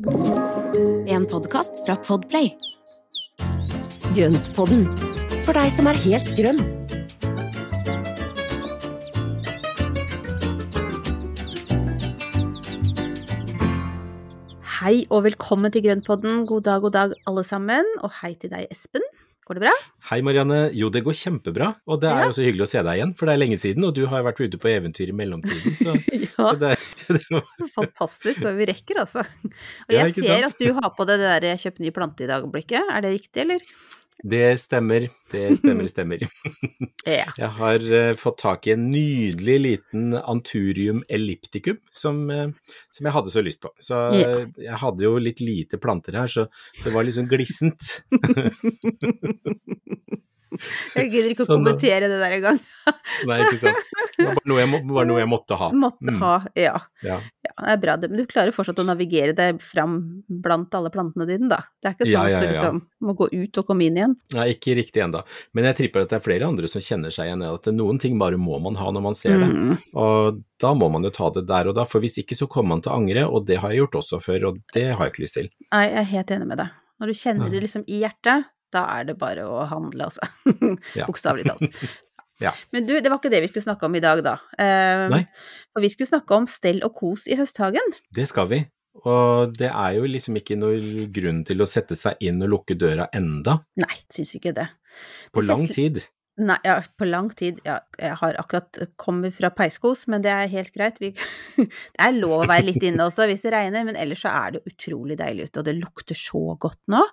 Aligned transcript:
En 0.00 1.26
podkast 1.28 1.82
fra 1.84 1.92
Podplay. 2.00 2.46
Grøntpodden, 4.16 4.86
for 5.44 5.52
deg 5.52 5.68
som 5.76 5.90
er 5.90 5.98
helt 6.00 6.30
grønn. 6.38 6.62
Hei 14.78 15.04
og 15.12 15.26
velkommen 15.28 15.68
til 15.68 15.84
Grøntpodden. 15.84 16.46
God 16.48 16.64
dag, 16.64 16.80
god 16.80 16.96
dag 16.96 17.12
alle 17.28 17.44
sammen. 17.44 17.84
Og 18.00 18.16
hei 18.22 18.32
til 18.40 18.56
deg, 18.56 18.72
Espen. 18.72 19.04
Går 19.50 19.58
det 19.58 19.64
bra? 19.64 19.70
Hei 20.12 20.20
Marianne, 20.22 20.58
jo 20.78 20.86
det 20.94 21.00
går 21.02 21.16
kjempebra, 21.18 21.72
og 21.90 21.98
det 22.04 22.06
er 22.06 22.20
Ja. 22.22 22.30
så 22.30 22.44
hyggelig 22.46 22.68
å 22.68 22.70
se 22.70 22.82
deg 22.86 23.00
igjen, 23.00 23.14
for 23.18 23.26
det 23.26 23.32
er 23.34 23.40
lenge 23.42 23.56
siden, 23.58 23.82
og 23.84 23.96
du 23.96 24.04
har 24.06 24.20
jo 24.22 24.26
vært 24.28 24.42
ute 24.46 24.58
på 24.62 24.70
eventyr 24.70 25.10
i 25.10 25.16
mellomtiden, 25.16 25.74
så, 25.74 25.90
Ja, 26.14 26.28
så 26.38 26.52
det, 26.60 26.70
det 27.16 27.24
var, 27.34 27.48
fantastisk 27.74 28.44
hva 28.46 28.52
vi 28.54 28.68
rekker, 28.70 29.00
altså. 29.02 29.24
Og 29.90 29.90
Ja, 29.90 30.04
jeg 30.06 30.14
ser 30.20 30.46
sant? 30.46 30.52
at 30.54 30.62
du 30.62 30.70
har 30.78 30.94
på 30.94 31.02
deg 31.10 31.18
det 31.18 31.32
der 31.42 31.58
kjøpte 31.58 31.82
ny 31.82 31.90
plante 31.90 32.22
i 32.22 32.30
dag'-blikket. 32.30 32.94
Er 32.94 33.02
det 33.02 33.10
riktig, 33.18 33.42
eller? 33.42 33.58
Det 34.22 34.60
stemmer, 34.60 35.08
det 35.32 35.56
stemmer, 35.58 35.90
stemmer. 35.90 36.24
Ja. 37.08 37.30
Jeg 37.32 37.48
har 37.56 37.80
uh, 37.80 38.14
fått 38.20 38.42
tak 38.42 38.66
i 38.68 38.74
en 38.74 38.82
nydelig 38.92 39.54
liten 39.60 40.12
Anturium 40.18 41.00
ellipticum 41.08 41.78
som, 41.96 42.18
uh, 42.28 42.74
som 42.92 43.08
jeg 43.08 43.14
hadde 43.14 43.32
så 43.32 43.42
lyst 43.44 43.62
på. 43.64 43.70
Så 43.80 44.00
eh, 44.18 44.42
jeg 44.60 44.80
hadde 44.82 45.06
jo 45.06 45.14
litt 45.22 45.40
lite 45.40 45.80
planter 45.80 46.18
her, 46.20 46.28
så 46.28 46.44
det 46.84 46.92
var 46.92 47.08
liksom 47.08 47.30
glissent. 47.30 48.02
Jeg 50.96 51.10
gidder 51.12 51.28
ikke 51.32 51.44
å 51.44 51.46
Sånn 51.48 51.60
kommentere 51.62 52.08
det 52.10 52.18
der 52.20 52.34
engang. 52.38 52.58
Nei, 53.28 53.36
ikke 53.44 53.58
sant. 53.60 53.90
Det 54.16 54.24
var 54.26 54.34
bare 54.40 54.50
noe 54.50 54.58
jeg, 54.60 54.68
må, 54.72 54.80
bare 54.90 55.08
noe 55.08 55.20
jeg 55.22 55.28
måtte 55.30 55.56
ha. 55.60 55.68
Måtte 55.72 56.10
Mm, 56.10 56.16
ha, 56.22 56.32
ja. 56.58 56.72
Ja. 57.06 57.18
ja. 57.44 57.52
Det 57.60 57.72
er 57.74 57.80
bra, 57.82 57.94
det. 58.00 58.08
men 58.10 58.18
du 58.22 58.26
klarer 58.30 58.54
fortsatt 58.56 58.80
å 58.82 58.84
navigere 58.88 59.34
deg 59.36 59.60
fram 59.62 59.94
blant 60.26 60.74
alle 60.76 60.90
plantene 60.92 61.26
dine, 61.28 61.48
da. 61.50 61.60
Det 61.80 61.90
er 61.90 61.94
ikke 61.96 62.08
sånn 62.08 62.14
ja, 62.30 62.38
at 62.40 62.42
du 62.42 62.50
liksom 62.54 62.80
må 63.06 63.14
gå 63.18 63.28
ut 63.32 63.60
og 63.62 63.68
komme 63.68 63.86
inn 63.86 63.98
igjen. 64.00 64.16
Nei, 64.34 64.46
ikke 64.56 64.74
riktig 64.80 65.04
ennå. 65.04 65.22
Men 65.56 65.68
jeg 65.70 65.78
tripper 65.82 66.04
at 66.06 66.12
det 66.12 66.18
er 66.20 66.24
flere 66.26 66.48
andre 66.50 66.70
som 66.72 66.82
kjenner 66.84 67.14
seg 67.14 67.30
igjen 67.30 67.44
i 67.46 67.50
at 67.52 67.70
noen 67.76 68.00
ting 68.02 68.18
bare 68.20 68.40
må 68.40 68.58
man 68.64 68.78
ha 68.80 68.90
når 68.90 69.06
man 69.10 69.16
ser 69.18 69.38
det. 69.40 69.50
Mm. 69.50 69.76
Og 70.02 70.40
da 70.60 70.74
må 70.76 70.90
man 70.92 71.06
jo 71.06 71.12
ta 71.14 71.30
det 71.36 71.46
der 71.48 71.70
og 71.70 71.76
da, 71.78 71.86
for 71.88 72.02
hvis 72.04 72.18
ikke 72.24 72.36
så 72.38 72.48
kommer 72.50 72.74
man 72.76 72.82
til 72.84 72.92
å 72.92 72.98
angre, 73.00 73.26
og 73.30 73.46
det 73.48 73.60
har 73.62 73.72
jeg 73.72 73.84
gjort 73.84 74.00
også 74.02 74.20
før, 74.24 74.50
og 74.50 74.62
det 74.74 74.88
har 74.92 75.04
jeg 75.06 75.14
ikke 75.14 75.24
lyst 75.28 75.38
til. 75.38 75.50
Nei, 75.70 75.84
jeg 75.88 76.00
er 76.02 76.10
helt 76.16 76.34
enig 76.36 76.50
med 76.50 76.60
deg. 76.64 76.74
Når 77.00 77.08
du 77.12 77.16
kjenner 77.16 77.48
det 77.54 77.62
liksom 77.64 77.84
i 77.88 78.02
hjertet, 78.02 78.50
da 78.74 78.84
er 78.98 79.10
det 79.10 79.16
bare 79.20 79.46
å 79.48 79.64
handle, 79.70 80.10
altså. 80.10 80.26
Ja. 80.98 81.08
Bokstavelig 81.08 81.50
talt. 81.50 81.82
Ja. 82.40 82.54
Men 82.72 82.86
du, 82.88 82.94
det 83.04 83.10
var 83.12 83.18
ikke 83.18 83.28
det 83.28 83.42
vi 83.44 83.50
skulle 83.50 83.66
snakke 83.66 83.84
om 83.84 83.96
i 83.98 84.00
dag, 84.00 84.22
da. 84.24 84.38
Um, 84.56 85.10
Nei. 85.12 85.24
For 85.76 85.84
vi 85.84 85.90
skulle 85.92 86.08
snakke 86.08 86.38
om 86.38 86.46
stell 86.48 86.78
og 86.86 86.94
kos 86.96 87.26
i 87.28 87.36
høsthagen. 87.36 87.92
Det 88.16 88.24
skal 88.30 88.48
vi. 88.48 88.62
Og 89.04 89.52
det 89.58 89.68
er 89.68 89.98
jo 89.98 90.08
liksom 90.08 90.38
ikke 90.40 90.56
noe 90.56 91.04
grunn 91.12 91.42
til 91.44 91.60
å 91.60 91.68
sette 91.68 91.98
seg 92.00 92.16
inn 92.24 92.40
og 92.40 92.50
lukke 92.54 92.78
døra 92.80 93.10
enda, 93.16 93.60
Nei, 93.80 93.92
syns 94.12 94.32
ikke 94.40 94.54
det. 94.56 94.66
på 95.36 95.44
lang 95.44 95.66
tid. 95.68 96.00
Nei, 96.40 96.56
ja, 96.64 96.78
på 96.96 97.06
lang 97.08 97.28
tid. 97.36 97.60
Ja, 97.66 97.80
jeg 98.00 98.16
har 98.22 98.36
akkurat 98.40 98.80
kommet 99.00 99.36
fra 99.36 99.50
peiskos, 99.52 100.06
men 100.08 100.24
det 100.24 100.32
er 100.32 100.52
helt 100.52 100.72
greit. 100.74 101.00
Vi, 101.02 101.12
det 101.60 102.00
er 102.00 102.16
lov 102.16 102.44
å 102.44 102.48
være 102.48 102.70
litt 102.70 102.84
inne 102.86 103.06
også 103.08 103.28
hvis 103.28 103.44
det 103.44 103.52
regner, 103.54 103.84
men 103.86 103.98
ellers 104.00 104.24
så 104.24 104.32
er 104.32 104.56
det 104.56 104.64
utrolig 104.70 105.18
deilig 105.20 105.50
ute, 105.50 105.60
og 105.60 105.68
det 105.68 105.76
lukter 105.76 106.18
så 106.18 106.44
godt 106.60 106.80
nå. 106.92 107.04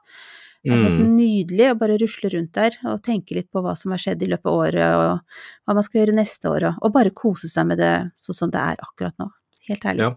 Det 0.67 0.75
er 0.75 0.83
helt 0.83 0.99
Mm. 0.99 1.15
nydelig 1.15 1.67
å 1.71 1.79
bare 1.79 1.97
rusle 2.01 2.29
rundt 2.33 2.53
der 2.57 2.75
og 2.91 3.01
tenke 3.05 3.35
litt 3.37 3.47
på 3.53 3.61
hva 3.63 3.75
som 3.79 3.93
har 3.95 4.01
skjedd 4.03 4.23
i 4.23 4.27
løpet 4.27 4.49
av 4.51 4.57
året, 4.59 4.95
og 4.99 5.19
hva 5.65 5.75
man 5.77 5.85
skal 5.85 6.01
gjøre 6.01 6.17
neste 6.17 6.51
år, 6.51 6.67
og, 6.81 6.91
bare 6.91 7.15
kose 7.15 7.47
seg 7.47 7.69
med 7.69 7.79
det 7.79 8.11
sånn 8.19 8.35
som 8.35 8.51
det 8.51 8.59
er 8.59 8.83
akkurat 8.83 9.15
nå. 9.21 9.29
Helt 9.67 9.83
herlig. 9.83 10.03
Ja, 10.03 10.11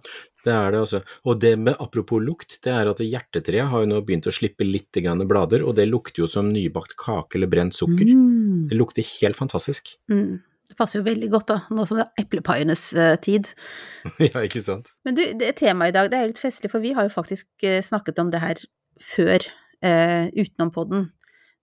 det 0.44 0.52
er 0.54 0.70
det 0.70 0.80
også. 0.80 1.00
Og 1.26 1.40
det 1.42 1.56
med 1.58 1.74
apropos 1.82 2.22
lukt, 2.22 2.60
det 2.62 2.70
er 2.72 2.90
at 2.90 3.00
hjertetreet 3.02 3.70
har 3.70 3.82
jo 3.82 3.88
nå 3.90 3.98
begynt 4.06 4.28
å 4.30 4.34
slippe 4.34 4.66
litt 4.66 4.94
grann 5.02 5.22
blader, 5.26 5.64
og 5.66 5.74
det 5.78 5.88
lukter 5.90 6.22
jo 6.22 6.28
som 6.30 6.52
nybakt 6.54 6.94
kake 7.00 7.38
eller 7.38 7.50
brent 7.50 7.74
sukker. 7.74 8.06
Mm. 8.06 8.68
Det 8.70 8.78
lukter 8.78 9.06
helt 9.20 9.38
fantastisk. 9.38 9.96
Mm. 10.10 10.40
Det 10.70 10.76
passer 10.78 11.00
jo 11.00 11.06
veldig 11.08 11.30
godt, 11.32 11.48
da, 11.50 11.56
nå 11.74 11.84
som 11.88 11.98
det 11.98 12.06
er 12.06 12.24
eplepaienes 12.24 12.84
uh, 12.94 13.16
tid. 13.18 13.50
ja, 14.28 14.44
ikke 14.46 14.62
sant? 14.62 14.86
Men 15.04 15.18
du, 15.18 15.24
det 15.40 15.56
temaet 15.58 15.90
i 15.90 15.98
dag, 15.98 16.10
det 16.12 16.18
er 16.18 16.28
jo 16.28 16.30
litt 16.30 16.42
festlig, 16.42 16.70
for 16.70 16.82
vi 16.84 16.94
har 16.94 17.08
jo 17.08 17.14
faktisk 17.14 17.48
uh, 17.66 17.80
snakket 17.82 18.22
om 18.22 18.30
det 18.30 18.42
her 18.44 18.62
før, 19.02 19.42
eh, 19.82 20.28
utenom 20.36 20.70
podden. 20.74 21.08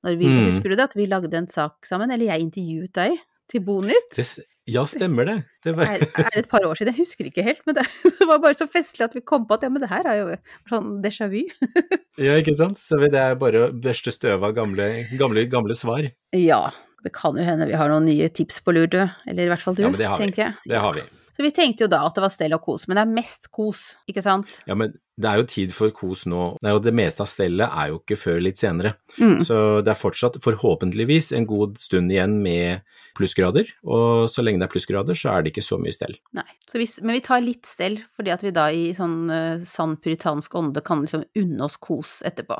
Når 0.05 0.17
vi, 0.19 0.27
Mm. 0.29 0.51
Husker 0.51 0.69
du 0.69 0.75
det, 0.77 0.83
at 0.91 0.95
vi 0.95 1.05
lagde 1.09 1.33
en 1.37 1.47
sak 1.49 1.85
sammen, 1.85 2.11
eller 2.13 2.29
jeg 2.29 2.45
intervjuet 2.45 2.93
deg 2.93 3.17
til 3.49 3.63
Bonytt? 3.65 4.13
Det, 4.15 4.25
ja, 4.67 4.83
stemmer 4.85 5.25
det. 5.25 5.35
Det 5.63 5.73
var, 5.75 5.85
Er, 5.95 6.03
er 6.21 6.37
et 6.41 6.49
par 6.51 6.63
år 6.67 6.75
siden? 6.77 6.93
Jeg 6.93 7.01
husker 7.05 7.25
ikke 7.29 7.43
helt, 7.43 7.61
men 7.65 7.75
det, 7.79 7.85
det 8.19 8.27
var 8.29 8.39
bare 8.43 8.53
så 8.59 8.67
festlig 8.69 9.07
at 9.07 9.15
vi 9.17 9.21
kom 9.25 9.45
på 9.47 9.57
at 9.57 9.63
ja, 9.65 9.69
men 9.73 9.81
det 9.83 9.89
her 9.89 10.05
er 10.07 10.19
jo 10.21 10.35
sånn 10.69 10.97
déjà 11.03 11.27
vu. 11.31 11.41
ja, 12.27 12.35
ikke 12.39 12.53
sant? 12.55 12.77
Så 12.79 12.99
det 13.01 13.13
er 13.17 13.35
bare 13.39 13.67
å 13.67 13.71
børste 13.73 14.11
støv 14.13 14.43
av 14.43 14.53
gamle, 14.57 15.07
gamle, 15.17 15.45
gamle 15.51 15.75
svar. 15.77 16.07
Ja, 16.35 16.61
det 17.03 17.13
kan 17.15 17.37
jo 17.39 17.43
hende 17.47 17.67
vi 17.69 17.77
har 17.79 17.89
noen 17.91 18.05
nye 18.09 18.27
tips 18.29 18.59
på 18.65 18.73
lur, 18.75 18.87
du. 18.91 19.01
Eller 19.25 19.47
i 19.47 19.51
hvert 19.51 19.63
fall 19.63 19.75
du, 19.77 19.83
Ja, 19.87 19.89
men 19.93 19.99
det 20.01 20.07
har 20.11 20.17
vi. 20.19 20.25
tenker 20.27 20.43
jeg. 20.49 20.55
Det 20.73 20.83
har 20.83 20.93
vi. 20.97 21.03
Så 21.37 21.43
vi 21.45 21.51
tenkte 21.53 21.85
jo 21.85 21.89
da 21.91 21.99
at 22.01 22.15
det 22.17 22.21
var 22.23 22.31
stell 22.33 22.55
og 22.55 22.63
kos, 22.65 22.87
men 22.89 22.97
det 22.97 23.01
er 23.03 23.09
mest 23.13 23.51
kos, 23.53 23.81
ikke 24.09 24.23
sant? 24.25 24.55
Ja, 24.65 24.73
men 24.73 24.95
det 25.21 25.27
er 25.29 25.37
jo 25.37 25.43
tid 25.45 25.73
for 25.75 25.93
kos 25.93 26.23
nå. 26.25 26.55
Det, 26.57 26.71
jo 26.73 26.79
det 26.81 26.93
meste 26.97 27.21
av 27.21 27.29
stellet 27.29 27.69
er 27.69 27.91
jo 27.91 27.99
ikke 27.99 28.17
før 28.17 28.39
litt 28.41 28.57
senere. 28.57 28.95
Mm. 29.21 29.43
Så 29.45 29.57
det 29.85 29.91
er 29.93 29.99
fortsatt, 29.99 30.39
forhåpentligvis, 30.41 31.29
en 31.37 31.45
god 31.45 31.75
stund 31.83 32.09
igjen 32.09 32.39
med 32.41 32.81
plussgrader. 33.19 33.69
Og 33.85 34.25
så 34.33 34.41
lenge 34.41 34.63
det 34.63 34.65
er 34.65 34.71
plussgrader, 34.73 35.19
så 35.21 35.35
er 35.35 35.45
det 35.45 35.51
ikke 35.53 35.65
så 35.67 35.77
mye 35.81 35.93
stell. 35.93 36.17
Nei. 36.37 36.47
Så 36.65 36.81
hvis, 36.81 36.97
men 37.05 37.19
vi 37.19 37.21
tar 37.29 37.45
litt 37.45 37.69
stell, 37.69 37.99
fordi 38.17 38.33
at 38.33 38.47
vi 38.47 38.55
da 38.57 38.65
i 38.73 38.87
sånn 38.97 39.19
uh, 39.29 39.61
sann 39.61 39.93
puritansk 40.01 40.57
ånde 40.57 40.81
kan 40.89 41.05
liksom 41.05 41.27
unne 41.37 41.69
oss 41.69 41.77
kos 41.77 42.15
etterpå. 42.25 42.57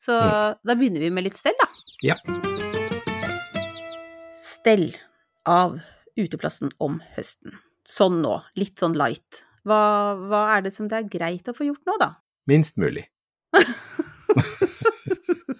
Så 0.00 0.16
da 0.16 0.72
begynner 0.72 1.04
vi 1.04 1.12
med 1.12 1.28
litt 1.28 1.36
stell, 1.36 1.56
da. 1.60 1.68
Ja. 2.04 2.16
Stell 4.40 4.88
av 5.44 5.82
uteplassen 6.16 6.72
om 6.80 7.02
høsten. 7.12 7.60
Sånn 7.86 8.20
nå, 8.22 8.40
litt 8.58 8.82
sånn 8.82 8.96
light. 8.98 9.44
Hva, 9.66 9.80
hva 10.18 10.42
er 10.56 10.66
det 10.66 10.74
som 10.74 10.88
det 10.90 10.98
er 10.98 11.10
greit 11.10 11.48
å 11.50 11.54
få 11.54 11.68
gjort 11.68 11.86
nå, 11.86 11.94
da? 12.02 12.12
Minst 12.50 12.78
mulig. 12.82 13.06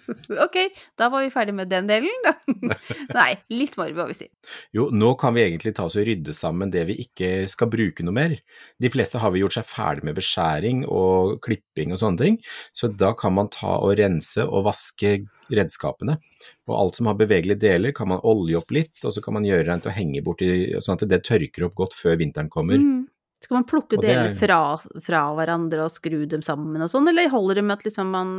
Ok, 0.45 0.57
da 0.99 1.09
var 1.13 1.23
vi 1.25 1.31
ferdig 1.33 1.55
med 1.57 1.71
den 1.71 1.87
delen, 1.89 2.25
da. 2.25 2.33
Nei, 3.17 3.29
litt 3.53 3.77
more, 3.79 3.93
må 3.97 4.07
vi 4.11 4.17
si. 4.21 4.27
Jo, 4.75 4.89
nå 4.93 5.13
kan 5.19 5.35
vi 5.37 5.43
egentlig 5.45 5.75
ta 5.77 5.87
oss 5.87 5.97
og 5.99 6.07
rydde 6.07 6.35
sammen 6.35 6.71
det 6.73 6.85
vi 6.89 6.97
ikke 7.05 7.31
skal 7.51 7.71
bruke 7.71 8.05
noe 8.05 8.15
mer. 8.15 8.37
De 8.81 8.91
fleste 8.93 9.21
har 9.21 9.33
vi 9.33 9.43
gjort 9.43 9.57
seg 9.59 9.67
ferdig 9.69 10.07
med 10.07 10.17
beskjæring 10.19 10.85
og 10.87 11.37
klipping 11.45 11.95
og 11.95 12.01
sånne 12.03 12.23
ting, 12.23 12.39
så 12.75 12.91
da 12.91 13.13
kan 13.17 13.35
man 13.37 13.51
ta 13.53 13.77
og 13.79 13.97
rense 13.99 14.45
og 14.47 14.67
vaske 14.69 15.17
redskapene. 15.53 16.17
Og 16.67 16.73
alt 16.75 16.97
som 16.99 17.07
har 17.07 17.19
bevegelige 17.19 17.61
deler 17.63 17.93
kan 17.95 18.09
man 18.11 18.23
olje 18.27 18.59
opp 18.59 18.73
litt, 18.75 18.97
og 19.07 19.13
så 19.15 19.23
kan 19.23 19.37
man 19.37 19.47
gjøre 19.47 19.67
rent 19.69 19.87
og 19.87 19.95
henge 19.95 20.23
borti, 20.25 20.49
sånn 20.83 20.99
at 20.99 21.07
det 21.07 21.23
tørker 21.27 21.69
opp 21.69 21.77
godt 21.79 21.95
før 21.95 22.19
vinteren 22.19 22.51
kommer. 22.51 22.81
Mm. 22.81 23.05
Skal 23.43 23.59
man 23.59 23.67
plukke 23.69 23.99
deler 24.01 24.31
er- 24.31 24.35
fra, 24.35 24.59
fra 25.03 25.21
hverandre 25.37 25.85
og 25.85 25.93
skru 25.93 26.25
dem 26.29 26.41
sammen 26.41 26.81
og 26.81 26.89
sånn, 26.89 27.07
eller 27.11 27.29
holder 27.29 27.59
det 27.59 27.63
med 27.67 27.77
at 27.77 27.85
liksom 27.85 28.09
man 28.11 28.31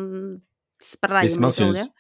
man 1.41 1.51
med 1.51 1.69
olje? 1.69 1.85
syns, 1.85 1.91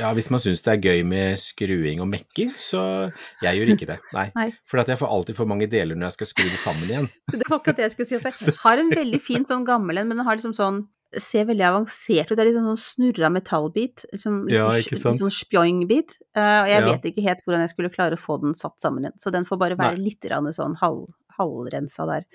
ja, 0.00 0.12
hvis 0.16 0.30
man 0.32 0.40
syns 0.40 0.62
det 0.64 0.72
er 0.72 0.80
gøy 0.82 1.02
med 1.06 1.38
skruing 1.38 2.00
og 2.00 2.08
mekking, 2.08 2.50
så 2.58 3.12
jeg 3.42 3.58
gjør 3.60 3.74
ikke 3.76 3.86
det. 3.92 3.98
Nei. 4.16 4.30
Nei. 4.34 4.48
For 4.66 4.82
jeg 4.82 4.98
får 4.98 5.12
alltid 5.18 5.36
for 5.36 5.46
mange 5.46 5.68
deler 5.70 5.94
når 5.98 6.10
jeg 6.10 6.12
skal 6.18 6.26
skru 6.32 6.48
det 6.48 6.58
sammen 6.62 6.88
igjen. 6.88 7.10
Det 7.32 7.44
var 7.48 7.58
akkurat 7.60 7.76
det 7.76 7.86
jeg 7.88 7.94
skulle 7.96 8.08
si. 8.08 8.16
Altså, 8.18 8.32
jeg 8.40 8.56
har 8.64 8.82
en 8.82 8.90
veldig 8.90 9.20
fin 9.20 9.44
sånn 9.44 9.64
gammel 9.68 9.98
en, 10.02 10.08
men 10.08 10.16
den 10.20 10.26
har 10.26 10.36
liksom 10.40 10.56
sånn 10.56 10.82
Ser 11.20 11.44
veldig 11.44 11.66
avansert 11.68 12.30
ut. 12.30 12.38
Det 12.38 12.40
er 12.40 12.48
liksom 12.48 12.70
sånn 12.70 12.78
snurra 12.80 13.28
metallbit. 13.28 14.06
Liksom, 14.14 14.48
Ja, 14.48 14.70
liksom, 14.72 14.96
sant? 14.96 15.18
sånn 15.20 15.34
spjoing-bit. 15.36 16.14
Eh, 16.32 16.60
og 16.62 16.68
jeg 16.70 16.80
Ja. 16.80 16.86
vet 16.88 17.04
ikke 17.10 17.24
helt 17.26 17.42
hvordan 17.44 17.60
jeg 17.60 17.68
skulle 17.74 17.90
klare 17.92 18.16
å 18.16 18.22
få 18.22 18.40
den 18.40 18.54
satt 18.56 18.80
sammen 18.80 19.04
igjen. 19.04 19.18
Så 19.20 19.30
den 19.30 19.44
får 19.44 19.58
bare 19.60 19.76
være 19.76 19.98
Nei. 19.98 20.04
litt 20.08 20.24
sånn 20.56 20.74
halv, 20.80 21.12
halvrensa 21.38 22.06
der. 22.08 22.26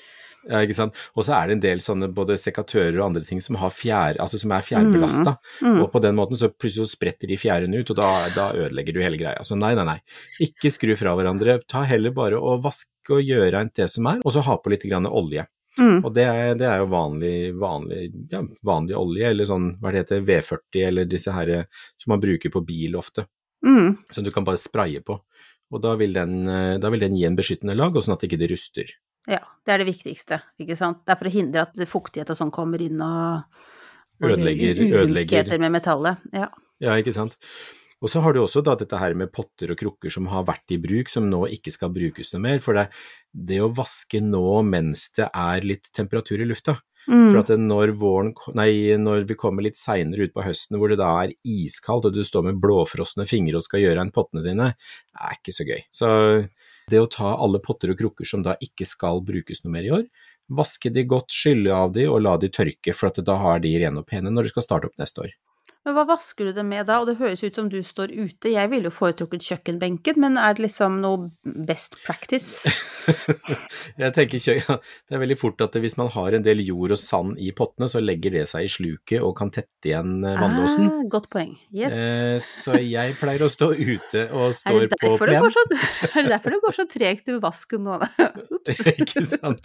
Ja, 0.48 0.62
ikke 0.62 0.78
sant. 0.78 0.98
Og 1.16 1.28
så 1.28 1.36
er 1.38 1.48
det 1.48 1.58
en 1.58 1.64
del 1.64 1.84
sånne 1.84 2.10
både 2.14 2.38
sekatører 2.40 2.98
og 3.00 3.08
andre 3.10 3.24
ting 3.28 3.42
som, 3.44 3.60
har 3.62 3.74
fjær, 3.76 4.20
altså 4.24 4.40
som 4.42 4.54
er 4.56 4.66
fjærbelasta. 4.66 5.36
Mm. 5.66 5.82
Og 5.84 5.90
på 5.94 6.02
den 6.04 6.18
måten 6.20 6.40
så 6.40 6.52
plutselig 6.54 6.92
spretter 6.94 7.30
de 7.32 7.40
fjærene 7.40 7.82
ut, 7.82 7.94
og 7.94 8.00
da, 8.00 8.12
da 8.36 8.48
ødelegger 8.56 8.96
du 8.96 9.04
hele 9.04 9.20
greia. 9.20 9.44
Så 9.48 9.60
nei, 9.60 9.74
nei, 9.78 9.86
nei. 9.88 10.00
Ikke 10.44 10.72
skru 10.74 10.96
fra 11.00 11.16
hverandre. 11.18 11.60
Ta 11.70 11.84
heller 11.88 12.16
bare 12.16 12.40
og 12.40 12.64
vaske 12.66 13.18
og 13.18 13.24
gjøre 13.24 13.54
rent 13.56 13.78
det 13.80 13.88
som 13.92 14.10
er, 14.12 14.24
og 14.24 14.36
så 14.36 14.44
ha 14.46 14.58
på 14.60 14.74
litt 14.74 14.86
grann 14.88 15.08
olje. 15.10 15.48
Mm. 15.78 16.00
Og 16.02 16.10
det 16.14 16.26
er, 16.26 16.56
det 16.58 16.66
er 16.66 16.82
jo 16.82 16.90
vanlig, 16.90 17.36
vanlig, 17.62 18.08
ja, 18.32 18.42
vanlig 18.66 18.98
olje, 18.98 19.30
eller 19.30 19.50
sånn, 19.50 19.72
hva 19.82 19.94
det 19.94 20.04
heter, 20.04 20.24
V40, 20.26 20.80
eller 20.88 21.10
disse 21.10 21.34
her 21.36 21.52
som 22.02 22.16
man 22.16 22.24
bruker 22.24 22.54
på 22.54 22.64
bil 22.66 22.98
ofte. 22.98 23.28
Mm. 23.66 23.98
Som 24.14 24.26
du 24.26 24.32
kan 24.34 24.46
bare 24.48 24.60
spraye 24.62 25.02
på. 25.06 25.20
Og 25.74 25.82
da 25.84 25.96
vil 26.00 26.14
den, 26.16 26.48
eh, 26.48 26.78
da 26.80 26.90
vil 26.94 27.00
den 27.04 27.16
gi 27.18 27.26
en 27.28 27.36
beskyttende 27.36 27.76
lag, 27.76 27.96
og 27.96 28.04
sånn 28.06 28.16
at 28.16 28.24
ikke 28.24 28.40
det 28.40 28.52
ruster. 28.54 28.92
Ja, 29.28 29.42
det 29.66 29.74
er 29.74 29.78
det 29.84 29.90
viktigste, 29.90 30.42
ikke 30.62 30.78
sant. 30.80 31.02
Det 31.06 31.12
er 31.12 31.20
for 31.20 31.28
å 31.28 31.34
hindre 31.34 31.66
at 31.68 31.74
fuktighet 31.90 32.30
og 32.32 32.38
sånn 32.40 32.52
kommer 32.56 32.80
inn 32.82 33.02
og, 33.04 33.44
og 34.24 34.30
Ødelegger- 34.32 34.80
ødelegger. 35.04 35.60
med 35.60 35.72
metallet. 35.76 36.18
Ja. 36.32 36.48
Ja, 36.80 36.94
ikke 36.96 37.12
sant. 37.14 37.36
Og 38.02 38.10
så 38.14 38.22
har 38.22 38.32
du 38.34 38.40
også 38.44 38.62
da 38.64 38.76
dette 38.78 38.98
her 39.02 39.14
med 39.18 39.32
potter 39.34 39.72
og 39.74 39.78
krukker 39.80 40.12
som 40.14 40.28
har 40.30 40.44
vært 40.46 40.70
i 40.72 40.78
bruk, 40.78 41.10
som 41.10 41.28
nå 41.30 41.48
ikke 41.50 41.72
skal 41.74 41.90
brukes 41.90 42.32
noe 42.32 42.42
mer. 42.44 42.60
For 42.60 42.74
det, 42.78 42.90
det 43.34 43.58
å 43.60 43.74
vaske 43.74 44.22
nå 44.22 44.64
mens 44.64 45.10
det 45.18 45.28
er 45.34 45.62
litt 45.66 45.90
temperatur 45.98 46.40
i 46.40 46.46
lufta, 46.46 46.78
Mm. 47.08 47.30
For 47.32 47.40
at 47.40 47.52
når, 47.62 47.94
våren, 48.02 48.34
nei, 48.58 48.96
når 49.00 49.24
vi 49.30 49.38
kommer 49.40 49.64
litt 49.64 49.80
seinere 49.80 50.28
ut 50.28 50.34
på 50.36 50.44
høsten 50.44 50.76
hvor 50.80 50.92
det 50.92 51.00
da 51.00 51.10
er 51.24 51.36
iskaldt 51.48 52.10
og 52.10 52.16
du 52.18 52.24
står 52.28 52.50
med 52.50 52.60
blåfrosne 52.64 53.28
fingre 53.30 53.62
og 53.62 53.66
skal 53.66 53.86
gjøre 53.86 54.04
en 54.04 54.14
pottene 54.16 54.44
sine, 54.44 54.72
er 55.16 55.38
ikke 55.38 55.56
så 55.56 55.68
gøy. 55.68 55.86
Så 55.94 56.10
det 56.92 57.00
å 57.04 57.10
ta 57.12 57.34
alle 57.36 57.64
potter 57.64 57.94
og 57.94 58.02
krukker 58.02 58.28
som 58.28 58.44
da 58.44 58.58
ikke 58.64 58.88
skal 58.88 59.24
brukes 59.28 59.64
noe 59.64 59.76
mer 59.76 59.88
i 59.88 59.94
år, 60.02 60.06
vaske 60.48 60.92
de 60.94 61.04
godt, 61.08 61.34
skylle 61.36 61.76
av 61.76 61.96
de 61.96 62.08
og 62.08 62.22
la 62.24 62.38
de 62.40 62.52
tørke, 62.54 62.96
for 62.96 63.10
at 63.10 63.20
da 63.26 63.36
har 63.42 63.64
de 63.64 63.74
rene 63.80 64.04
og 64.04 64.08
pene 64.08 64.32
når 64.32 64.48
du 64.48 64.56
skal 64.56 64.68
starte 64.68 64.92
opp 64.92 65.00
neste 65.00 65.26
år. 65.26 65.36
Men 65.86 65.96
hva 65.96 66.04
vasker 66.10 66.50
du 66.50 66.56
det 66.58 66.66
med 66.68 66.88
da? 66.90 67.00
Og 67.02 67.08
det 67.10 67.18
høres 67.20 67.44
ut 67.46 67.56
som 67.56 67.70
du 67.72 67.78
står 67.86 68.12
ute. 68.12 68.50
Jeg 68.52 68.72
ville 68.72 68.90
jo 68.90 68.94
foretrukket 68.96 69.46
kjøkkenbenken, 69.46 70.20
men 70.24 70.38
er 70.42 70.58
det 70.58 70.66
liksom 70.66 71.00
noe 71.04 71.30
best 71.68 71.96
practice? 72.06 72.64
jeg 74.02 74.12
tenker 74.16 74.42
kjøkken, 74.44 74.82
Det 75.08 75.16
er 75.16 75.22
veldig 75.22 75.38
fort 75.40 75.62
at 75.64 75.78
hvis 75.80 75.96
man 76.00 76.10
har 76.12 76.36
en 76.36 76.44
del 76.46 76.60
jord 76.66 76.92
og 76.96 77.00
sand 77.00 77.38
i 77.40 77.54
pottene, 77.56 77.88
så 77.92 78.02
legger 78.04 78.36
det 78.36 78.46
seg 78.52 78.68
i 78.68 78.72
sluket 78.72 79.24
og 79.24 79.36
kan 79.40 79.52
tette 79.54 79.92
igjen 79.92 80.18
eh, 80.28 80.40
vannlåsen. 80.42 80.90
Ah, 80.92 81.04
godt 81.14 81.30
poeng. 81.34 81.54
Yes. 81.76 81.96
Eh, 81.96 82.36
så 82.44 82.76
jeg 82.84 83.16
pleier 83.22 83.46
å 83.46 83.52
stå 83.52 83.72
ute 83.78 84.26
og 84.36 84.52
står 84.60 84.90
på 84.98 85.14
plen. 85.22 85.48
så, 85.54 85.64
er 86.12 86.18
det 86.28 86.34
derfor 86.34 86.56
det 86.58 86.62
går 86.66 86.78
så 86.82 86.88
tregt 86.92 87.32
i 87.32 87.38
vasken 87.44 87.88
nå? 87.88 88.00
Ops. 88.58 88.82
ikke 88.92 89.24
sant? 89.28 89.64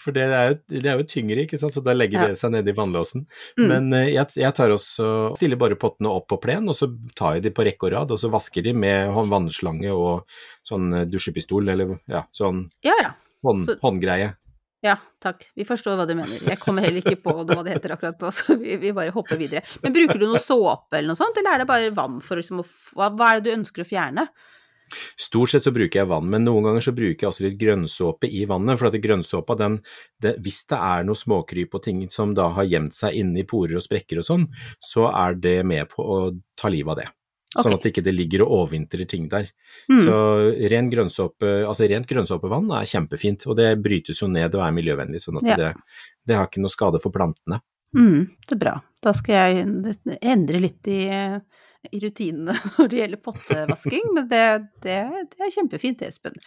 For 0.00 0.14
det 0.14 0.24
er, 0.26 0.50
jo, 0.50 0.58
det 0.82 0.90
er 0.90 0.98
jo 0.98 1.06
tyngre, 1.08 1.44
ikke 1.46 1.58
sant, 1.60 1.74
så 1.76 1.82
da 1.84 1.94
legger 1.94 2.14
Ja. 2.14 2.26
det 2.30 2.38
seg 2.38 2.52
nedi 2.54 2.72
vannlåsen. 2.76 3.24
Mm. 3.58 3.64
Men 3.70 3.88
eh, 3.96 4.10
jeg, 4.14 4.34
jeg 4.38 4.54
tar 4.56 4.63
også, 4.72 5.36
stiller 5.36 5.56
bare 5.60 5.76
pottene 5.76 6.08
opp 6.08 6.28
på 6.28 6.38
plen, 6.40 6.68
og 6.68 6.74
så 6.78 6.88
tar 7.14 7.34
jeg 7.36 7.42
de 7.42 7.50
på 7.50 7.64
rekke 7.66 7.84
og 7.88 7.92
rad, 7.92 8.10
og 8.14 8.18
så 8.18 8.30
vasker 8.32 8.62
de 8.64 8.72
med 8.72 9.12
vannslange 9.28 9.92
og 9.92 10.24
sånn 10.66 10.92
eh, 10.94 11.04
dusjepistol, 11.04 11.68
eller 11.68 11.98
ja, 12.08 12.24
sånn 12.32 12.70
Ja 12.84 12.94
ja. 13.02 13.10
hånd, 13.44 13.66
Så- 13.66 13.76
håndgreie. 13.82 14.32
Ja, 14.84 14.98
takk. 15.20 15.46
Vi 15.56 15.64
forstår 15.64 15.96
hva 15.96 16.04
du 16.06 16.14
mener. 16.14 16.36
Jeg 16.44 16.58
kommer 16.60 16.82
heller 16.84 17.00
ikke 17.00 17.16
på 17.24 17.32
hva 17.32 17.62
det 17.64 17.72
heter 17.78 17.94
akkurat 17.94 18.20
nå, 18.20 18.28
så 18.36 18.56
vi, 18.60 18.76
vi 18.76 18.90
bare 18.92 19.14
hopper 19.14 19.36
videre. 19.40 19.62
Men 19.82 19.94
bruker 19.94 20.18
du 20.20 20.26
noe 20.28 20.40
såpe 20.44 20.98
eller 20.98 21.08
noe 21.14 21.16
sånt, 21.16 21.36
eller 21.40 21.54
er 21.54 21.58
det 21.64 21.68
bare 21.70 21.94
vann 21.96 22.18
for 22.20 22.36
liksom 22.36 22.60
å 22.60 22.66
hva, 22.94 23.08
hva 23.16 23.30
er 23.30 23.40
det 23.40 23.48
du 23.50 23.56
ønsker 23.58 23.80
å 23.84 23.88
fjerne? 23.88 24.26
Stort 25.20 25.54
sett 25.54 25.66
så 25.66 25.72
bruker 25.74 26.02
jeg 26.02 26.10
vann, 26.10 26.28
men 26.30 26.46
noen 26.46 26.68
ganger 26.68 26.84
så 26.88 26.94
bruker 26.96 27.26
jeg 27.26 27.32
også 27.32 27.46
litt 27.46 27.58
grønnsåpe 27.60 28.30
i 28.30 28.44
vannet. 28.50 28.78
For 28.80 28.90
at 28.90 29.00
grønnsåpa, 29.02 29.58
den, 29.60 29.80
det, 30.22 30.36
hvis 30.44 30.62
det 30.70 30.78
er 30.78 31.04
noe 31.08 31.18
småkryp 31.18 31.74
og 31.74 31.84
ting 31.86 32.04
som 32.12 32.36
da 32.36 32.50
har 32.56 32.68
gjemt 32.70 32.96
seg 32.96 33.18
inne 33.20 33.42
i 33.42 33.48
porer 33.48 33.78
og 33.78 33.84
sprekker 33.86 34.22
og 34.22 34.28
sånn, 34.28 34.48
så 34.82 35.10
er 35.12 35.36
det 35.40 35.58
med 35.66 35.90
på 35.92 36.04
å 36.04 36.18
ta 36.60 36.72
livet 36.72 36.94
av 36.94 37.02
det. 37.02 37.10
Sånn 37.54 37.76
at 37.76 37.84
det 37.84 37.92
ikke 37.92 38.10
ligger 38.10 38.42
og 38.42 38.54
overvintrer 38.56 39.06
ting 39.06 39.28
der. 39.30 39.46
Mm. 39.86 40.00
Så 40.02 40.14
ren 40.72 40.88
grønnsåpe, 40.90 41.52
altså 41.68 41.86
rent 41.90 42.08
grønnsåpevann 42.10 42.72
er 42.80 42.88
kjempefint, 42.90 43.46
og 43.46 43.58
det 43.60 43.68
brytes 43.82 44.22
jo 44.22 44.26
ned 44.30 44.56
og 44.58 44.64
er 44.66 44.74
miljøvennlig, 44.74 45.22
sånn 45.22 45.38
at 45.38 45.46
Ja. 45.52 45.56
det, 45.60 45.70
det 46.26 46.38
har 46.38 46.48
ikke 46.50 46.64
noe 46.64 46.74
skade 46.74 46.98
for 47.02 47.14
plantene. 47.14 47.60
Mm, 47.94 48.26
det 48.48 48.56
er 48.56 48.58
bra. 48.58 48.74
Da 49.04 49.12
skal 49.12 49.34
jeg 49.36 50.16
endre 50.24 50.60
litt 50.64 50.88
i, 50.88 51.02
i 51.92 51.98
rutinene 52.00 52.54
når 52.78 52.88
det 52.88 52.96
gjelder 53.02 53.20
pottevasking, 53.20 54.06
men 54.16 54.28
det, 54.30 54.38
det, 54.86 54.94
det 55.34 55.42
er 55.44 55.50
kjempefint, 55.52 56.00
Espen. 56.06 56.38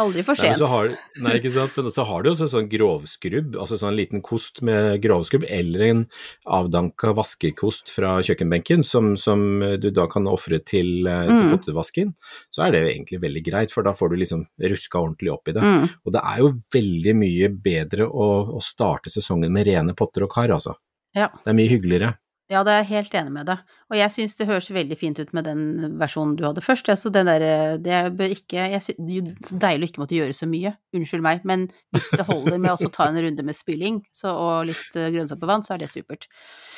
Aldri 0.00 0.22
for 0.24 0.38
Nei, 0.40 0.46
sent. 0.48 0.60
så 0.62 0.70
har, 0.72 0.88
nei, 1.20 1.34
ikke 1.36 1.52
sant, 1.52 1.74
men 1.76 1.92
så 1.92 2.06
har 2.08 2.24
du 2.24 2.30
også 2.30 2.48
sånn 2.48 2.70
grovskrubb, 2.72 3.58
altså 3.60 3.76
sånn 3.82 3.98
liten 3.98 4.22
kost 4.24 4.62
med 4.64 4.96
grovskrubb, 5.04 5.44
eller 5.52 5.84
en 5.90 6.00
avdanka 6.48 7.12
vaskekost 7.18 7.92
fra 7.92 8.14
kjøkkenbenken, 8.24 8.80
som, 8.88 9.12
som 9.20 9.44
du 9.82 9.90
da 9.92 10.06
kan 10.12 10.24
ofre 10.32 10.62
til, 10.64 11.04
eh, 11.06 11.26
til 11.28 11.36
Mm. 11.36 11.52
pottevasken, 11.52 12.14
så 12.48 12.64
er 12.64 12.72
det 12.72 12.80
jo 12.80 12.88
egentlig 12.94 13.20
veldig 13.26 13.44
greit, 13.50 13.72
for 13.76 13.84
da 13.84 13.92
får 13.92 14.14
du 14.14 14.16
liksom 14.22 14.46
ruska 14.72 14.98
ordentlig 15.04 15.34
opp 15.36 15.52
i 15.52 15.56
det. 15.58 15.62
Mm, 15.68 15.84
Og 16.06 16.12
det 16.16 16.22
er 16.24 16.40
jo 16.40 16.50
veldig 16.72 17.14
mye 17.20 17.52
bedre 17.52 18.08
å, 18.08 18.30
å 18.56 18.62
starte 18.64 19.12
sesongen 19.12 19.52
med 19.52 19.68
rene 19.68 19.92
potter 19.98 20.24
og 20.24 20.32
kar, 20.32 20.48
altså. 20.56 20.72
Ja. 21.16 21.30
Det 21.42 21.50
er 21.52 21.58
mye 21.58 21.72
hyggeligere. 21.72 22.14
Ja, 22.46 22.60
det 22.62 22.70
er 22.70 22.84
jeg 22.84 22.90
helt 22.92 23.14
enig 23.18 23.32
med 23.34 23.48
deg. 23.48 23.58
Og 23.90 23.96
jeg 23.98 24.12
syns 24.14 24.36
det 24.38 24.46
høres 24.46 24.68
veldig 24.70 24.96
fint 25.00 25.18
ut 25.18 25.32
med 25.34 25.48
den 25.48 25.96
versjonen 25.98 26.36
du 26.38 26.44
hadde 26.46 26.62
først. 26.62 26.86
Altså 26.92 27.10
den 27.10 27.26
der, 27.26 27.74
Det 27.82 27.96
bør 28.14 28.30
ikke 28.36 28.68
jeg 28.70 28.82
synes, 28.84 29.00
det 29.02 29.16
er 29.18 29.48
Så 29.48 29.58
deilig 29.58 29.88
å 29.88 29.90
ikke 29.90 30.02
måtte 30.04 30.14
gjøre 30.14 30.36
så 30.38 30.46
mye, 30.46 30.70
unnskyld 30.94 31.24
meg, 31.26 31.40
men 31.42 31.64
hvis 31.90 32.06
det 32.14 32.26
holder 32.28 32.60
med 32.62 32.70
å 32.76 32.92
ta 32.94 33.08
en 33.10 33.18
runde 33.18 33.42
med 33.42 33.56
spyling 33.58 33.98
så, 34.14 34.30
og 34.30 34.68
litt 34.70 34.94
uh, 34.94 35.08
grønnsåpevann, 35.10 35.66
så 35.66 35.74
er 35.74 35.82
det 35.82 35.90
supert. 35.90 36.28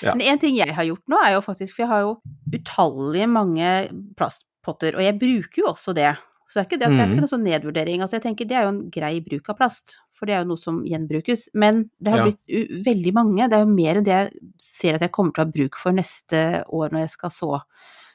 Ja. 0.00 0.14
Men 0.14 0.24
en 0.32 0.40
ting 0.40 0.56
jeg 0.56 0.72
har 0.72 0.88
gjort 0.88 1.04
nå, 1.06 1.20
er 1.20 1.34
jo 1.36 1.44
faktisk 1.44 1.76
For 1.76 1.84
jeg 1.84 1.92
har 1.92 2.00
jo 2.06 2.16
utallige 2.56 3.28
mange 3.28 3.68
plastpotter, 4.16 4.96
og 4.96 5.04
jeg 5.04 5.18
bruker 5.20 5.62
jo 5.66 5.70
også 5.74 5.92
det. 5.96 6.14
Så 6.48 6.56
det 6.56 6.62
er 6.62 6.68
ikke, 6.70 6.78
det, 6.80 6.88
det 6.88 6.96
er 6.96 7.06
Mhm. 7.06 7.12
ikke 7.12 7.24
noe 7.26 7.34
sånn 7.34 7.44
nedvurdering. 7.44 8.00
Altså 8.00 8.16
jeg 8.16 8.22
tenker 8.24 8.48
det 8.48 8.56
er 8.56 8.62
jo 8.64 8.72
en 8.72 8.84
grei 8.90 9.18
bruk 9.20 9.50
av 9.52 9.58
plast, 9.60 9.98
for 10.18 10.26
det 10.26 10.34
er 10.36 10.42
jo 10.42 10.48
noe 10.50 10.60
som 10.60 10.80
gjenbrukes. 10.84 11.46
Men 11.54 11.84
det 12.02 12.10
har 12.12 12.18
Ja. 12.18 12.24
blitt 12.32 12.84
veldig 12.84 13.12
mange. 13.14 13.46
Det 13.48 13.56
er 13.56 13.62
jo 13.64 13.70
mer 13.74 14.00
enn 14.00 14.04
det 14.08 14.14
jeg 14.16 14.32
ser 14.58 14.94
at 14.98 15.04
jeg 15.06 15.12
kommer 15.14 15.32
til 15.32 15.44
å 15.44 15.46
ha 15.46 15.52
bruk 15.54 15.78
for 15.78 15.92
neste 15.94 16.42
år 16.66 16.90
når 16.90 17.06
jeg 17.06 17.10
skal 17.14 17.30
så. 17.30 17.60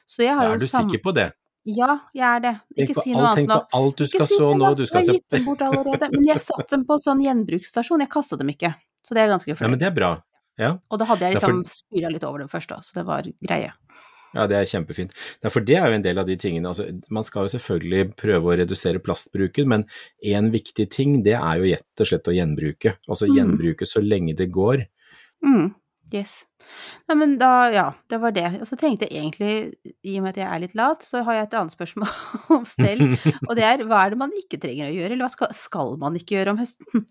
Så 0.06 0.22
jeg 0.26 0.36
har 0.36 0.52
Er 0.52 0.58
du 0.60 0.66
sikker 0.68 1.00
på 1.02 1.14
det? 1.16 1.32
Ja, 1.64 2.00
jeg 2.12 2.28
er 2.28 2.40
det. 2.44 2.54
Ikke 2.76 2.94
si 3.00 3.08
si 3.08 3.14
alt- 3.14 3.16
noe 3.16 3.26
annet 3.32 3.36
Tenk 3.48 3.48
på 3.48 3.78
alt 3.80 3.96
du 3.96 4.06
skal 4.06 4.26
si 4.28 4.36
så 4.36 4.50
nå, 4.52 4.58
nå, 4.60 4.76
du 4.76 4.84
skal 4.84 5.00
jeg 5.00 5.08
har 5.08 5.14
gitt 5.14 5.30
dem 5.30 5.44
bort 5.46 5.62
allerede. 5.68 6.10
Men 6.12 6.24
jeg 6.28 6.42
satte 6.44 6.68
dem 6.76 6.84
på 6.84 6.98
sånn 7.00 7.22
gjenbruksstasjon, 7.24 8.00
jeg 8.04 8.10
kasta 8.12 8.36
dem 8.36 8.48
ikke. 8.52 8.74
Så 9.02 9.14
det 9.16 9.22
er 9.24 9.32
ganske 9.32 9.48
Ja, 9.58 9.68
men 9.68 9.78
det 9.78 9.86
er 9.88 9.96
bra. 9.96 10.22
Ja. 10.58 10.76
Og 10.90 10.98
da 11.00 11.06
hadde 11.06 11.20
jeg 11.20 11.34
liksom 11.38 11.62
Derfor... 11.64 11.82
spyra 11.88 12.12
litt 12.12 12.22
over 12.24 12.38
dem 12.38 12.48
først, 12.48 12.68
da, 12.68 12.76
så 12.84 12.92
det 13.00 13.06
var 13.06 13.22
greie. 13.42 13.72
Ja, 14.34 14.46
det 14.50 14.56
er 14.58 14.66
kjempefint. 14.66 15.12
Ja, 15.44 15.50
for 15.54 15.62
det 15.64 15.76
er 15.78 15.86
jo 15.92 15.98
en 16.00 16.02
del 16.04 16.18
av 16.18 16.26
de 16.26 16.34
tingene. 16.40 16.66
Altså, 16.72 16.88
man 17.14 17.24
skal 17.26 17.46
jo 17.46 17.52
selvfølgelig 17.54 18.08
prøve 18.18 18.50
å 18.50 18.58
redusere 18.58 18.98
plastbruken, 19.02 19.68
men 19.70 19.86
en 20.34 20.50
viktig 20.54 20.88
ting 20.90 21.22
det 21.22 21.36
er 21.38 21.60
jo 21.62 21.70
rett 21.70 22.02
og 22.04 22.10
slett 22.10 22.28
å 22.30 22.34
gjenbruke. 22.34 22.96
Altså 23.08 23.28
Mm. 23.30 23.36
gjenbruke 23.38 23.86
så 23.86 24.02
lenge 24.02 24.34
det 24.36 24.50
går. 24.50 24.84
Mm, 25.44 25.72
yes. 26.12 26.46
Nei, 27.08 27.16
men 27.20 27.36
da, 27.38 27.70
ja, 27.70 27.86
det 28.08 28.18
var 28.20 28.32
det. 28.32 28.46
Og 28.60 28.66
så 28.66 28.76
tenkte 28.80 29.06
jeg 29.06 29.20
egentlig, 29.20 29.74
i 30.02 30.16
og 30.18 30.22
med 30.24 30.30
at 30.34 30.40
jeg 30.42 30.48
er 30.48 30.62
litt 30.62 30.74
lat, 30.74 31.02
så 31.04 31.22
har 31.22 31.34
jeg 31.38 31.46
et 31.48 31.54
annet 31.60 31.74
spørsmål 31.76 32.08
om 32.58 32.64
stell. 32.66 33.04
Og 33.48 33.54
det 33.58 33.64
er 33.68 33.84
hva 33.84 34.04
er 34.06 34.14
det 34.14 34.18
man 34.18 34.32
ikke 34.40 34.58
trenger 34.62 34.88
å 34.88 34.94
gjøre, 34.96 35.12
eller 35.12 35.26
hva 35.28 35.30
skal, 35.34 35.52
skal 35.54 35.96
man 36.00 36.16
ikke 36.16 36.38
gjøre 36.38 36.56
om 36.56 36.62
høsten? 36.64 37.06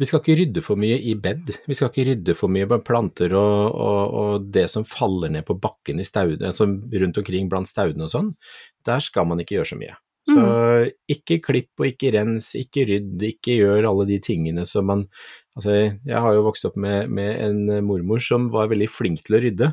Vi 0.00 0.08
skal 0.08 0.22
ikke 0.22 0.38
rydde 0.40 0.62
for 0.64 0.80
mye 0.80 0.96
i 0.96 1.12
bed. 1.20 1.52
Vi 1.68 1.76
skal 1.76 1.90
ikke 1.92 2.06
rydde 2.08 2.34
for 2.38 2.52
mye 2.52 2.68
med 2.70 2.84
planter 2.86 3.34
og, 3.38 3.74
og, 3.76 4.14
og 4.22 4.46
det 4.54 4.64
som 4.72 4.86
faller 4.88 5.32
ned 5.34 5.44
på 5.48 5.58
bakken 5.60 6.00
i 6.00 6.06
staudene, 6.06 6.48
altså 6.48 6.66
rundt 6.68 7.20
omkring 7.20 7.50
blant 7.52 7.70
staudene 7.70 8.08
og 8.08 8.14
sånn. 8.14 8.32
Der 8.88 9.04
skal 9.04 9.28
man 9.28 9.42
ikke 9.42 9.58
gjøre 9.58 9.74
så 9.74 9.78
mye. 9.82 9.98
Så 10.22 10.42
ikke 11.10 11.40
klipp 11.42 11.82
og 11.82 11.88
ikke 11.88 12.12
rens, 12.14 12.52
ikke 12.54 12.84
rydd, 12.86 13.22
ikke 13.26 13.56
gjør 13.58 13.88
alle 13.88 14.06
de 14.12 14.20
tingene 14.22 14.66
som 14.68 14.86
man 14.90 15.08
Altså, 15.52 15.72
jeg 16.08 16.16
har 16.24 16.32
jo 16.32 16.46
vokst 16.46 16.64
opp 16.64 16.78
med, 16.80 17.10
med 17.12 17.34
en 17.44 17.84
mormor 17.84 18.22
som 18.24 18.46
var 18.54 18.70
veldig 18.70 18.86
flink 18.88 19.18
til 19.26 19.36
å 19.36 19.40
rydde. 19.44 19.66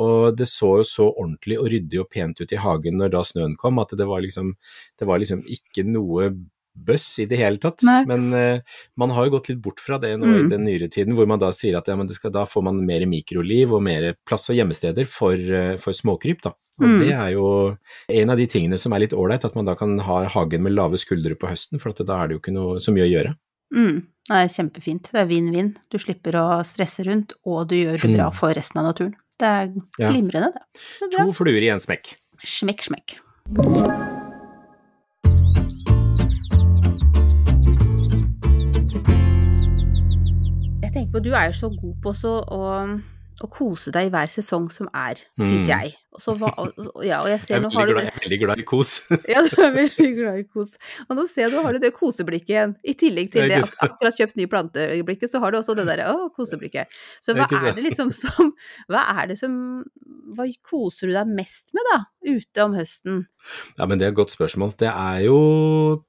Og 0.00 0.38
det 0.38 0.46
så 0.48 0.70
jo 0.80 0.86
så 0.88 1.08
ordentlig 1.10 1.58
og 1.60 1.68
ryddig 1.72 1.98
og 2.00 2.08
pent 2.08 2.40
ut 2.40 2.54
i 2.54 2.60
hagen 2.62 2.96
når 2.96 3.12
da 3.12 3.20
snøen 3.26 3.52
kom, 3.60 3.82
at 3.82 3.92
det 3.98 4.06
var 4.08 4.22
liksom, 4.24 4.54
det 4.96 5.08
var 5.10 5.20
liksom 5.20 5.42
ikke 5.44 5.84
noe 5.84 6.30
bøss 6.76 7.18
i 7.20 7.26
det 7.26 7.36
hele 7.38 7.58
tatt. 7.58 7.82
Nei. 7.82 8.04
Men 8.06 8.32
uh, 8.32 8.60
man 8.96 9.10
har 9.10 9.26
jo 9.26 9.34
gått 9.38 9.48
litt 9.50 9.60
bort 9.60 9.80
fra 9.80 9.98
det 9.98 10.12
nå 10.18 10.26
i 10.26 10.42
Mm. 10.44 10.50
den 10.50 10.64
nyere 10.64 10.88
tiden, 10.90 11.14
hvor 11.14 11.26
man 11.26 11.38
da 11.38 11.50
sier 11.52 11.76
at 11.76 11.86
ja, 11.88 11.96
men 11.96 12.06
det 12.06 12.14
skal, 12.16 12.30
da 12.32 12.44
får 12.46 12.62
man 12.64 12.84
mer 12.86 13.04
mikroliv 13.06 13.72
og 13.74 13.82
mer 13.82 14.14
plass 14.26 14.48
og 14.50 14.56
gjemmesteder 14.56 15.06
for, 15.06 15.34
uh, 15.36 15.76
for 15.78 15.92
småkryp. 15.92 16.40
Da. 16.42 16.50
Og 16.80 16.86
Mm. 16.86 17.00
det 17.00 17.12
er 17.12 17.30
jo 17.32 17.76
en 18.08 18.30
av 18.30 18.36
de 18.38 18.46
tingene 18.46 18.78
som 18.78 18.92
er 18.92 19.00
litt 19.00 19.12
ålreit, 19.12 19.44
at 19.44 19.54
man 19.54 19.64
da 19.66 19.74
kan 19.74 19.98
ha 19.98 20.24
hagen 20.28 20.62
med 20.62 20.72
lave 20.72 20.96
skuldre 20.96 21.34
på 21.36 21.48
høsten, 21.50 21.78
for 21.80 21.92
da 21.92 22.22
er 22.22 22.28
det 22.28 22.34
jo 22.38 22.40
ikke 22.40 22.52
noe 22.54 22.78
så 22.80 22.92
mye 22.94 23.04
å 23.04 23.12
gjøre. 23.12 23.34
Mm, 23.74 24.06
det 24.28 24.34
er 24.36 24.48
kjempefint. 24.48 25.10
Det 25.12 25.20
er 25.20 25.26
vinn-vinn. 25.26 25.76
Du 25.90 25.98
slipper 25.98 26.32
å 26.40 26.64
stresse 26.64 27.04
rundt, 27.06 27.34
og 27.44 27.68
du 27.68 27.76
gjør 27.76 28.00
det 28.00 28.16
bra 28.16 28.30
Mm. 28.30 28.34
for 28.34 28.54
resten 28.54 28.78
av 28.80 28.86
naturen. 28.94 29.14
Det 29.38 29.46
er 29.46 29.68
glimrende, 30.10 30.52
det. 30.52 30.62
Så 30.98 31.10
bra. 31.10 31.24
To 31.26 31.32
fluer 31.32 31.62
i 31.62 31.68
en 31.70 31.78
smekk. 31.80 32.14
Smekk, 32.44 32.82
smekk. 32.88 34.09
Jeg 41.20 41.24
på, 41.24 41.28
du 41.28 41.32
er 41.36 41.48
jo 41.52 41.56
så 41.60 41.72
god 41.76 41.96
på 42.02 42.14
så 42.16 42.34
å, 42.42 42.60
å 43.40 43.48
kose 43.48 43.92
deg 43.94 44.08
i 44.08 44.12
hver 44.12 44.28
sesong 44.32 44.70
som 44.72 44.88
er, 44.92 45.20
syns 45.38 45.62
Mm. 45.64 45.68
jeg. 45.68 45.94
Og, 46.10 46.18
så, 46.20 46.32
hva- 46.34 46.50
og, 46.58 46.72
og- 46.76 47.04
ja, 47.06 47.20
og 47.22 47.28
jeg 47.30 47.38
Jeg 47.38 47.40
ser 47.46 47.54
er 47.56 47.60
nå 47.62 47.68
har 47.72 47.86
veldig 47.86 47.94
du 47.94 47.94
glad, 47.94 48.04
jeg 48.04 48.12
er 48.12 48.24
veldig 48.26 48.38
glad 48.42 48.58
i 48.58 48.64
kos. 48.66 48.90
Ja, 49.30 49.42
du 49.46 49.62
er 49.62 49.70
veldig 49.76 50.08
glad 50.18 50.38
i 50.40 50.44
kos. 50.50 50.72
Og 51.08 51.16
nå 51.16 51.24
ser 51.30 51.42
jeg 51.46 51.52
du 51.54 51.60
har 51.62 51.72
du 51.72 51.78
det 51.78 51.92
koseblikket 51.94 52.50
igjen. 52.50 52.72
I 52.84 52.94
tillegg 52.98 53.30
til 53.32 53.46
det 53.48 53.60
at 53.62 53.70
akkurat 53.86 54.18
kjøpt 54.18 54.36
nye 54.36 54.50
planteøyeblikket, 54.50 55.30
så 55.30 55.38
har 55.40 55.52
du 55.54 55.60
også 55.60 55.76
det 55.78 55.86
derre 55.86 56.08
å, 56.10 56.26
koseblikket. 56.34 56.90
Så 57.22 57.32
hva 57.38 57.46
er 57.46 57.72
det 57.78 57.84
liksom 57.86 58.10
som 58.12 58.50
Hva 58.90 59.04
er 59.22 59.30
det 59.30 59.38
som 59.38 59.54
Hva 60.34 60.44
koser 60.66 61.06
du 61.08 61.14
deg 61.14 61.30
mest 61.30 61.70
med, 61.74 61.86
da? 61.94 62.00
Ute 62.26 62.64
om 62.66 62.74
høsten? 62.76 63.22
Ja, 63.78 63.86
men 63.86 63.98
det 63.98 64.06
er 64.08 64.12
et 64.12 64.18
godt 64.18 64.34
spørsmål. 64.34 64.74
Det 64.82 64.90
er 64.90 65.22
jo 65.24 65.38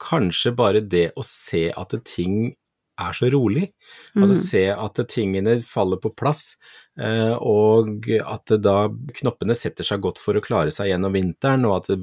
kanskje 0.01 0.51
bare 0.57 0.81
det 0.81 1.11
å 1.15 1.23
se 1.23 1.69
at 1.77 1.93
ting 2.09 2.55
er 2.99 3.13
så 3.17 3.29
rolig. 3.31 3.71
Altså 4.15 4.35
Mm. 4.35 4.43
se 4.43 4.63
at 4.69 5.07
tingene 5.07 5.59
faller 5.63 5.97
på 5.97 6.15
plass, 6.15 6.57
eh, 6.99 7.33
og 7.39 8.09
at 8.09 8.45
da 8.61 8.89
knoppene 8.89 9.55
setter 9.55 9.83
seg 9.83 10.01
godt 10.01 10.17
for 10.19 10.33
å 10.33 10.41
klare 10.43 10.71
seg 10.71 10.91
gjennom 10.91 11.13
vinteren, 11.13 11.65
og 11.65 11.89
at 11.89 11.97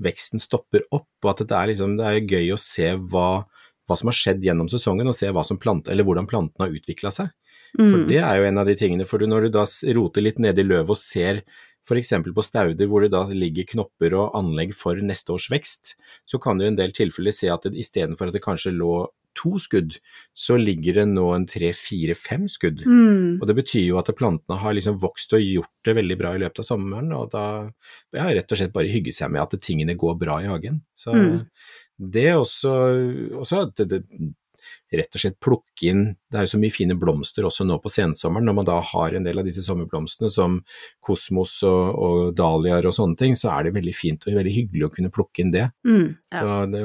veksten 0.00 0.40
stopper 0.40 0.82
opp, 0.90 1.08
og 1.22 1.30
at 1.30 1.46
det 1.46 1.56
er 1.56 1.66
liksom, 1.68 1.96
det 1.98 2.06
er 2.06 2.26
gøy 2.26 2.52
å 2.52 2.58
se 2.58 2.96
hva 2.96 3.44
hva 3.88 3.98
som 3.98 4.08
har 4.08 4.14
skjedd 4.14 4.44
gjennom 4.46 4.68
sesongen, 4.70 5.08
og 5.08 5.14
se 5.14 5.28
plant, 5.58 5.88
eller 5.88 6.04
hvordan 6.04 6.28
plantene 6.30 6.68
har 6.68 6.70
utvikla 6.72 7.10
seg. 7.12 7.32
Mm. 7.78 7.90
For 7.90 8.08
det 8.08 8.20
er 8.22 8.38
jo 8.38 8.46
en 8.48 8.58
av 8.58 8.66
de 8.66 8.76
tingene, 8.78 9.06
for 9.08 9.18
når 9.18 9.48
du 9.48 9.48
da 9.58 9.64
roter 9.96 10.22
litt 10.22 10.38
nede 10.38 10.62
i 10.62 10.66
løvet 10.66 10.90
og 10.90 11.00
ser 11.00 11.42
f.eks. 11.88 12.12
på 12.30 12.44
stauder 12.46 12.86
hvor 12.86 13.02
det 13.02 13.10
da 13.10 13.24
ligger 13.26 13.66
knopper 13.72 14.14
og 14.14 14.36
anlegg 14.38 14.74
for 14.78 14.94
neste 15.02 15.34
års 15.34 15.48
vekst, 15.50 15.96
så 16.30 16.38
kan 16.40 16.58
du 16.58 16.64
i 16.64 16.70
en 16.70 16.78
del 16.78 16.94
tilfeller 16.94 17.34
se 17.34 17.50
at 17.50 17.66
istedenfor 17.66 18.30
at 18.30 18.36
det 18.36 18.44
kanskje 18.44 18.74
lå 18.76 19.08
to 19.38 19.54
skudd, 19.62 19.96
så 20.36 20.56
ligger 20.60 21.00
det 21.00 21.06
nå 21.12 21.24
en 21.34 21.46
tre, 21.50 21.72
fire, 21.76 22.14
fem 22.18 22.48
skudd. 22.50 22.82
Mm. 22.86 23.38
Og 23.40 23.46
det 23.48 23.56
betyr 23.58 23.86
jo 23.86 23.98
at 24.00 24.10
plantene 24.18 24.58
har 24.60 24.76
liksom 24.76 24.98
vokst 25.02 25.32
og 25.36 25.44
gjort 25.44 25.72
det 25.88 25.96
veldig 25.98 26.18
bra 26.20 26.34
i 26.36 26.42
løpet 26.42 26.62
av 26.64 26.68
sommeren, 26.68 27.12
og 27.16 27.30
da 27.32 27.46
ja, 28.14 28.28
rett 28.28 28.52
og 28.52 28.60
slett 28.60 28.74
bare 28.74 28.92
hygge 28.92 29.14
seg 29.16 29.32
med 29.32 29.42
at 29.44 29.56
tingene 29.64 29.96
går 29.98 30.18
bra 30.20 30.40
i 30.42 30.50
hagen. 30.50 30.82
Så 30.94 31.12
Mm. 31.16 31.46
det 32.12 32.30
også, 32.34 32.72
også 33.38 33.62
at 33.68 33.76
det, 33.76 33.88
det, 33.92 34.32
rett 34.92 35.16
og 35.16 35.22
slett 35.22 35.38
plukke 35.42 35.88
inn 35.88 36.02
Det 36.30 36.38
er 36.38 36.46
jo 36.46 36.52
så 36.52 36.60
mye 36.60 36.74
fine 36.74 36.96
blomster 36.98 37.46
også 37.48 37.64
nå 37.68 37.78
på 37.82 37.92
sensommeren, 37.92 38.46
når 38.48 38.56
man 38.58 38.68
da 38.68 38.78
har 38.92 39.16
en 39.16 39.26
del 39.26 39.40
av 39.40 39.48
disse 39.48 39.64
sommerblomstene 39.66 40.30
som 40.32 40.58
kosmos 41.04 41.58
og, 41.68 41.82
og 41.92 42.34
dahliaer 42.38 42.88
og 42.88 42.96
sånne 42.96 43.18
ting, 43.20 43.36
så 43.38 43.52
er 43.54 43.68
det 43.68 43.76
veldig 43.76 43.94
fint 43.96 44.26
og 44.26 44.36
veldig 44.38 44.56
hyggelig 44.56 44.88
å 44.88 44.92
kunne 44.96 45.12
plukke 45.12 45.44
inn 45.44 45.54
det. 45.54 45.68
Mm. 45.88 46.06
Ja. 46.32 46.42
Så 46.42 46.58
det 46.72 46.84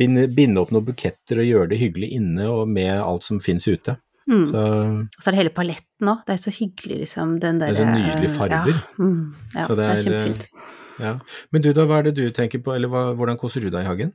binde, 0.00 0.26
binde 0.32 0.64
opp 0.64 0.74
noen 0.74 0.88
buketter 0.88 1.42
og 1.42 1.50
gjøre 1.50 1.72
det 1.72 1.80
hyggelig 1.82 2.12
inne 2.18 2.48
og 2.52 2.68
med 2.72 2.94
alt 2.96 3.28
som 3.28 3.42
finnes 3.44 3.68
ute. 3.68 3.98
Mm. 4.28 4.44
Så 4.46 4.58
Og 4.60 5.22
så 5.22 5.30
er 5.30 5.34
det 5.34 5.40
hele 5.40 5.54
paletten 5.56 6.10
òg. 6.12 6.24
Det 6.26 6.34
er 6.36 6.42
så 6.42 6.52
hyggelig, 6.52 6.98
liksom. 7.04 7.38
Den 7.40 7.60
Det 7.60 7.70
er 7.70 7.78
så 7.80 7.86
nydelige 7.88 8.34
farger. 8.36 8.74
Ja, 8.74 9.04
mm. 9.04 9.22
ja 9.54 9.66
Så 9.66 9.74
det, 9.74 9.84
det 9.84 9.86
er, 9.86 9.96
er, 9.96 10.02
kjempefint. 10.04 10.76
Ja. 11.02 11.14
Men 11.54 11.64
du 11.64 11.70
da, 11.76 11.86
hva 11.88 12.00
er 12.00 12.08
det 12.08 12.16
du 12.18 12.26
tenker 12.34 12.62
på, 12.64 12.74
eller 12.74 12.90
hva, 12.92 13.08
hvordan 13.18 13.38
koser 13.40 13.64
du 13.64 13.70
deg 13.74 13.86
i 13.86 13.88
hagen? 13.88 14.12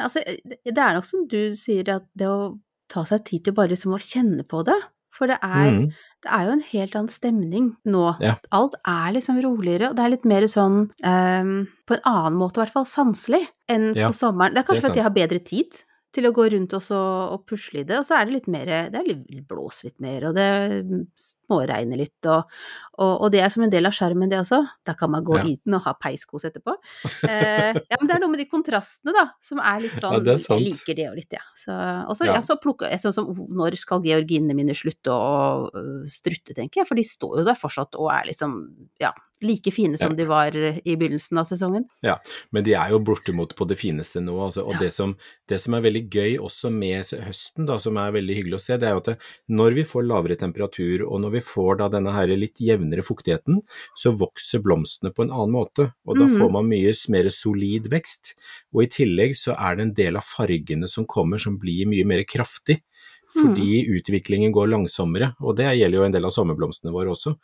Altså, 0.00 0.22
det 0.46 0.76
er 0.76 0.96
nok 0.96 1.06
som 1.06 1.26
du 1.30 1.40
sier, 1.58 1.88
at 1.98 2.06
det 2.18 2.28
å 2.30 2.54
ta 2.92 3.04
seg 3.08 3.26
tid 3.28 3.48
til 3.48 3.56
bare 3.56 3.74
liksom 3.74 3.96
å 3.96 4.02
kjenne 4.02 4.46
på 4.48 4.62
det. 4.66 4.78
For 5.18 5.30
det 5.30 5.38
er, 5.42 5.72
mm. 5.74 5.86
det 6.24 6.30
er 6.30 6.44
jo 6.46 6.54
en 6.54 6.64
helt 6.68 6.96
annen 6.98 7.10
stemning 7.10 7.68
nå. 7.90 8.04
Ja. 8.22 8.36
Alt 8.54 8.76
er 8.86 9.16
liksom 9.16 9.40
roligere, 9.42 9.90
og 9.90 9.98
det 9.98 10.04
er 10.04 10.12
litt 10.14 10.28
mer 10.30 10.46
sånn 10.50 10.78
um, 10.92 11.54
På 11.88 11.96
en 11.96 12.04
annen 12.06 12.38
måte, 12.38 12.60
i 12.60 12.62
hvert 12.62 12.76
fall 12.76 12.86
sanselig, 12.86 13.42
enn 13.70 13.90
Ja, 13.98 14.12
på 14.12 14.18
sommeren. 14.18 14.54
Det 14.54 14.62
er 14.62 14.68
kanskje 14.68 14.86
fordi 14.86 15.02
jeg 15.02 15.08
har 15.08 15.16
bedre 15.16 15.40
tid 15.42 15.80
til 16.14 16.24
å 16.28 16.32
gå 16.32 16.46
rundt 16.54 16.72
og, 16.72 16.82
så, 16.82 16.98
og 17.34 17.42
pusle 17.48 17.82
i 17.82 17.86
det, 17.88 17.98
og 18.00 18.06
så 18.08 18.16
er 18.18 18.28
det 18.28 18.32
litt 18.38 18.46
mer 18.48 18.64
Det 18.92 18.96
er 19.00 19.06
litt 19.08 19.44
blås 19.48 19.82
litt 19.84 19.98
mer, 20.00 20.24
og 20.30 20.36
det 20.38 20.46
småregner 21.20 22.00
litt, 22.00 22.16
og, 22.28 22.48
og, 22.98 23.12
og 23.26 23.32
det 23.32 23.42
er 23.44 23.52
som 23.52 23.64
en 23.64 23.72
del 23.72 23.88
av 23.88 23.94
skjermen, 23.96 24.28
det 24.32 24.38
også. 24.40 24.60
Da 24.88 24.94
kan 24.98 25.12
man 25.12 25.24
gå 25.26 25.36
Ja. 25.38 25.44
i 25.48 25.54
den 25.64 25.76
og 25.78 25.84
ha 25.84 25.92
peiskos 26.00 26.44
etterpå. 26.48 26.74
Eh, 27.28 27.76
ja, 27.76 27.98
men 28.00 28.08
det 28.08 28.16
er 28.16 28.22
noe 28.24 28.32
med 28.32 28.40
de 28.42 28.48
kontrastene, 28.50 29.12
da, 29.16 29.26
som 29.44 29.60
er 29.60 29.84
litt 29.84 29.96
sånn 30.00 30.14
Ja, 30.18 30.24
det 30.24 30.34
er. 30.38 30.44
Jeg 30.48 30.64
liker 30.66 30.98
det 30.98 31.06
jo 31.08 31.14
litt, 31.20 31.36
ja. 31.38 31.44
Så, 31.56 31.72
og 31.76 32.16
så, 32.18 32.28
Ja. 32.28 32.38
ja. 32.38 32.42
så 32.46 32.58
plukke 32.60 32.90
sånn 33.00 33.14
som 33.16 33.28
Når 33.60 33.76
skal 33.80 34.02
georginene 34.04 34.56
mine 34.56 34.74
slutte 34.76 35.12
å 35.12 35.68
strutte, 36.08 36.56
tenker 36.56 36.82
jeg, 36.82 36.88
for 36.88 36.98
de 36.98 37.04
står 37.06 37.40
jo 37.42 37.48
der 37.48 37.58
fortsatt 37.58 37.96
og 38.00 38.10
er 38.16 38.28
liksom, 38.32 38.58
ja, 39.00 39.12
like 39.40 39.70
fine 39.72 39.98
som 39.98 40.10
Ja. 40.10 40.16
de 40.16 40.24
var 40.24 40.56
i 40.56 40.96
begynnelsen 40.96 41.38
av 41.38 41.44
sesongen. 41.44 41.84
Ja, 42.02 42.18
Men 42.52 42.64
de 42.64 42.74
er 42.74 42.90
jo 42.90 42.98
bortimot 42.98 43.54
på 43.54 43.66
det 43.68 43.78
fineste 43.78 44.20
nå. 44.20 44.34
Altså. 44.38 44.64
Og 44.66 44.74
Ja. 44.74 44.78
det, 44.78 44.92
som, 44.92 45.16
det 45.48 45.60
som 45.60 45.74
er 45.74 45.82
veldig 45.82 46.10
gøy 46.10 46.38
også 46.38 46.72
med 46.72 47.04
høsten, 47.04 47.66
da, 47.66 47.78
som 47.78 47.96
er 47.96 48.12
veldig 48.12 48.34
hyggelig 48.34 48.54
å 48.54 48.60
se, 48.60 48.76
det 48.76 48.88
er 48.88 48.92
jo 48.92 49.02
at 49.02 49.04
det, 49.04 49.18
når 49.48 49.74
vi 49.74 49.84
får 49.84 50.06
lavere 50.06 50.36
temperatur, 50.36 51.06
og 51.06 51.20
når 51.20 51.30
vi 51.30 51.40
får 51.40 51.78
da 51.78 51.88
denne 51.88 52.12
her 52.12 52.26
litt 52.36 52.58
jevnere 52.58 53.02
fuktigheten, 53.02 53.62
så 53.96 54.16
vokser 54.16 54.60
blomstene 54.60 55.12
på 55.14 55.22
en 55.22 55.30
annen 55.30 55.54
måte. 55.54 55.92
Og 56.06 56.18
da 56.18 56.26
mm. 56.26 56.38
får 56.38 56.50
man 56.52 56.68
mye 56.68 56.92
mer 57.08 57.28
solid 57.28 57.88
vekst. 57.88 58.34
Og 58.74 58.84
i 58.84 58.90
tillegg 58.92 59.36
så 59.36 59.54
er 59.58 59.76
det 59.76 59.82
en 59.82 59.94
del 59.94 60.16
av 60.16 60.26
fargene 60.26 60.88
som 60.88 61.06
kommer 61.06 61.38
som 61.38 61.58
blir 61.58 61.86
mye 61.86 62.06
mer 62.08 62.24
kraftig. 62.28 62.82
Fordi 63.34 63.82
utviklingen 63.98 64.52
går 64.54 64.70
langsommere, 64.72 65.34
og 65.44 65.56
det 65.58 65.66
gjelder 65.76 65.98
jo 65.98 66.04
en 66.06 66.14
del 66.14 66.24
av 66.24 66.32
sommerblomstene 66.32 66.92
våre 66.94 67.12
også. 67.12 67.34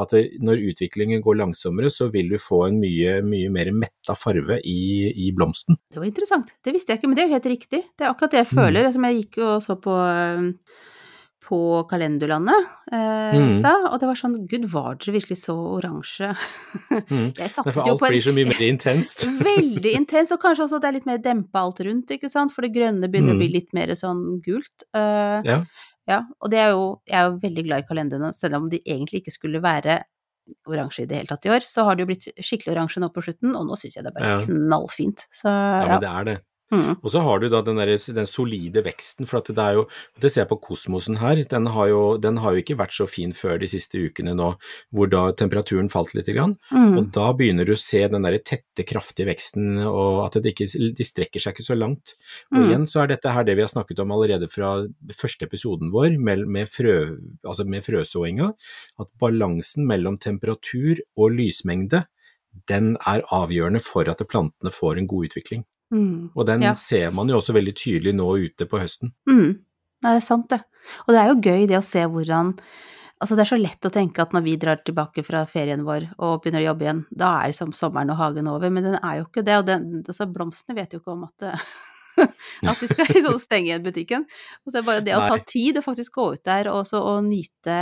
At 0.00 0.14
det, 0.16 0.22
når 0.40 0.62
utviklingen 0.72 1.20
går 1.22 1.36
langsommere, 1.42 1.90
så 1.92 2.08
vil 2.10 2.30
du 2.32 2.38
få 2.40 2.62
en 2.68 2.80
mye, 2.80 3.18
mye 3.22 3.50
mer 3.52 3.70
metta 3.76 4.16
farve 4.16 4.56
i, 4.64 5.10
i 5.26 5.28
blomsten. 5.36 5.76
Det 5.92 6.00
var 6.00 6.08
interessant. 6.08 6.54
Det 6.64 6.72
visste 6.74 6.92
jeg 6.94 7.02
ikke, 7.02 7.08
men 7.12 7.16
det 7.18 7.24
er 7.24 7.28
jo 7.28 7.36
helt 7.36 7.52
riktig. 7.52 7.82
Det 7.94 8.06
er 8.06 8.10
akkurat 8.14 8.30
det 8.32 8.42
jeg 8.44 8.50
Mm. 8.54 8.58
føler. 8.62 8.92
Som 8.92 9.04
jeg 9.04 9.20
gikk 9.22 9.38
og 9.44 9.62
så 9.62 9.76
på, 9.80 9.92
øh, 9.92 10.50
på 11.44 11.58
Kalenderlandet 11.90 12.66
eh, 12.92 13.34
i 13.36 13.40
Mm. 13.44 13.52
stad, 13.58 13.86
og 13.92 13.98
det 14.00 14.06
var 14.08 14.16
sånn 14.16 14.36
Gud, 14.48 14.64
var 14.72 14.94
dere 14.96 15.14
virkelig 15.18 15.36
så 15.42 15.54
oransje? 15.76 16.30
Mm. 17.10 17.34
Jeg 17.42 17.50
satset 17.52 17.84
jo 17.84 17.92
alt 17.94 18.00
på 18.00 18.06
en 18.08 18.14
blir 18.14 18.24
så 18.24 18.32
mye 18.36 18.48
mer 18.48 18.62
intenst. 18.72 19.26
Veldig 19.44 19.92
intenst, 19.98 20.32
og 20.32 20.40
kanskje 20.40 20.64
også 20.66 20.76
at 20.80 20.82
det 20.86 20.88
er 20.88 20.96
litt 20.98 21.06
mer 21.10 21.18
dempa 21.18 21.60
alt 21.66 21.80
rundt, 21.84 22.10
ikke 22.16 22.30
sant, 22.32 22.52
for 22.54 22.62
det 22.64 22.72
grønne 22.74 23.10
begynner 23.12 23.36
å 23.36 23.40
bli 23.42 23.50
Mm. 23.50 23.56
litt 23.58 23.74
mer 23.76 23.92
sånn 23.98 24.40
gult. 24.42 24.86
Eh, 24.94 25.42
Ja. 25.44 25.58
ja, 26.08 26.22
og 26.40 26.50
det 26.50 26.58
er 26.64 26.70
jo, 26.72 27.00
jeg 27.06 27.16
er 27.20 27.30
jo 27.30 27.38
veldig 27.44 27.64
glad 27.68 27.84
i 27.84 27.88
kalenderne, 27.92 28.32
selv 28.34 28.54
om 28.62 28.68
de 28.70 28.80
egentlig 28.86 29.20
ikke 29.22 29.32
skulle 29.36 29.60
være 29.62 30.02
oransje 30.68 31.02
i 31.04 31.06
det 31.08 31.16
hele 31.16 31.26
tatt 31.30 31.46
i 31.46 31.52
år, 31.54 31.60
så 31.64 31.84
har 31.84 31.96
det 31.96 32.04
jo 32.04 32.08
blitt 32.10 32.26
skikkelig 32.44 32.74
oransje 32.76 33.00
nå 33.00 33.08
på 33.12 33.22
slutten, 33.24 33.54
og 33.56 33.64
nå 33.68 33.76
syns 33.80 33.94
jeg 33.96 34.04
det 34.04 34.10
er 34.12 34.18
bare 34.18 34.32
Ja. 34.32 34.40
knallfint. 34.44 35.26
Så 35.32 35.48
ja, 35.48 35.84
ja. 35.84 35.88
men 35.88 36.00
det 36.00 36.10
er 36.10 36.24
det. 36.24 36.34
Mm. 36.72 36.94
Og 37.04 37.10
så 37.12 37.20
har 37.20 37.42
du 37.42 37.48
da 37.52 37.60
den, 37.62 37.76
der, 37.76 37.90
den 38.16 38.26
solide 38.26 38.80
veksten, 38.86 39.28
for 39.28 39.42
at 39.42 39.50
det 39.52 39.60
er 39.60 39.74
jo 39.76 39.82
Det 40.20 40.30
ser 40.32 40.42
jeg 40.42 40.48
på 40.48 40.56
kosmosen 40.64 41.18
her, 41.20 41.36
den 41.50 41.66
har, 41.66 41.88
jo, 41.90 42.16
den 42.16 42.38
har 42.40 42.54
jo 42.54 42.62
ikke 42.62 42.78
vært 42.78 42.94
så 42.96 43.04
fin 43.06 43.34
før 43.36 43.58
de 43.60 43.68
siste 43.68 44.00
ukene 44.00 44.32
nå, 44.34 44.54
hvor 44.90 45.10
da 45.12 45.26
temperaturen 45.36 45.90
falt 45.92 46.14
litt. 46.16 46.30
Grann, 46.34 46.56
Mm. 46.72 46.96
Og 46.98 47.10
da 47.12 47.32
begynner 47.36 47.66
du 47.66 47.74
å 47.74 47.78
se 47.78 48.00
den 48.08 48.22
der 48.24 48.38
tette, 48.38 48.84
kraftige 48.88 49.28
veksten, 49.28 49.76
og 49.84 50.24
at 50.24 50.40
det 50.42 50.54
ikke, 50.54 50.94
de 50.96 51.04
strekker 51.04 51.40
seg 51.42 51.54
ikke 51.54 51.66
så 51.66 51.76
langt. 51.76 52.14
Og 52.50 52.58
Mm. 52.58 52.64
igjen 52.70 52.86
så 52.88 53.02
er 53.02 53.12
dette 53.12 53.30
her 53.30 53.44
det 53.44 53.56
vi 53.56 53.62
har 53.62 53.68
snakket 53.68 54.00
om 54.00 54.10
allerede 54.16 54.48
fra 54.50 54.86
første 55.12 55.44
episoden 55.44 55.92
vår, 55.92 56.18
med, 56.18 56.46
med, 56.48 56.66
frø, 56.68 57.18
altså 57.44 57.66
med 57.68 57.84
frøsåinga, 57.84 58.54
at 58.98 59.08
balansen 59.20 59.86
mellom 59.86 60.16
temperatur 60.18 60.98
og 61.16 61.30
lysmengde, 61.36 62.06
den 62.68 62.96
er 63.06 63.22
avgjørende 63.30 63.82
for 63.82 64.08
at 64.08 64.22
plantene 64.28 64.70
får 64.72 64.98
en 64.98 65.06
god 65.10 65.28
utvikling. 65.28 65.64
Mm. 65.92 66.30
Og 66.34 66.46
den 66.46 66.62
Ja. 66.62 66.72
ser 66.74 67.10
man 67.12 67.28
jo 67.28 67.36
også 67.38 67.54
veldig 67.54 67.74
tydelig 67.76 68.14
nå 68.14 68.26
ute 68.46 68.66
på 68.66 68.80
høsten. 68.80 69.12
Mm. 69.28 69.60
Nei, 70.04 70.10
det 70.14 70.22
er 70.22 70.26
sant 70.26 70.48
det. 70.50 70.60
Og 71.06 71.14
det 71.14 71.20
er 71.20 71.28
jo 71.28 71.40
gøy 71.40 71.66
det 71.68 71.78
å 71.78 71.84
se 71.84 72.02
hvordan 72.04 72.56
Altså, 73.22 73.36
det 73.38 73.44
er 73.44 73.56
så 73.56 73.56
lett 73.56 73.86
å 73.86 73.92
tenke 73.94 74.20
at 74.20 74.32
når 74.34 74.42
vi 74.44 74.56
drar 74.60 74.80
tilbake 74.84 75.22
fra 75.24 75.46
ferien 75.46 75.84
vår 75.86 76.10
og 76.18 76.42
begynner 76.42 76.60
å 76.60 76.66
jobbe 76.74 76.84
igjen, 76.84 77.06
da 77.14 77.28
er 77.40 77.52
liksom 77.52 77.70
sommeren 77.72 78.10
og 78.10 78.18
hagen 78.18 78.48
over, 78.50 78.68
men 78.74 78.84
den 78.84 78.96
er 78.98 79.20
jo 79.20 79.24
ikke 79.24 79.44
det. 79.46 79.54
Og 79.62 79.64
den, 79.64 80.02
altså, 80.02 80.26
blomstene 80.28 80.76
vet 80.76 80.92
jo 80.92 80.98
ikke 81.00 81.12
om 81.14 81.22
at 81.24 81.46
at 82.68 82.80
de 82.82 82.88
skal 82.90 83.08
liksom 83.08 83.38
stenge 83.40 83.70
igjen 83.70 83.86
butikken. 83.86 84.26
Og 84.66 84.72
så 84.72 84.76
er 84.76 84.82
det 84.82 84.88
bare 84.90 85.04
det 85.06 85.14
å 85.16 85.22
ta 85.24 85.38
tid 85.46 85.78
og 85.78 85.86
faktisk 85.86 86.18
gå 86.18 86.26
ut 86.34 86.44
der 86.44 86.68
og, 86.74 86.82
så, 86.90 87.00
og 87.00 87.24
nyte 87.24 87.78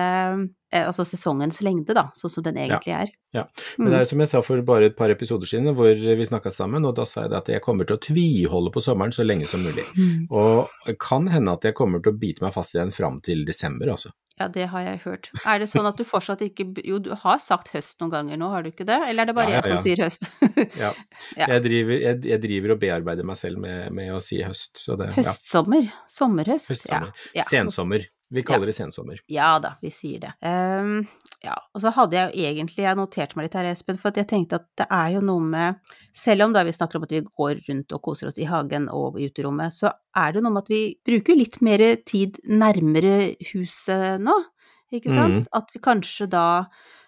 altså 0.73 1.05
sesongens 1.05 1.61
lengde, 1.65 1.95
da, 1.97 2.07
sånn 2.17 2.33
som 2.33 2.47
den 2.47 2.61
egentlig 2.63 2.95
er. 2.97 3.13
Ja, 3.33 3.47
Men 3.79 3.93
det 3.93 3.99
er 3.99 4.05
jo 4.05 4.11
som 4.13 4.23
jeg 4.25 4.31
sa 4.31 4.43
for 4.45 4.65
bare 4.67 4.91
et 4.91 4.97
par 4.97 5.13
episoder 5.13 5.49
siden, 5.49 5.73
hvor 5.77 5.93
vi 5.93 6.29
snakka 6.29 6.53
sammen, 6.53 6.85
og 6.89 6.97
da 6.97 7.07
sa 7.09 7.27
jeg 7.27 7.37
at 7.37 7.49
jeg 7.53 7.65
kommer 7.65 7.89
til 7.89 7.97
å 7.97 8.03
tviholde 8.03 8.73
på 8.75 8.83
sommeren 8.85 9.15
så 9.15 9.25
lenge 9.25 9.49
som 9.49 9.65
mulig. 9.65 9.87
Mm. 9.97 10.27
Og 10.33 10.97
kan 11.01 11.29
hende 11.33 11.57
at 11.57 11.65
jeg 11.69 11.77
kommer 11.79 12.03
til 12.03 12.13
å 12.13 12.21
bite 12.21 12.45
meg 12.45 12.55
fast 12.57 12.77
i 12.77 12.81
den 12.81 12.93
fram 12.95 13.21
til 13.25 13.47
desember, 13.49 13.95
altså. 13.95 14.13
Ja, 14.41 14.49
det 14.49 14.67
har 14.73 14.83
jeg 14.85 15.01
hørt. 15.05 15.29
Er 15.47 15.61
det 15.61 15.69
sånn 15.71 15.87
at 15.87 15.99
du 16.01 16.07
fortsatt 16.09 16.41
ikke 16.45 16.65
Jo, 16.89 16.99
du 17.03 17.11
har 17.21 17.41
sagt 17.43 17.71
høst 17.75 17.99
noen 18.01 18.13
ganger 18.15 18.41
nå, 18.41 18.49
har 18.51 18.65
du 18.65 18.71
ikke 18.73 18.87
det? 18.89 18.97
Eller 19.11 19.27
er 19.27 19.31
det 19.31 19.35
bare 19.37 19.53
Ja, 19.53 19.59
ja, 19.59 19.61
jeg 19.61 19.77
som 19.77 19.85
sier 19.85 20.03
høst? 20.03 20.29
Ja. 20.83 20.93
Ja. 21.39 21.47
Jeg, 21.55 21.63
driver, 21.65 21.97
jeg, 21.97 22.19
jeg 22.29 22.41
driver 22.43 22.75
og 22.75 22.81
bearbeider 22.83 23.27
meg 23.27 23.39
selv 23.41 23.61
med, 23.63 23.93
med 23.95 24.11
å 24.13 24.19
si 24.23 24.41
høst, 24.45 24.75
så 24.81 24.97
det 25.01 25.13
ja. 25.13 25.21
Høstsommer? 25.21 25.87
Sommerhøst? 26.11 26.73
Høstsommer. 26.73 27.13
Ja. 27.31 27.41
ja. 27.41 27.47
Sensommer. 27.49 28.05
Vi 28.33 28.43
kaller 28.47 28.69
det 28.69 28.75
sensommer. 28.77 29.21
Ja 29.31 29.55
da, 29.63 29.75
vi 29.83 29.91
sier 29.93 30.23
det. 30.23 30.33
Um, 30.41 31.03
ja, 31.45 31.57
og 31.75 31.83
så 31.85 31.93
hadde 31.93 32.17
jeg 32.17 32.31
jo 32.31 32.47
egentlig, 32.49 32.85
jeg 32.87 32.99
noterte 32.99 33.37
meg 33.37 33.49
litt 33.49 33.57
her, 33.59 33.69
Espen, 33.73 33.99
for 34.01 34.17
jeg 34.17 34.29
tenkte 34.31 34.61
at 34.61 34.69
det 34.81 34.87
er 34.89 35.17
jo 35.17 35.25
noe 35.27 35.43
med 35.43 35.81
Selv 36.17 36.47
om 36.47 36.55
da 36.55 36.63
vi 36.65 36.75
snakker 36.75 36.99
om 36.99 37.07
at 37.07 37.13
vi 37.15 37.23
går 37.25 37.61
rundt 37.67 37.95
og 37.97 38.03
koser 38.05 38.31
oss 38.31 38.41
i 38.41 38.49
hagen 38.49 38.89
og 38.93 39.19
i 39.21 39.29
uterommet, 39.33 39.75
så 39.75 39.93
er 40.17 40.35
det 40.35 40.43
noe 40.45 40.55
med 40.55 40.65
at 40.67 40.73
vi 40.73 40.83
bruker 41.09 41.39
litt 41.39 41.61
mer 41.65 41.85
tid 42.09 42.41
nærmere 42.49 43.35
huset 43.53 44.21
nå, 44.21 44.35
ikke 44.93 45.13
sant? 45.13 45.41
Mm. 45.41 45.51
At 45.57 45.73
vi 45.73 45.81
kanskje 45.85 46.29
da 46.33 46.47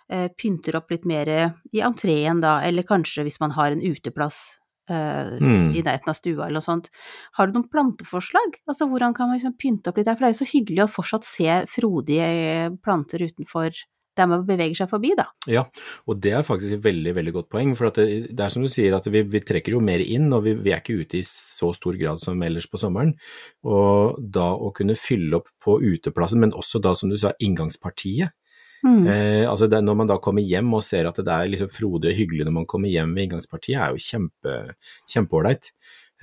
eh, 0.08 0.30
pynter 0.32 0.80
opp 0.80 0.92
litt 0.92 1.04
mer 1.08 1.28
i 1.28 1.84
entreen 1.84 2.40
da, 2.44 2.58
eller 2.64 2.88
kanskje 2.88 3.26
hvis 3.28 3.40
man 3.44 3.52
har 3.58 3.74
en 3.74 3.84
uteplass 3.84 4.58
eh, 4.88 5.38
Mm. 5.40 5.72
i 5.74 5.82
nærheten 5.82 6.08
av 6.12 6.18
stua 6.18 6.46
eller 6.46 6.60
noe 6.60 6.68
sånt. 6.68 6.90
Har 7.38 7.46
du 7.46 7.52
noen 7.56 7.68
planteforslag? 7.70 8.60
Altså 8.68 8.88
hvordan 8.90 9.14
kan 9.14 9.28
man 9.28 9.38
liksom 9.38 9.56
pynte 9.58 9.88
opp 9.88 9.96
litt 9.96 10.06
der? 10.06 10.14
For 10.16 10.26
det 10.26 10.30
er 10.30 10.36
jo 10.36 10.44
så 10.44 10.52
hyggelig 10.52 10.84
å 10.84 10.92
fortsatt 10.98 11.24
se 11.24 11.64
frodige 11.70 12.78
planter 12.82 13.24
utenfor 13.24 13.72
der 14.14 14.28
man 14.30 14.44
beveger 14.46 14.76
seg 14.78 14.86
forbi, 14.92 15.08
da. 15.18 15.24
Ja, 15.50 15.64
og 16.06 16.20
det 16.22 16.30
er 16.38 16.44
faktisk 16.46 16.76
et 16.76 16.84
veldig 16.84 17.14
veldig 17.16 17.32
godt 17.34 17.48
poeng. 17.50 17.72
For 17.74 17.88
at 17.88 17.96
det, 17.98 18.28
det 18.30 18.44
er 18.44 18.52
som 18.54 18.62
du 18.62 18.68
sier, 18.70 18.94
at 18.94 19.08
vi, 19.10 19.24
vi 19.26 19.40
trekker 19.42 19.74
jo 19.74 19.80
mer 19.82 19.98
inn, 19.98 20.28
og 20.32 20.44
vi, 20.44 20.52
vi 20.54 20.70
er 20.70 20.78
ikke 20.78 21.00
ute 21.02 21.18
i 21.18 21.24
så 21.26 21.72
stor 21.74 21.98
grad 21.98 22.22
som 22.22 22.38
ellers 22.46 22.68
på 22.70 22.78
sommeren. 22.78 23.10
Og 23.66 24.14
da 24.22 24.52
å 24.54 24.70
kunne 24.76 24.94
fylle 24.94 25.40
opp 25.40 25.50
på 25.58 25.80
uteplassen, 25.82 26.44
men 26.44 26.54
også 26.54 26.78
da, 26.80 26.94
som 26.94 27.10
du 27.10 27.18
sa, 27.18 27.32
inngangspartiet. 27.42 28.30
Mm. 28.84 29.06
Eh, 29.08 29.44
altså 29.48 29.68
det, 29.70 29.80
når 29.80 29.96
man 29.96 30.10
da 30.10 30.18
kommer 30.20 30.44
hjem 30.44 30.74
og 30.76 30.84
ser 30.84 31.08
at 31.08 31.16
det 31.16 31.32
er 31.32 31.50
liksom 31.50 31.70
frodig 31.72 32.12
og 32.12 32.18
hyggelig 32.18 32.44
når 32.44 32.58
man 32.60 32.68
kommer 32.68 32.92
hjem 32.92 33.14
ved 33.16 33.28
inngangspartiet, 33.28 33.78
er 33.80 33.94
jo 33.94 34.04
kjempe, 34.04 34.56
kjempeålreit. 35.10 35.70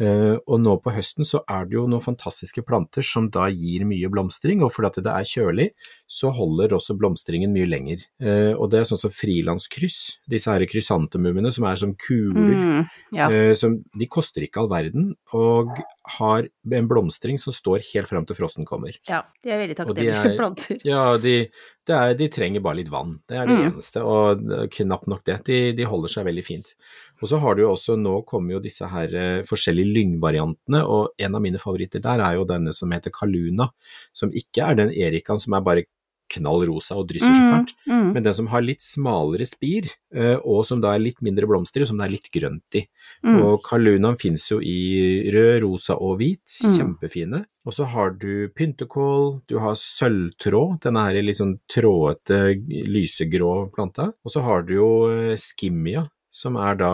Eh, 0.02 0.36
og 0.48 0.62
nå 0.62 0.78
på 0.82 0.94
høsten 0.96 1.28
så 1.28 1.44
er 1.50 1.66
det 1.68 1.76
jo 1.76 1.88
noen 1.90 2.04
fantastiske 2.04 2.64
planter 2.66 3.06
som 3.06 3.28
da 3.34 3.48
gir 3.52 3.86
mye 3.90 4.10
blomstring, 4.14 4.64
og 4.66 4.72
fordi 4.74 4.92
at 4.92 5.02
det 5.06 5.14
er 5.14 5.32
kjølig, 5.34 5.68
så 6.12 6.28
holder 6.36 6.74
også 6.76 6.92
blomstringen 7.00 7.54
mye 7.56 7.70
lenger. 7.72 8.02
Eh, 8.20 8.52
og 8.60 8.68
det 8.74 8.82
er 8.82 8.88
sånn 8.90 9.00
som 9.00 9.14
frilanskryss, 9.16 10.18
disse 10.28 10.52
her 10.52 10.66
krysantemumene 10.68 11.54
som 11.56 11.64
er 11.70 11.80
som 11.80 11.94
kuler, 11.96 12.52
Mm, 12.52 12.90
ja. 13.16 13.30
eh, 13.32 13.54
som, 13.56 13.78
de 13.96 14.08
koster 14.12 14.44
ikke 14.44 14.60
all 14.60 14.68
verden, 14.68 15.14
og 15.32 15.72
har 16.18 16.50
en 16.74 16.88
blomstring 16.90 17.40
som 17.40 17.54
står 17.56 17.80
helt 17.94 18.10
fram 18.12 18.26
til 18.28 18.36
frosten 18.36 18.68
kommer. 18.68 18.98
ja. 19.08 19.22
De 19.42 19.50
er 19.56 19.62
veldig 19.64 19.78
takknemlige 19.80 20.18
er- 20.34 20.36
planter. 20.38 20.82
Ja, 20.86 21.16
de, 21.18 21.48
det 21.88 21.96
er, 21.96 22.14
de 22.20 22.28
trenger 22.28 22.62
bare 22.62 22.76
litt 22.82 22.92
vann, 22.92 23.22
det 23.30 23.38
er 23.38 23.48
det 23.48 23.56
Mm. 23.56 23.72
eneste, 23.72 24.04
og 24.04 24.70
knapt 24.76 25.08
nok 25.08 25.24
det. 25.24 25.40
De, 25.48 25.72
de 25.80 25.84
holder 25.88 26.10
seg 26.10 26.26
veldig 26.28 26.44
fint. 26.46 26.76
Og 27.22 27.30
så 27.30 27.40
har 27.40 27.56
du 27.56 27.62
jo 27.64 27.72
også, 27.72 27.96
nå 27.98 28.26
kommer 28.28 28.58
jo 28.58 28.60
disse 28.60 28.84
her 28.90 29.16
eh, 29.16 29.44
forskjellige 29.48 29.94
lyngvariantene, 29.96 30.84
og 30.84 31.16
en 31.18 31.36
av 31.36 31.42
mine 31.42 31.58
favoritter 31.62 32.02
der 32.04 32.20
er 32.20 32.36
jo 32.36 32.44
denne 32.46 32.74
som 32.74 32.92
heter 32.92 33.12
Kaluna, 33.16 33.70
som 34.14 34.30
ikke 34.36 34.68
er 34.68 34.76
den 34.76 34.90
erikaen 34.92 35.40
som 35.40 35.54
er 35.54 35.62
bare 35.62 35.86
knall 36.32 36.64
rosa 36.70 36.96
og 36.98 37.08
drysser 37.12 37.36
så 37.36 37.44
fælt, 37.52 37.74
Mm, 37.92 38.14
men 38.16 38.24
den 38.24 38.34
som 38.34 38.48
har 38.48 38.62
litt 38.64 38.82
smalere 38.82 39.46
spir, 39.46 39.90
eh, 40.16 40.38
og 40.46 40.64
som 40.66 40.80
da 40.82 40.94
er 40.96 41.00
litt 41.04 41.20
mindre 41.22 41.46
blomster, 41.50 41.82
og 41.84 41.88
som 41.92 41.98
det 42.00 42.08
er 42.08 42.14
litt 42.16 42.30
grønt 42.32 42.78
i. 42.80 42.86
mm, 43.24 43.42
Og 43.44 43.62
Kalunaen 43.68 44.18
finnes 44.20 44.48
jo 44.50 44.60
i 44.64 45.28
rød, 45.32 45.62
rosa 45.64 45.94
og 46.00 46.18
hvit, 46.20 46.42
Mm. 46.64 46.78
kjempefine. 46.78 47.46
Og 47.66 47.74
så 47.74 47.86
har 47.86 48.12
du 48.18 48.48
pyntekål, 48.50 49.42
du 49.48 49.60
har 49.60 49.76
sølvtråd, 49.76 50.80
denne 50.82 51.04
her 51.06 51.22
litt 51.22 51.38
sånn 51.38 51.60
trådete, 51.70 52.56
lysegrå 52.88 53.72
planta. 53.74 54.14
Og 54.26 54.32
så 54.34 54.42
har 54.44 54.64
du 54.64 54.74
jo 54.76 54.90
eh, 55.12 55.36
skimmia, 55.38 56.08
som 56.32 56.56
er 56.58 56.76
da 56.76 56.92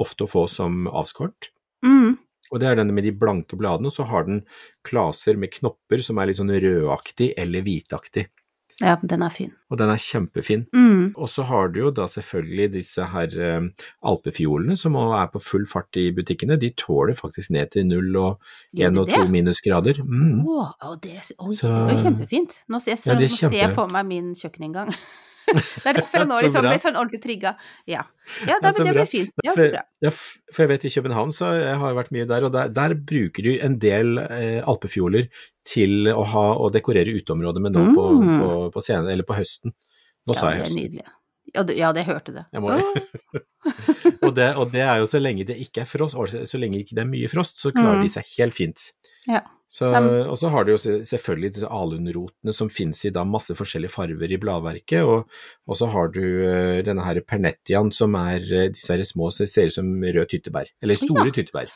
ofte 0.00 0.26
å 0.26 0.30
få 0.30 0.48
som 0.50 0.86
avskåret. 0.90 1.50
mm. 1.84 2.18
Og 2.52 2.60
det 2.60 2.68
er 2.68 2.76
denne 2.76 2.92
med 2.94 3.02
de 3.02 3.10
blanke 3.10 3.56
bladene, 3.58 3.86
og 3.88 3.92
så 3.96 4.04
har 4.06 4.24
den 4.28 4.42
klaser 4.84 5.34
med 5.36 5.50
knopper 5.50 6.02
som 6.04 6.18
er 6.18 6.26
litt 6.28 6.36
sånn 6.38 6.52
rødaktig 6.52 7.32
eller 7.40 7.64
hvitaktig. 7.66 8.28
Ja, 8.82 8.96
den 9.06 9.22
er 9.22 9.30
fin. 9.30 9.52
Og 9.70 9.78
den 9.78 9.90
er 9.92 10.00
kjempefin. 10.02 10.64
Mm, 10.74 11.12
Og 11.14 11.28
så 11.30 11.44
har 11.46 11.68
du 11.70 11.78
jo 11.78 11.90
da 11.94 12.06
selvfølgelig 12.10 12.72
disse 12.72 13.04
her 13.12 13.36
eh, 13.38 13.68
alpefiolene 14.02 14.76
som 14.76 14.96
også 14.98 15.18
er 15.20 15.28
på 15.34 15.42
full 15.42 15.66
fart 15.70 15.94
i 16.00 16.08
butikkene. 16.16 16.56
De 16.60 16.70
tåler 16.76 17.14
faktisk 17.14 17.50
ned 17.54 17.70
til 17.70 17.86
null 17.86 18.16
og 18.18 18.40
én 18.76 18.98
og 18.98 19.08
to 19.12 19.22
minusgrader. 19.30 20.02
Mm. 20.02 20.42
Å, 20.42 20.66
å, 20.82 20.96
det, 21.00 21.20
oi, 21.38 21.52
Så- 21.54 21.70
det 21.70 21.84
var 21.92 22.02
kjempefint. 22.02 22.58
Nå 22.68 22.80
jeg, 22.86 22.98
Ja, 23.06 23.12
er 23.14 23.20
nå 23.22 23.28
ser 23.30 23.54
jeg 23.60 23.74
for 23.74 23.86
meg 23.94 24.06
min 24.10 24.34
kjøkkeninngang. 24.34 24.90
det 25.46 25.86
er 25.90 25.98
derfor 25.98 26.18
jeg 26.22 26.28
nå 26.32 26.38
liksom 26.44 26.64
ble 26.66 26.78
sånn 26.82 26.96
ordentlig 27.00 27.20
trigga. 27.24 27.54
Ja, 27.90 28.04
ja 28.48 28.56
da, 28.62 28.70
det, 28.70 28.74
så 28.78 28.84
det 28.86 28.94
blir 28.96 29.08
fint. 29.10 29.32
Ja, 29.44 29.54
så 29.56 29.66
bra. 29.72 29.82
ja, 30.06 30.10
for 30.14 30.64
jeg 30.64 30.70
vet 30.72 30.84
i 30.88 30.92
København, 30.94 31.32
så 31.36 31.50
jeg 31.58 31.76
har 31.82 31.96
vært 31.98 32.12
mye 32.16 32.28
der, 32.30 32.46
og 32.48 32.52
der, 32.54 32.68
der 32.76 32.94
bruker 32.94 33.42
de 33.48 33.56
en 33.66 33.78
del 33.82 34.18
eh, 34.24 34.60
alpefioler 34.64 35.28
til 35.68 36.08
å 36.12 36.24
ha 36.34 36.46
og 36.60 36.72
dekorere 36.76 37.12
uteområdet 37.18 37.62
med 37.64 37.76
nå 37.76 37.84
på, 37.96 38.06
Mm. 38.14 38.38
på, 38.40 38.48
på 38.76 38.80
scenen, 38.84 39.10
eller 39.12 39.24
på 39.28 39.36
høsten. 39.36 39.72
Nå 40.28 40.32
Ja, 40.34 40.40
sa 40.40 40.48
det 40.48 40.54
jeg 40.54 40.60
er 40.60 40.64
høsten. 40.64 40.82
nydelig. 40.82 41.06
Ja, 41.54 41.62
det, 41.62 41.76
ja, 41.76 41.92
det 41.92 42.06
hørte 42.08 42.32
det. 42.32 42.44
Må- 42.62 42.78
Og 44.24 44.34
det, 44.36 44.46
og 44.60 44.70
det 44.72 44.80
er 44.84 44.98
jo 45.00 45.06
så 45.08 45.20
lenge 45.20 45.44
det 45.48 45.56
ikke 45.60 45.82
er 45.84 45.88
frost, 45.88 46.16
og 46.16 46.28
så 46.28 46.58
lenge 46.60 46.80
ikke 46.82 46.96
det 46.96 47.02
er 47.04 47.08
mye 47.10 47.28
frost, 47.32 47.58
så 47.60 47.72
klarer 47.72 48.00
Mm. 48.00 48.06
de 48.06 48.12
seg 48.12 48.30
helt 48.38 48.54
fint. 48.56 48.84
Ja. 49.28 49.40
Så, 49.68 49.88
og 50.28 50.36
så 50.38 50.50
har 50.52 50.64
du 50.64 50.72
jo 50.74 50.78
selvfølgelig 50.78 51.54
disse 51.56 51.66
alunrotene 51.72 52.52
som 52.54 52.68
finnes 52.70 53.00
i 53.08 53.10
da 53.10 53.24
masse 53.24 53.56
forskjellige 53.56 53.90
farver 53.90 54.30
i 54.32 54.38
bladverket, 54.38 55.02
og, 55.02 55.26
og 55.66 55.76
så 55.80 55.88
har 55.90 56.12
du 56.14 56.20
eh, 56.22 56.82
denne 56.86 57.02
her 57.04 57.20
pernettiaen 57.26 57.90
som 57.92 58.14
er 58.20 58.44
eh, 58.52 58.68
disse 58.74 58.92
her 58.92 59.02
små, 59.02 59.32
som 59.34 59.48
ser 59.50 59.72
ut 59.72 59.76
som 59.78 59.88
rød 60.04 60.28
tyttebær, 60.30 60.68
eller 60.84 60.94
store 61.00 61.26
Ja. 61.30 61.36
tyttebær. 61.40 61.72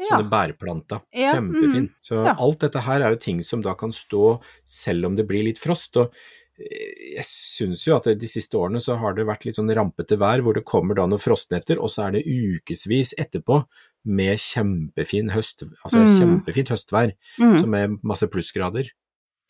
Sånne 0.00 0.30
bærplanta. 0.32 1.02
Ja, 1.12 1.34
Kjempefin. 1.36 1.90
mm, 1.90 1.94
Så 2.00 2.22
ja. 2.24 2.32
alt 2.40 2.62
dette 2.62 2.80
her 2.86 3.02
er 3.04 3.10
jo 3.12 3.18
ting 3.20 3.42
som 3.44 3.60
da 3.60 3.74
kan 3.76 3.90
stå 3.92 4.38
selv 4.64 5.10
om 5.10 5.16
det 5.18 5.26
blir 5.28 5.44
litt 5.44 5.58
frost. 5.60 5.94
og 6.00 6.14
jeg 6.60 7.24
syns 7.26 7.86
jo 7.86 7.96
at 7.96 8.08
de 8.20 8.28
siste 8.30 8.56
årene 8.58 8.80
så 8.82 8.96
har 9.00 9.14
det 9.16 9.26
vært 9.28 9.46
litt 9.48 9.56
sånn 9.58 9.70
rampete 9.74 10.18
vær, 10.20 10.42
hvor 10.44 10.54
det 10.56 10.64
kommer 10.68 10.98
da 10.98 11.06
noen 11.08 11.22
frostnetter, 11.22 11.80
og 11.80 11.90
så 11.92 12.06
er 12.08 12.18
det 12.18 12.24
ukevis 12.28 13.14
etterpå 13.20 13.62
med 14.10 14.38
kjempefin 14.40 15.30
høst, 15.34 15.64
altså 15.84 16.00
Mm. 16.00 16.16
kjempefint 16.18 16.72
høstvær, 16.72 17.12
Mm, 17.38 17.68
med 17.68 17.98
masse 18.02 18.26
plussgrader. 18.26 18.88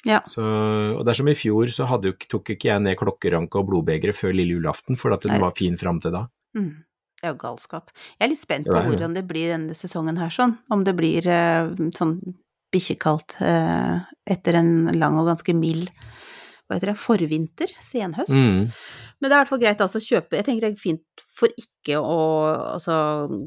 Ja. 0.06 0.22
Så, 0.26 0.40
og 0.98 1.04
er 1.08 1.28
i 1.28 1.34
fjor, 1.34 1.66
så 1.68 1.86
hadde 1.86 2.14
tok 2.28 2.50
ikke 2.50 2.70
jeg 2.72 2.80
ned 2.80 2.96
klokkeranke 2.96 3.54
og 3.60 3.68
blodbegeret 3.68 4.16
før 4.16 4.32
lille 4.34 4.56
julaften, 4.56 4.96
for 4.96 5.12
at 5.12 5.22
den 5.22 5.32
Nei. 5.32 5.40
var 5.40 5.52
fin 5.52 5.76
fram 5.76 6.00
til 6.00 6.12
da. 6.12 6.28
mm. 6.56 6.84
Det 7.20 7.28
er 7.28 7.32
jo 7.34 7.38
galskap. 7.42 7.90
Jeg 8.18 8.24
er 8.24 8.30
litt 8.32 8.40
spent 8.40 8.64
på 8.66 8.72
ja, 8.72 8.80
ja. 8.80 8.88
hvordan 8.88 9.12
det 9.12 9.26
blir 9.28 9.50
denne 9.52 9.74
sesongen 9.76 10.16
her, 10.16 10.30
sånn. 10.32 10.54
Om 10.72 10.84
det 10.84 10.94
blir 10.96 11.26
eh, 11.28 11.68
sånn 11.92 12.14
bikkjekaldt 12.72 13.34
eh, 13.44 14.00
etter 14.26 14.54
en 14.56 14.86
lang 14.96 15.18
og 15.20 15.26
ganske 15.28 15.52
mild 15.52 15.90
hva 16.70 16.78
heter 16.78 16.92
det, 16.92 16.98
forvinter, 17.02 17.72
senhøst. 17.82 18.30
Mm. 18.32 18.70
Men 19.20 19.28
det 19.28 19.34
er 19.34 19.36
i 19.36 19.40
hvert 19.42 19.50
fall 19.50 19.60
greit 19.60 19.82
altså 19.84 19.98
å 20.00 20.04
kjøpe 20.06 20.38
Jeg 20.38 20.46
tenker 20.46 20.64
det 20.64 20.68
er 20.72 20.80
fint 20.80 21.24
for 21.36 21.52
ikke 21.60 21.98
å 22.00 22.14
altså, 22.76 22.94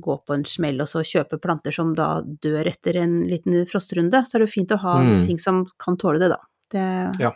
gå 0.04 0.18
på 0.28 0.36
en 0.36 0.44
smell 0.46 0.84
og 0.84 0.90
så 0.92 1.02
kjøpe 1.08 1.40
planter 1.42 1.74
som 1.74 1.96
da 1.98 2.20
dør 2.22 2.68
etter 2.70 3.00
en 3.02 3.24
liten 3.30 3.64
frostrunde. 3.70 4.22
Så 4.28 4.36
er 4.38 4.44
det 4.44 4.50
jo 4.52 4.54
fint 4.60 4.76
å 4.76 4.82
ha 4.84 4.98
Mm. 5.02 5.24
ting 5.26 5.40
som 5.42 5.64
kan 5.82 5.98
tåle 5.98 6.20
det, 6.22 6.30
da. 6.30 6.38
Det, 6.74 6.86
Ja. 7.24 7.32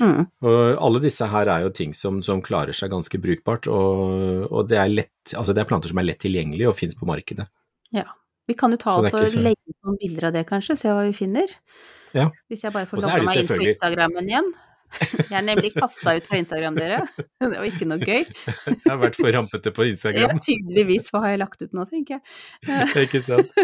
Mm. 0.00 0.26
Og 0.40 0.78
alle 0.80 1.00
disse 1.04 1.26
her 1.28 1.46
er 1.52 1.66
jo 1.66 1.70
ting 1.70 1.92
som, 1.92 2.22
som 2.22 2.40
klarer 2.40 2.72
seg 2.72 2.90
ganske 2.90 3.18
brukbart, 3.20 3.66
og, 3.68 4.46
og 4.50 4.68
det, 4.70 4.78
er 4.78 4.88
lett, 4.88 5.34
altså 5.36 5.52
det 5.52 5.60
er 5.60 5.68
planter 5.68 5.88
som 5.92 5.98
er 6.00 6.06
lett 6.08 6.20
tilgjengelige 6.22 6.68
og 6.70 6.76
finnes 6.78 6.96
på 6.96 7.06
markedet. 7.08 7.48
ja. 7.92 8.04
Vi 8.48 8.54
kan 8.58 8.72
jo 8.74 8.76
ta 8.76 8.96
oss 8.98 9.12
og 9.14 9.22
så- 9.30 9.38
legge 9.38 9.60
ut 9.70 9.76
noen 9.86 9.98
bilder 10.00 10.24
av 10.26 10.32
det, 10.32 10.46
kanskje, 10.48 10.74
se 10.76 10.88
hva 10.90 11.04
vi 11.06 11.12
finner. 11.14 11.46
Ja. 12.12 12.24
Hvis 12.50 12.64
jeg 12.64 12.72
bare 12.72 12.86
får 12.90 12.98
logga 13.00 13.22
meg 13.22 13.36
inn 13.38 13.46
på 13.46 13.58
Instagrammen 13.68 14.26
igjen. 14.28 14.48
Jeg 15.00 15.36
er 15.38 15.44
nemlig 15.46 15.70
kasta 15.74 16.12
ut 16.18 16.26
fra 16.28 16.38
Instagram, 16.40 16.76
dere. 16.76 16.98
Det 17.40 17.48
var 17.54 17.66
ikke 17.68 17.86
noe 17.88 17.98
gøy. 18.02 18.26
Jeg 18.26 18.76
har 18.86 18.98
vært 19.00 19.16
for 19.18 19.32
rampete 19.34 19.72
på 19.74 19.86
Ja, 19.86 19.92
Instagram, 19.94 20.40
tydeligvis. 20.44 21.08
Hva 21.12 21.22
har 21.24 21.32
jeg 21.34 21.40
lagt 21.42 21.62
ut 21.64 21.72
nå, 21.76 21.86
tenker 21.90 22.18
jeg. 22.18 22.88
ikke 23.06 23.22
sant? 23.24 23.54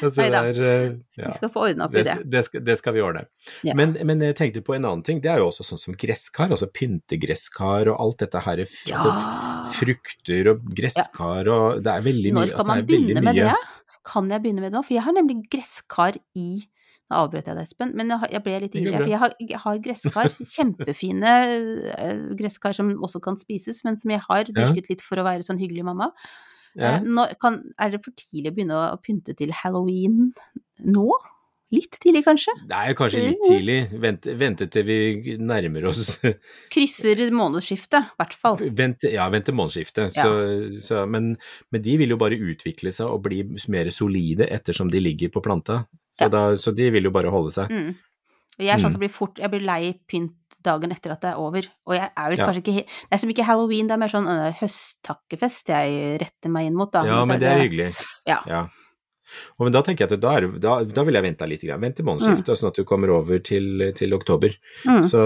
Altså, 0.00 0.22
Neida. 0.24 0.40
det 0.46 0.54
er, 0.54 0.62
eh, 0.70 0.94
ja. 1.20 1.26
Vi 1.28 1.36
skal 1.36 1.52
få 1.52 1.66
ordna 1.68 1.86
opp 1.88 1.94
i 1.94 2.00
Det, 2.00 2.14
det. 2.22 2.28
det, 2.32 2.42
skal, 2.48 2.64
det 2.70 2.76
skal 2.80 2.96
vi 2.96 3.04
ordne. 3.04 3.24
Ja. 3.66 3.76
Men, 3.78 3.92
men 4.08 4.24
jeg 4.24 4.38
tenkte 4.40 4.62
på 4.64 4.74
en 4.78 4.86
annen 4.88 5.04
ting, 5.06 5.20
det 5.24 5.30
er 5.34 5.42
jo 5.44 5.50
også 5.50 5.66
sånn 5.68 5.82
som 5.84 5.96
gresskar, 6.00 6.48
altså 6.54 6.70
pyntegresskar 6.72 7.90
og 7.92 8.00
alt 8.06 8.24
dette 8.24 8.44
her, 8.46 8.64
Ja. 8.88 8.96
altså 8.96 9.12
frukter 9.76 10.50
og 10.54 10.64
gresskar 10.76 11.48
og 11.52 11.82
det 11.84 11.92
er 11.92 12.02
veldig 12.04 12.32
mye 12.34 12.40
Når 12.40 12.50
kan 12.50 12.58
altså, 12.60 12.68
man 12.70 12.80
det 12.80 12.82
er 12.82 12.88
begynne 12.90 13.22
med 13.26 13.38
det? 13.38 13.54
Kan 14.10 14.30
jeg 14.32 14.42
begynne 14.42 14.62
med 14.64 14.70
det 14.72 14.78
nå? 14.78 14.82
For 14.86 14.96
jeg 14.96 15.04
har 15.06 15.14
nemlig 15.16 15.36
gresskar 15.52 16.16
i 16.40 16.48
Nå 17.10 17.18
avbrøt 17.24 17.48
jeg 17.50 17.58
deg, 17.58 17.66
Espen, 17.66 17.94
men 17.98 18.12
jeg 18.30 18.42
ble 18.44 18.58
litt 18.62 18.76
ivrig. 18.78 18.94
For 18.94 19.10
jeg 19.10 19.18
har, 19.18 19.32
jeg 19.42 19.62
har 19.64 19.80
gresskar, 19.82 20.36
kjempefine 20.54 21.32
eh, 21.96 22.22
gresskar 22.38 22.76
som 22.76 22.92
også 23.02 23.22
kan 23.24 23.38
spises, 23.40 23.82
men 23.86 23.98
som 23.98 24.14
jeg 24.14 24.22
har 24.28 24.46
dyrket 24.46 24.92
litt 24.92 25.02
for 25.02 25.18
å 25.18 25.26
være 25.26 25.46
sånn 25.46 25.58
hyggelig 25.58 25.88
mamma. 25.90 26.12
Ja. 26.78 27.00
Eh, 27.00 27.02
Nå, 27.02 27.26
kan, 27.42 27.58
er 27.82 27.96
det 27.96 28.02
for 28.04 28.14
tidlig 28.14 28.52
å 28.52 28.56
begynne 28.56 28.78
å 28.78 29.02
pynte 29.02 29.34
til 29.38 29.50
halloween 29.64 30.30
nå? 30.86 31.10
Litt 31.70 32.00
tidlig, 32.02 32.24
kanskje? 32.26 32.50
Er 32.66 32.96
kanskje 32.98 33.20
litt 33.28 33.44
tidlig. 33.46 33.76
Vente, 34.02 34.32
vente 34.38 34.66
til 34.74 34.86
vi 34.88 35.36
nærmer 35.38 35.84
oss 35.92 36.16
Krysser 36.74 37.22
månedsskiftet, 37.34 38.10
i 38.10 38.18
hvert 38.18 38.34
fall. 38.34 38.58
Vent, 38.74 39.06
ja, 39.06 39.28
vent 39.30 39.46
til 39.46 39.54
månedsskiftet. 39.54 40.16
Ja. 40.18 40.24
Så, 40.26 40.80
så, 40.82 41.04
men, 41.06 41.36
men 41.70 41.84
de 41.84 41.94
vil 42.00 42.10
jo 42.10 42.18
bare 42.18 42.38
utvikle 42.38 42.90
seg 42.94 43.06
og 43.06 43.22
bli 43.28 43.44
mer 43.70 43.90
solide 43.94 44.50
ettersom 44.50 44.90
de 44.90 45.02
ligger 45.02 45.30
på 45.30 45.44
planta. 45.46 45.84
Så, 46.18 46.26
Ja. 46.26 46.28
da, 46.28 46.42
så 46.56 46.74
de 46.74 46.90
vil 46.90 47.04
jo 47.04 47.10
bare 47.14 47.30
holde 47.30 47.50
seg. 47.54 47.68
Mm. 47.70 47.94
Jeg 48.58 48.68
er 48.74 48.78
sånn 48.78 48.90
Mm. 48.90 48.92
som 48.92 49.00
blir 49.00 49.10
fort 49.10 49.38
Jeg 49.38 49.50
blir 49.50 49.62
lei 49.64 49.94
pynt 50.10 50.34
dagen 50.62 50.92
etter 50.92 51.12
at 51.12 51.20
det 51.22 51.30
er 51.32 51.38
over. 51.40 51.62
Og 51.86 51.94
jeg 51.96 52.10
er 52.16 52.28
vel 52.30 52.38
Ja. 52.38 52.46
kanskje 52.46 52.60
ikke 52.62 52.84
Det 52.84 53.12
er 53.12 53.16
som 53.18 53.30
ikke 53.30 53.44
halloween, 53.46 53.86
det 53.86 53.94
er 53.94 53.98
mer 53.98 54.08
sånn 54.12 54.26
uh, 54.28 54.52
høsttakkefest 54.52 55.68
jeg 55.68 56.20
retter 56.20 56.50
meg 56.50 56.66
inn 56.66 56.74
mot, 56.76 56.90
da. 56.92 57.04
Ja, 57.04 57.24
men 57.24 57.40
det 57.40 57.48
er 57.48 57.60
hyggelig. 57.62 57.94
Ja. 58.26 58.68
Og 59.60 59.62
men 59.64 59.72
da 59.72 59.80
tenker 59.86 60.08
jeg 60.08 60.12
at 60.12 60.20
da, 60.20 60.32
er, 60.36 60.48
da, 60.58 60.82
da 60.84 61.04
vil 61.06 61.14
jeg 61.14 61.22
vente 61.22 61.46
litt. 61.48 61.62
Grann. 61.62 61.80
Vent 61.80 61.94
til 61.96 62.04
månedsskiftet, 62.04 62.58
sånn 62.58 62.72
at 62.72 62.74
du 62.80 62.84
kommer 62.84 63.12
over 63.14 63.38
til, 63.38 63.92
til 63.94 64.12
oktober. 64.12 64.56
Mm. 64.84 65.04
Så, 65.06 65.20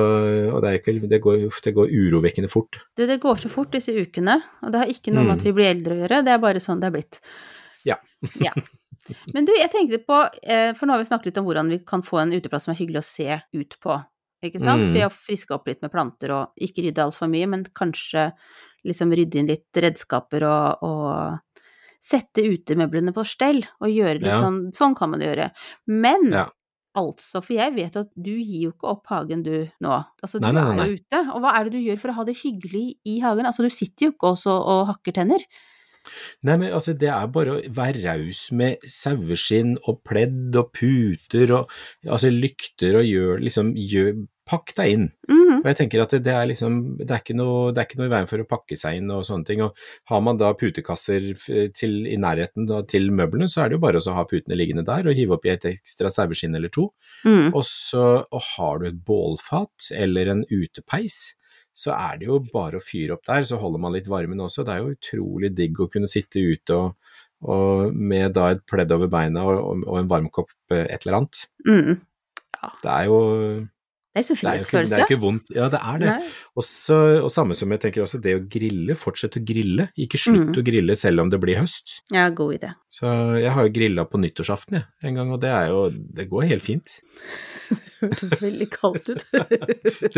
og 0.52 0.60
det, 0.62 0.74
ikke, 0.82 1.08
det, 1.08 1.20
går, 1.24 1.48
det 1.64 1.74
går 1.74 1.88
urovekkende 1.88 2.50
fort. 2.52 2.76
Du, 2.96 3.06
det 3.08 3.18
går 3.22 3.40
så 3.40 3.48
fort 3.48 3.70
disse 3.72 3.88
ukene, 3.96 4.42
og 4.62 4.72
det 4.74 4.82
har 4.82 4.92
ikke 4.92 5.10
noe 5.14 5.24
med 5.24 5.32
Mm. 5.32 5.38
at 5.38 5.42
vi 5.48 5.52
blir 5.56 5.70
eldre 5.72 5.94
å 5.96 6.00
gjøre, 6.04 6.22
det 6.24 6.34
er 6.34 6.38
bare 6.38 6.60
sånn 6.60 6.80
det 6.84 6.86
er 6.92 6.96
blitt. 6.98 7.20
Ja. 7.88 7.96
ja. 8.44 8.52
Men 9.34 9.46
du, 9.48 9.52
jeg 9.58 9.70
tenkte 9.72 10.00
på, 10.04 10.18
eh, 10.42 10.72
for 10.78 10.86
nå 10.86 10.96
har 10.96 11.02
vi 11.02 11.08
snakket 11.10 11.30
litt 11.30 11.40
om 11.42 11.46
hvordan 11.48 11.70
vi 11.72 11.78
kan 11.86 12.02
få 12.06 12.22
en 12.22 12.34
uteplass 12.34 12.66
som 12.68 12.74
er 12.74 12.80
hyggelig 12.80 13.02
å 13.02 13.08
se 13.08 13.38
ut 13.52 13.76
på, 13.84 13.98
ikke 14.44 14.62
sant? 14.62 14.86
Mm. 14.86 14.94
Ved 14.96 15.06
å 15.08 15.12
friske 15.12 15.54
opp 15.56 15.68
litt 15.68 15.82
med 15.84 15.92
planter 15.92 16.34
og 16.36 16.64
ikke 16.68 16.86
rydde 16.86 17.04
altfor 17.04 17.30
mye, 17.32 17.48
men 17.50 17.64
kanskje 17.76 18.30
liksom 18.84 19.12
rydde 19.16 19.40
inn 19.40 19.50
litt 19.52 19.80
redskaper 19.84 20.44
og, 20.48 20.84
og 20.84 21.62
sette 22.04 22.44
utemøblene 22.44 23.14
på 23.16 23.24
stell 23.24 23.62
og 23.80 23.88
gjøre 23.88 24.20
litt 24.20 24.34
Ja. 24.34 24.42
sånn, 24.42 24.68
sånn 24.76 24.96
kan 24.96 25.10
man 25.14 25.24
gjøre. 25.24 25.50
Men 25.88 26.30
Ja. 26.32 26.50
Altså, 26.94 27.40
for 27.42 27.56
jeg 27.56 27.74
vet 27.74 27.96
at 27.98 28.10
du 28.14 28.30
gir 28.38 28.68
jo 28.68 28.70
ikke 28.70 28.86
opp 28.86 29.08
hagen 29.10 29.42
du 29.42 29.68
nå. 29.82 29.94
Altså, 30.22 30.38
du 30.38 30.46
Nei, 30.46 30.52
nei, 30.54 30.62
nei, 30.62 30.84
er 30.84 30.90
jo 30.92 30.98
ute. 31.00 31.20
Og 31.34 31.40
hva 31.42 31.54
er 31.58 31.64
det 31.64 31.72
du 31.74 31.82
gjør 31.82 31.98
for 31.98 32.12
å 32.12 32.14
ha 32.20 32.24
det 32.28 32.36
hyggelig 32.38 32.84
i 33.10 33.18
hagen? 33.18 33.48
Altså, 33.50 33.66
du 33.66 33.74
sitter 33.74 34.06
jo 34.06 34.12
ikke 34.12 34.30
også 34.30 34.54
og 34.54 34.86
hakker 34.92 35.16
tenner. 35.16 35.42
Nei, 36.44 36.58
men 36.60 36.72
altså, 36.72 36.94
det 36.98 37.10
er 37.12 37.32
bare 37.34 37.56
å 37.56 37.62
være 37.74 38.04
raus 38.04 38.46
med 38.56 38.84
saueskinn 38.90 39.76
og 39.84 40.02
pledd 40.06 40.54
og 40.60 40.70
puter 40.76 41.56
og 41.58 41.74
altså 42.04 42.32
lykter 42.32 43.00
og 43.00 43.08
gjør 43.08 43.44
liksom 43.44 43.74
gjør, 43.78 44.14
Pakk 44.44 44.74
deg 44.76 44.90
inn. 44.92 45.04
Mhm. 45.24 45.62
Og 45.62 45.68
jeg 45.70 45.76
tenker 45.78 46.02
at 46.02 46.10
det, 46.12 46.18
det 46.26 46.32
er 46.36 46.48
liksom 46.50 46.74
det 46.98 47.08
er, 47.08 47.22
ikke 47.22 47.36
noe, 47.38 47.70
det 47.72 47.80
er 47.80 47.86
ikke 47.88 48.00
noe 48.02 48.08
i 48.10 48.12
veien 48.12 48.28
for 48.28 48.42
å 48.42 48.48
pakke 48.48 48.76
seg 48.76 48.98
inn 48.98 49.12
og 49.14 49.22
sånne 49.24 49.48
ting. 49.48 49.62
Og 49.64 49.78
har 50.10 50.20
man 50.26 50.40
da 50.40 50.50
putekasser 50.60 51.30
til, 51.72 51.94
i 52.04 52.18
nærheten 52.20 52.68
da, 52.68 52.82
til 52.88 53.08
møblene, 53.08 53.48
så 53.48 53.62
er 53.62 53.72
det 53.72 53.78
jo 53.78 53.84
bare 53.86 54.02
å 54.02 54.16
ha 54.18 54.26
putene 54.28 54.58
liggende 54.58 54.84
der 54.84 55.08
og 55.08 55.16
hive 55.16 55.38
oppi 55.38 55.54
et 55.54 55.64
ekstra 55.72 56.12
saueskinn 56.12 56.58
eller 56.58 56.72
to. 56.74 56.90
Mm. 57.24 57.54
Og 57.54 57.64
så 57.64 58.04
og 58.20 58.44
har 58.50 58.82
du 58.82 58.90
et 58.90 59.00
bålfat 59.08 59.88
eller 59.96 60.34
en 60.34 60.44
utepeis, 60.52 61.32
så 61.74 61.94
er 61.96 62.20
det 62.20 62.28
jo 62.28 62.38
bare 62.52 62.78
å 62.78 62.84
fyre 62.84 63.16
opp 63.16 63.24
der, 63.26 63.44
så 63.48 63.58
holder 63.58 63.82
man 63.82 63.94
litt 63.96 64.08
varmen 64.10 64.42
også. 64.44 64.64
Det 64.64 64.74
er 64.74 64.82
jo 64.82 64.94
utrolig 64.94 65.50
digg 65.58 65.80
å 65.82 65.90
kunne 65.90 66.10
sitte 66.10 66.42
ute 66.42 66.78
og, 66.78 67.14
og 67.50 67.94
med 67.94 68.36
da 68.36 68.52
et 68.54 68.62
pledd 68.70 68.94
over 68.94 69.10
beina 69.10 69.42
og, 69.50 69.82
og 69.82 69.98
en 70.00 70.10
varmkopp 70.10 70.54
eh, 70.72 70.86
et 70.86 71.02
eller 71.02 71.22
annet. 71.22 71.46
Mhm. 71.66 72.02
Det 72.80 72.88
er 72.88 73.08
jo 73.10 73.18
Det 74.14 74.20
er 74.22 74.26
så 74.28 74.34
det 74.38 74.44
er 74.46 74.54
jo 74.54 74.62
ikke, 74.62 74.70
det 74.70 74.90
frihetsfølelse. 74.94 75.20
vondt. 75.24 75.48
Ja, 75.56 75.64
det 75.72 75.78
er 75.82 75.96
det. 75.98 76.12
Også, 76.56 76.98
Og, 77.24 77.30
samme 77.34 77.54
som 77.58 77.72
jeg 77.74 77.80
tenker 77.82 78.04
også, 78.04 78.20
det 78.22 78.34
å 78.38 78.42
grille, 78.46 78.94
fortsett 78.94 79.34
å 79.40 79.42
grille. 79.44 79.88
Ikke 79.98 80.20
slutt 80.22 80.52
Mm. 80.52 80.58
å 80.60 80.62
grille 80.62 80.94
selv 80.96 81.20
om 81.24 81.30
det 81.32 81.40
blir 81.42 81.58
høst. 81.58 81.96
Ja, 82.14 82.28
god 82.30 82.54
idé. 82.60 82.70
Så 82.94 83.10
jeg 83.42 83.50
har 83.50 83.66
jo 83.66 83.72
grilla 83.74 84.04
på 84.06 84.20
nyttårsaften 84.22 84.78
jeg, 84.78 84.84
en 85.02 85.14
gang, 85.18 85.32
og 85.34 85.40
det 85.42 85.50
er 85.50 85.66
jo 85.72 85.90
Det 85.90 86.28
går 86.30 86.46
helt 86.46 86.62
fint. 86.62 87.00
Hørtes 88.04 88.38
veldig 88.40 88.68
kaldt 88.70 89.08
ut. 89.10 89.24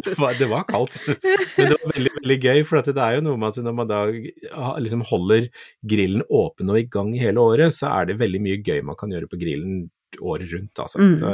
Det 0.07 0.19
var, 0.19 0.35
det 0.39 0.49
var 0.51 0.65
kaldt, 0.69 1.01
men 1.07 1.71
det 1.71 1.77
var 1.81 1.93
veldig 1.97 2.13
veldig 2.21 2.39
gøy. 2.43 2.61
For 2.67 2.79
at 2.81 2.89
det 2.91 2.99
er 3.03 3.17
jo 3.17 3.25
noe 3.27 3.37
med 3.41 3.49
at 3.55 3.63
når 3.65 3.75
man 3.77 3.89
da 3.91 4.01
liksom 4.83 5.03
holder 5.09 5.49
grillen 5.89 6.23
åpen 6.29 6.71
og 6.73 6.79
i 6.81 6.87
gang 6.91 7.13
hele 7.17 7.39
året, 7.43 7.73
så 7.77 7.89
er 8.01 8.11
det 8.11 8.19
veldig 8.21 8.41
mye 8.43 8.61
gøy 8.67 8.83
man 8.85 8.97
kan 8.99 9.11
gjøre 9.15 9.29
på 9.31 9.39
grillen 9.41 9.87
året 10.21 10.53
rundt. 10.53 10.75
Altså. 10.83 10.99
Mm. 11.03 11.17
Så 11.21 11.33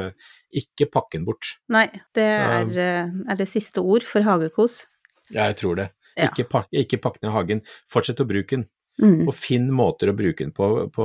ikke 0.53 0.87
pakk 0.93 1.11
den 1.17 1.25
bort. 1.25 1.55
Nei, 1.73 1.87
det 2.15 2.27
er, 2.29 2.69
eh, 2.79 3.11
er 3.33 3.37
det 3.41 3.49
siste 3.49 3.81
ord 3.83 4.03
for 4.09 4.23
hagekos. 4.27 4.85
Ja, 5.31 5.47
jeg 5.51 5.57
tror 5.62 5.77
det. 5.77 5.91
Ja. 6.17 6.29
Ikke, 6.29 6.45
pak, 6.49 6.67
ikke 6.77 6.99
pakk 7.01 7.19
ned 7.23 7.33
hagen. 7.33 7.62
Fortsett 7.91 8.21
å 8.21 8.27
bruke 8.29 8.59
den. 8.59 8.67
Mm. 9.01 9.23
Og 9.27 9.33
finn 9.35 9.71
måter 9.73 10.11
å 10.12 10.15
bruke 10.15 10.45
den 10.45 10.51
på, 10.53 10.67
på. 10.93 11.05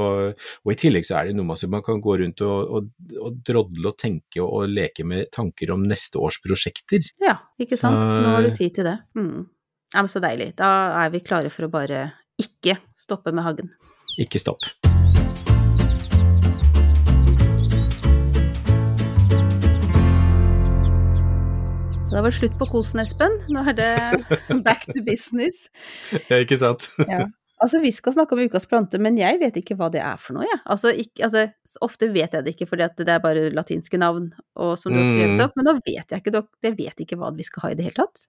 Og 0.66 0.72
i 0.74 0.76
tillegg 0.76 1.06
så 1.08 1.22
er 1.22 1.30
det 1.30 1.38
noe 1.38 1.48
med 1.48 1.56
at 1.64 1.70
man 1.72 1.82
kan 1.86 2.02
gå 2.04 2.18
rundt 2.20 2.42
og, 2.44 2.74
og, 2.76 2.90
og 3.24 3.38
drodle 3.48 3.94
og 3.94 3.96
tenke 3.98 4.42
og, 4.44 4.50
og 4.52 4.68
leke 4.76 5.06
med 5.08 5.32
tanker 5.32 5.72
om 5.72 5.86
neste 5.88 6.20
års 6.20 6.42
prosjekter. 6.44 7.08
Ja, 7.24 7.38
ikke 7.58 7.80
sant. 7.80 8.04
Så- 8.04 8.20
Nå 8.28 8.36
har 8.36 8.44
du 8.44 8.52
tid 8.60 8.76
til 8.76 8.84
det. 8.92 8.98
Mm. 9.16 9.48
Ja, 9.94 10.02
men 10.04 10.12
så 10.12 10.20
deilig. 10.20 10.52
Da 10.60 10.74
er 11.06 11.10
vi 11.16 11.24
klare 11.24 11.50
for 11.50 11.64
å 11.70 11.72
bare 11.72 12.04
ikke 12.38 12.76
stoppe 13.00 13.32
med 13.32 13.48
hagen. 13.48 13.72
Ikke 14.20 14.44
stopp. 14.44 14.68
Da 22.08 22.22
var 22.24 22.32
det 22.32 22.38
slutt 22.38 22.56
på 22.60 22.68
kosen, 22.72 23.02
Espen. 23.04 23.34
Nå 23.52 23.64
er 23.68 23.76
det 23.78 23.90
back 24.68 24.86
to 24.88 25.02
business. 25.06 25.68
Ja, 26.30 26.40
ikke 26.40 26.58
sant? 26.60 26.88
Altså, 27.58 27.80
vi 27.82 27.90
skal 27.92 28.14
snakke 28.14 28.36
om 28.38 28.42
ukas 28.46 28.68
plante, 28.70 29.00
men 29.02 29.18
jeg 29.18 29.40
vet 29.42 29.56
ikke 29.60 29.76
hva 29.80 29.90
det 29.94 30.00
er 30.06 30.20
for 30.22 30.38
noe, 30.38 30.46
jeg. 30.48 30.60
Altså, 30.70 30.92
altså, 31.26 31.44
ofte 31.84 32.10
vet 32.14 32.36
jeg 32.38 32.46
det 32.46 32.54
ikke 32.54 32.68
fordi 32.70 32.86
at 32.86 33.00
det 33.02 33.10
er 33.16 33.24
bare 33.24 33.48
latinske 33.50 33.98
navn 34.00 34.30
og 34.62 34.76
som 34.80 34.94
du 34.94 35.00
har 35.02 35.08
skrevet 35.10 35.36
Mm. 35.36 35.44
opp, 35.48 35.56
men 35.58 35.66
nå 35.68 35.74
vet 35.82 36.14
jeg 36.14 36.22
ikke, 36.22 36.44
jeg 36.64 36.76
vet 36.78 37.02
ikke 37.04 37.18
hva 37.20 37.32
vi 37.36 37.48
skal 37.48 37.66
ha 37.66 37.72
i 37.74 37.78
det 37.80 37.88
hele 37.90 37.98
tatt. 37.98 38.28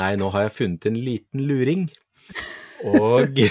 Nei, 0.00 0.14
nå 0.16 0.30
har 0.32 0.46
jeg 0.48 0.56
funnet 0.56 0.86
en 0.90 0.96
liten 0.96 1.44
luring. 1.50 1.86
Og 2.88 3.28
det, 3.36 3.50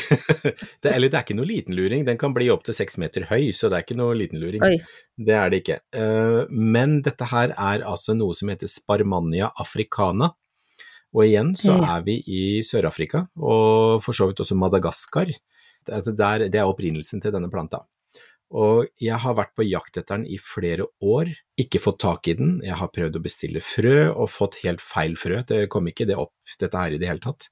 Eller 0.89 1.09
det 1.11 1.17
er 1.19 1.21
ikke 1.25 1.35
noe 1.37 1.45
liten 1.49 1.75
luring, 1.77 2.05
den 2.07 2.17
kan 2.17 2.33
bli 2.33 2.47
opptil 2.49 2.73
seks 2.73 2.97
meter 2.97 3.27
høy, 3.29 3.51
så 3.53 3.69
det 3.69 3.77
er 3.77 3.85
ikke 3.85 3.97
noe 3.99 4.15
liten 4.17 4.41
luring. 4.41 4.63
Oi. 4.65 4.79
Det 5.17 5.35
er 5.37 5.51
det 5.53 5.59
ikke. 5.63 5.77
Eh, 5.93 6.45
Men 6.49 7.01
dette 7.05 7.27
her 7.29 7.53
er 7.53 7.85
altså 7.85 8.15
noe 8.17 8.33
som 8.37 8.49
heter 8.49 8.71
Sparmania 8.71 9.51
africana. 9.61 10.31
Og 11.13 11.23
igjen 11.25 11.55
så 11.57 11.73
er 11.97 12.03
vi 12.05 12.19
i 12.29 12.41
Sør-Afrika, 12.61 13.23
og 13.41 14.01
for 14.05 14.13
så 14.13 14.27
vidt 14.29 14.41
også 14.43 14.57
Madagaskar. 14.57 15.25
Det- 15.29 15.93
Altså 15.95 16.11
det 16.13 16.53
er 16.53 16.67
opprinnelsen 16.69 17.21
til 17.21 17.31
denne 17.33 17.49
planta. 17.49 17.79
Og 18.49 18.87
jeg 18.97 19.17
har 19.21 19.35
vært 19.37 19.53
på 19.57 19.65
jakt 19.67 19.99
etter 19.99 20.17
den 20.17 20.25
i 20.25 20.39
flere 20.41 20.87
år, 21.05 21.29
ikke 21.59 21.81
fått 21.83 21.99
tak 22.01 22.27
i 22.31 22.33
den. 22.39 22.55
Jeg 22.65 22.79
har 22.79 22.89
prøvd 22.89 23.19
å 23.19 23.21
bestille 23.21 23.61
frø 23.61 24.09
og 24.09 24.31
fått 24.33 24.57
helt 24.63 24.81
feil 24.81 25.13
frø, 25.19 25.43
det 25.45 25.67
kom 25.69 25.85
ikke 25.91 26.07
det 26.09 26.17
opp 26.17 26.33
dette 26.59 26.77
her 26.81 26.95
i 26.95 26.97
det 27.01 27.11
hele 27.11 27.21
tatt. 27.21 27.49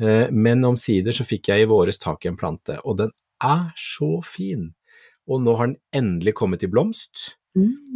Eh, 0.00 0.30
Men 0.32 0.64
omsider 0.64 1.12
så 1.12 1.26
fikk 1.28 1.50
jeg 1.52 1.66
i 1.66 1.68
våres 1.68 2.00
tak 2.00 2.24
i 2.24 2.30
en 2.32 2.40
plante, 2.40 2.78
og 2.84 2.96
den 3.02 3.12
er 3.44 3.72
så 3.76 4.22
fin. 4.24 4.70
Og 5.28 5.42
nå 5.44 5.56
har 5.58 5.68
den 5.68 5.80
endelig 5.92 6.34
kommet 6.40 6.64
i 6.64 6.70
blomst. 6.72 7.34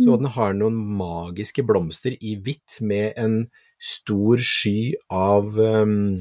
Så 0.03 0.17
den 0.19 0.29
har 0.35 0.53
noen 0.59 0.75
magiske 0.99 1.63
blomster 1.65 2.17
i 2.21 2.37
hvitt 2.37 2.81
med 2.83 3.13
en 3.17 3.47
stor 3.79 4.37
sky 4.43 4.95
av, 5.09 5.57
um, 5.59 6.17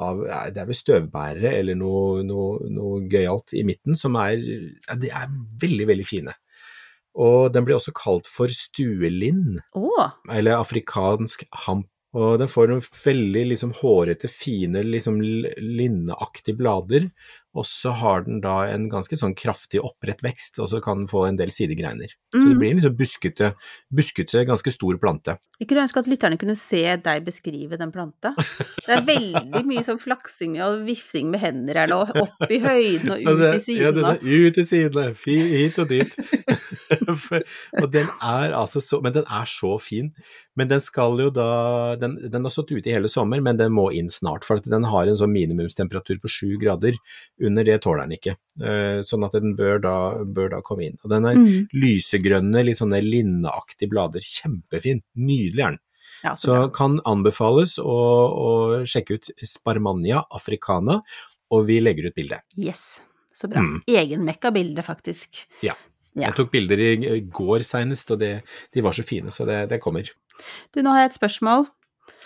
av 0.00 0.22
Det 0.54 0.62
er 0.62 0.68
vel 0.68 0.78
støvbærere 0.78 1.52
eller 1.58 1.76
noe, 1.78 2.22
noe, 2.26 2.70
noe 2.72 3.02
gøyalt 3.10 3.54
i 3.58 3.64
midten 3.66 3.98
som 3.98 4.16
er 4.20 4.38
ja, 4.38 4.96
De 4.98 5.10
er 5.12 5.32
veldig, 5.62 5.88
veldig 5.92 6.08
fine. 6.08 6.34
Og 7.12 7.52
den 7.52 7.66
blir 7.66 7.76
også 7.76 7.92
kalt 7.96 8.28
for 8.30 8.52
stuelind, 8.56 9.60
oh. 9.76 10.12
eller 10.32 10.62
afrikansk 10.62 11.44
hamp. 11.66 11.88
Og 12.12 12.36
den 12.40 12.48
får 12.52 12.68
noen 12.68 12.82
veldig 12.84 13.42
liksom 13.54 13.70
hårete, 13.78 14.28
fine, 14.28 14.82
liksom 14.84 15.20
linneaktige 15.20 16.58
blader. 16.58 17.06
Og 17.54 17.66
så 17.68 17.90
har 18.00 18.22
den 18.24 18.40
da 18.40 18.62
en 18.72 18.86
ganske 18.88 19.12
sånn 19.20 19.34
kraftig 19.36 19.80
opprett 19.84 20.22
vekst, 20.24 20.56
og 20.62 20.70
så 20.70 20.78
kan 20.82 21.02
den 21.02 21.08
få 21.10 21.26
en 21.28 21.36
del 21.36 21.50
sidegreiner. 21.52 22.08
Så 22.32 22.38
det 22.40 22.52
Mm. 22.54 22.58
blir 22.58 22.70
en 22.70 22.78
liksom 22.80 22.96
buskete, 22.96 23.50
buskete, 23.92 24.44
ganske 24.48 24.72
stor 24.72 24.96
plante. 24.98 25.36
jeg 25.60 25.68
kunne 25.68 25.82
ønske 25.84 25.98
at 26.00 26.06
lytterne 26.08 26.38
kunne 26.40 26.56
se 26.56 26.96
deg 26.96 27.24
beskrive 27.26 27.76
den 27.78 27.92
planta. 27.92 28.32
Det 28.38 28.88
er 28.96 29.04
veldig 29.04 29.64
mye 29.70 29.84
sånn 29.84 30.00
flaksing 30.00 30.56
og 30.64 30.86
vifting 30.88 31.30
med 31.30 31.40
hender 31.40 31.74
her 31.82 31.86
nå, 31.92 32.00
opp 32.24 32.50
i 32.50 32.58
høyden 32.58 33.10
og 33.12 33.20
ut 33.20 33.28
Altså, 33.28 33.44
i 33.44 33.52
ja, 33.52 33.92
sidene. 33.92 33.92
den 33.92 34.04
er 34.04 34.48
ut 34.48 34.58
i 34.58 34.64
sidene, 34.64 35.04
hit 35.24 35.78
og 35.78 35.88
dit. 35.88 36.16
Og 37.82 37.88
den 37.92 38.08
er 38.22 38.52
altså 38.56 38.80
så, 38.82 39.00
men 39.02 39.14
den 39.14 39.24
er 39.30 39.46
så 39.48 39.76
fin. 39.80 40.10
Men 40.58 40.68
den 40.70 40.80
skal 40.84 41.18
jo 41.20 41.30
da, 41.34 41.94
den, 42.00 42.16
den 42.30 42.44
har 42.46 42.52
stått 42.52 42.72
ute 42.72 42.90
i 42.90 42.94
hele 42.94 43.08
sommer, 43.10 43.40
men 43.44 43.56
den 43.60 43.72
må 43.74 43.88
inn 43.96 44.10
snart. 44.12 44.44
For 44.44 44.60
den 44.64 44.84
har 44.88 45.08
en 45.08 45.18
sånn 45.20 45.32
minimumstemperatur 45.34 46.20
på 46.22 46.30
sju 46.32 46.50
grader. 46.62 46.98
Under 47.42 47.64
det 47.64 47.80
tåler 47.82 48.06
den 48.06 48.16
ikke. 48.18 48.36
Eh, 48.62 49.00
Sånn 49.06 49.24
at 49.26 49.32
den 49.32 49.56
bør 49.58 49.80
da, 49.82 49.94
bør 50.24 50.50
da 50.56 50.60
komme 50.62 50.86
inn. 50.86 50.98
Og 51.04 51.10
den 51.10 51.24
er 51.26 51.34
Mm. 51.34 51.68
lysegrønne, 51.74 52.64
litt 52.64 52.78
sånne 52.78 53.00
linneaktige 53.02 53.90
blader. 53.90 54.20
Kjempefin. 54.22 55.02
Nydelig 55.16 55.64
er 55.64 55.70
den. 55.76 55.78
Ja, 56.22 56.34
så 56.34 56.46
Så 56.68 56.72
kan 56.72 57.00
anbefales 57.04 57.78
å, 57.82 57.96
å 58.30 58.50
sjekke 58.86 59.14
ut 59.18 59.30
Sparmania 59.42 60.22
africana, 60.30 61.00
og 61.50 61.66
vi 61.66 61.80
legger 61.80 62.06
ut 62.06 62.14
bilde. 62.14 62.38
Yes, 62.56 63.00
så 63.34 63.48
bra. 63.50 63.60
Mm. 63.60 63.82
Egenmekka 63.88 64.52
bilde, 64.54 64.82
faktisk. 64.86 65.46
Ja. 65.62 65.74
Ja. 66.14 66.28
Jeg 66.28 66.34
tok 66.36 66.50
bilder 66.52 66.78
i 66.78 67.20
går 67.24 67.62
senest, 67.64 68.10
og 68.12 68.18
det, 68.20 68.42
de 68.72 68.80
var 68.84 68.92
så 68.92 69.02
fine, 69.02 69.30
så 69.32 69.46
det, 69.48 69.68
det 69.70 69.80
kommer. 69.80 70.04
Du, 70.74 70.82
nå 70.82 70.90
har 70.92 71.00
jeg 71.06 71.10
et 71.12 71.18
spørsmål, 71.18 71.66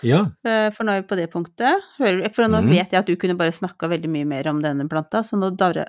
Ja, 0.05 0.23
eh, 0.45 0.67
for 0.75 0.85
nå 0.85 0.93
er 0.93 1.03
vi 1.03 1.07
på 1.09 1.17
det 1.19 1.29
punktet. 1.33 1.85
Hører, 1.97 2.27
for 2.35 2.49
nå 2.49 2.61
mm. 2.65 2.73
vet 2.73 2.93
jeg 2.93 2.99
at 2.99 3.07
du 3.09 3.15
kunne 3.19 3.37
bare 3.39 3.55
snakka 3.55 3.89
veldig 3.91 4.11
mye 4.13 4.27
mer 4.29 4.49
om 4.51 4.59
denne 4.63 4.87
planta, 4.91 5.23
så 5.25 5.39
nå 5.39 5.51
davre, 5.57 5.87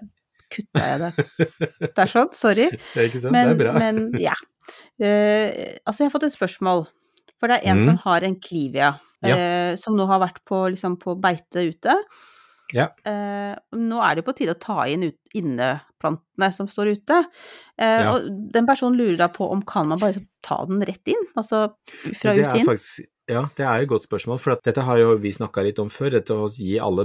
kutta 0.55 0.85
jeg 0.85 1.03
det. 1.03 1.27
Det 1.94 2.05
er 2.05 2.12
sånn, 2.12 2.31
sorry. 2.37 2.71
det 2.71 3.03
er 3.03 3.11
ikke 3.11 3.25
sant? 3.25 3.35
Men, 3.35 3.51
det 3.51 3.57
er 3.57 3.61
bra. 3.64 3.75
men 3.77 4.01
ja. 4.23 4.37
Uh, 5.01 5.77
altså, 5.85 6.03
jeg 6.03 6.09
har 6.09 6.14
fått 6.14 6.29
et 6.29 6.37
spørsmål. 6.37 6.87
For 7.38 7.51
det 7.51 7.61
er 7.61 7.71
en 7.73 7.83
mm. 7.83 7.90
som 7.90 8.01
har 8.07 8.27
en 8.27 8.40
clivia, 8.42 8.94
Ja. 9.27 9.37
uh, 9.37 9.73
som 9.81 9.97
nå 9.99 10.07
har 10.11 10.23
vært 10.23 10.40
på, 10.49 10.64
liksom, 10.75 10.97
på 11.03 11.16
beite 11.21 11.68
ute. 11.68 11.99
Ja. 12.77 12.90
Uh, 13.07 13.57
nå 13.77 14.01
er 14.05 14.18
det 14.18 14.25
på 14.27 14.35
tide 14.37 14.57
å 14.57 14.61
ta 14.61 14.83
inn 14.90 15.07
ut, 15.09 15.16
inneplantene 15.37 16.51
som 16.55 16.68
står 16.71 16.94
ute. 16.99 17.21
Uh, 17.81 17.85
Ja. 17.85 18.11
Og 18.14 18.29
den 18.55 18.68
personen 18.68 18.99
lurer 18.99 19.16
da 19.21 19.31
på 19.33 19.49
om 19.53 19.62
kan 19.66 19.88
man 19.88 20.01
bare 20.03 20.25
ta 20.44 20.61
den 20.68 20.83
rett 20.85 21.09
inn? 21.09 21.25
Altså 21.38 21.68
fra 22.21 22.35
ut 22.37 22.59
inn? 22.59 22.68
faktisk, 22.68 23.07
ja, 23.29 23.43
det 23.57 23.64
er 23.67 23.83
et 23.83 23.91
godt 23.91 24.07
spørsmål, 24.07 24.38
for 24.41 24.55
at 24.55 24.64
dette 24.67 24.83
har 24.87 24.99
jo 25.01 25.12
vi 25.21 25.33
snakka 25.35 25.62
litt 25.67 25.79
om 25.83 25.91
før. 25.93 26.14
Dette 26.17 26.35
å 26.35 26.49
gi 26.49 26.79
alle 26.81 27.05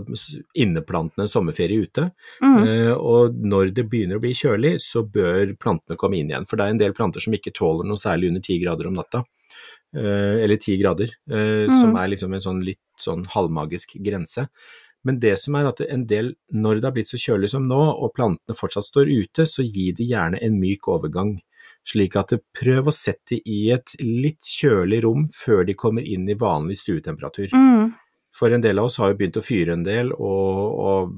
inneplantene 0.56 1.28
sommerferie 1.30 1.84
ute. 1.84 2.08
Mm. 2.44 2.58
Uh, 2.64 2.94
og 2.96 3.38
når 3.44 3.74
det 3.76 3.86
begynner 3.92 4.20
å 4.20 4.24
bli 4.24 4.34
kjølig, 4.38 4.78
så 4.84 5.04
bør 5.04 5.56
plantene 5.60 6.00
komme 6.00 6.20
inn 6.20 6.32
igjen. 6.32 6.48
For 6.50 6.60
det 6.60 6.66
er 6.68 6.76
en 6.76 6.82
del 6.82 6.96
planter 6.98 7.24
som 7.24 7.36
ikke 7.36 7.54
tåler 7.56 7.88
noe 7.88 8.00
særlig 8.00 8.32
under 8.32 8.46
ti 8.46 8.58
grader 8.64 8.90
om 8.90 8.96
natta. 8.98 9.26
Uh, 9.94 10.40
eller 10.42 10.58
ti 10.58 10.80
grader, 10.80 11.12
uh, 11.30 11.68
Mm. 11.68 11.76
som 11.82 12.00
er 12.00 12.08
liksom 12.16 12.34
en 12.34 12.48
sånn 12.48 12.64
litt 12.66 12.82
sånn 12.98 13.28
halvmagisk 13.30 13.98
grense. 14.02 14.48
Men 15.04 15.20
det 15.20 15.36
som 15.40 15.56
er 15.60 15.68
at 15.68 15.82
en 15.84 16.06
del, 16.08 16.34
når 16.52 16.80
det 16.80 16.88
har 16.88 16.96
blitt 16.96 17.12
så 17.12 17.20
kjølig 17.20 17.50
som 17.52 17.68
nå, 17.68 17.80
og 18.00 18.14
plantene 18.16 18.56
fortsatt 18.56 18.88
står 18.88 19.12
ute, 19.12 19.44
så 19.44 19.66
gi 19.66 19.92
de 19.92 20.08
gjerne 20.08 20.40
en 20.42 20.60
myk 20.62 20.88
overgang. 20.88 21.36
Slik 21.88 22.16
at 22.20 22.32
prøv 22.56 22.88
å 22.88 22.96
sette 22.96 23.36
de 23.36 23.42
i 23.50 23.60
et 23.76 23.96
litt 24.00 24.48
kjølig 24.48 25.02
rom 25.04 25.28
før 25.36 25.66
de 25.68 25.76
kommer 25.76 26.06
inn 26.08 26.30
i 26.32 26.38
vanlig 26.40 26.80
stuetemperatur. 26.80 27.52
Mm. 27.52 27.92
For 28.34 28.54
en 28.56 28.64
del 28.64 28.80
av 28.82 28.88
oss 28.90 28.98
har 28.98 29.12
jo 29.12 29.18
begynt 29.20 29.38
å 29.38 29.46
fyre 29.46 29.76
en 29.76 29.84
del, 29.86 30.10
og, 30.16 30.78
og 30.82 31.12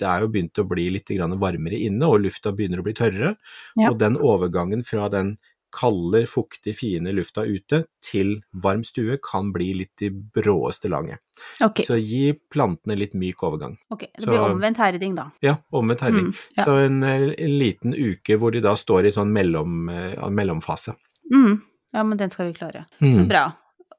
det 0.00 0.06
er 0.08 0.22
jo 0.24 0.30
begynt 0.32 0.60
å 0.62 0.64
bli 0.68 0.86
litt 0.94 1.10
grann 1.12 1.34
varmere 1.42 1.76
inne, 1.76 2.08
og 2.08 2.22
lufta 2.24 2.54
begynner 2.56 2.80
å 2.80 2.86
bli 2.86 2.94
tørrere. 2.96 3.34
Ja. 3.76 3.90
Og 3.90 3.98
den 4.00 4.16
overgangen 4.16 4.86
fra 4.88 5.10
den 5.12 5.34
kalde, 5.72 6.26
fuktig, 6.28 6.74
fine 6.78 7.12
lufta 7.16 7.42
ute 7.48 7.84
til 8.04 8.42
varm 8.52 8.82
stue 8.84 9.18
kan 9.22 9.52
bli 9.52 9.72
litt 9.74 10.02
i 10.02 10.10
bråeste 10.10 10.90
lange. 10.92 11.18
Okay. 11.64 11.84
Så 11.86 11.96
gi 11.98 12.32
plantene 12.52 12.96
litt 12.98 13.14
myk 13.14 13.42
overgang. 13.42 13.78
ok. 13.90 13.98
Det 14.16 14.22
så- 14.24 14.28
blir 14.30 14.38
omvendt 14.52 14.76
herding, 14.78 15.14
da. 15.16 15.30
Ja, 15.42 15.56
omvendt 15.72 16.00
herding. 16.00 16.26
Mm, 16.32 16.34
ja. 16.56 16.64
Så 16.64 16.76
en, 16.86 17.02
eh, 17.02 17.34
en 17.38 17.58
liten 17.58 17.94
uke 17.94 18.36
hvor 18.38 18.52
de 18.52 18.60
da 18.60 18.74
står 18.74 19.06
i 19.06 19.10
sånn 19.12 19.32
mellom, 19.32 19.88
eh, 19.88 20.28
mellomfase. 20.30 20.94
Mm. 21.32 21.60
Ja, 21.94 22.02
men 22.02 22.16
den 22.18 22.30
skal 22.30 22.46
vi 22.46 22.52
klare. 22.54 22.86
Så 23.00 23.18
Mm. 23.18 23.28
bra. 23.28 23.52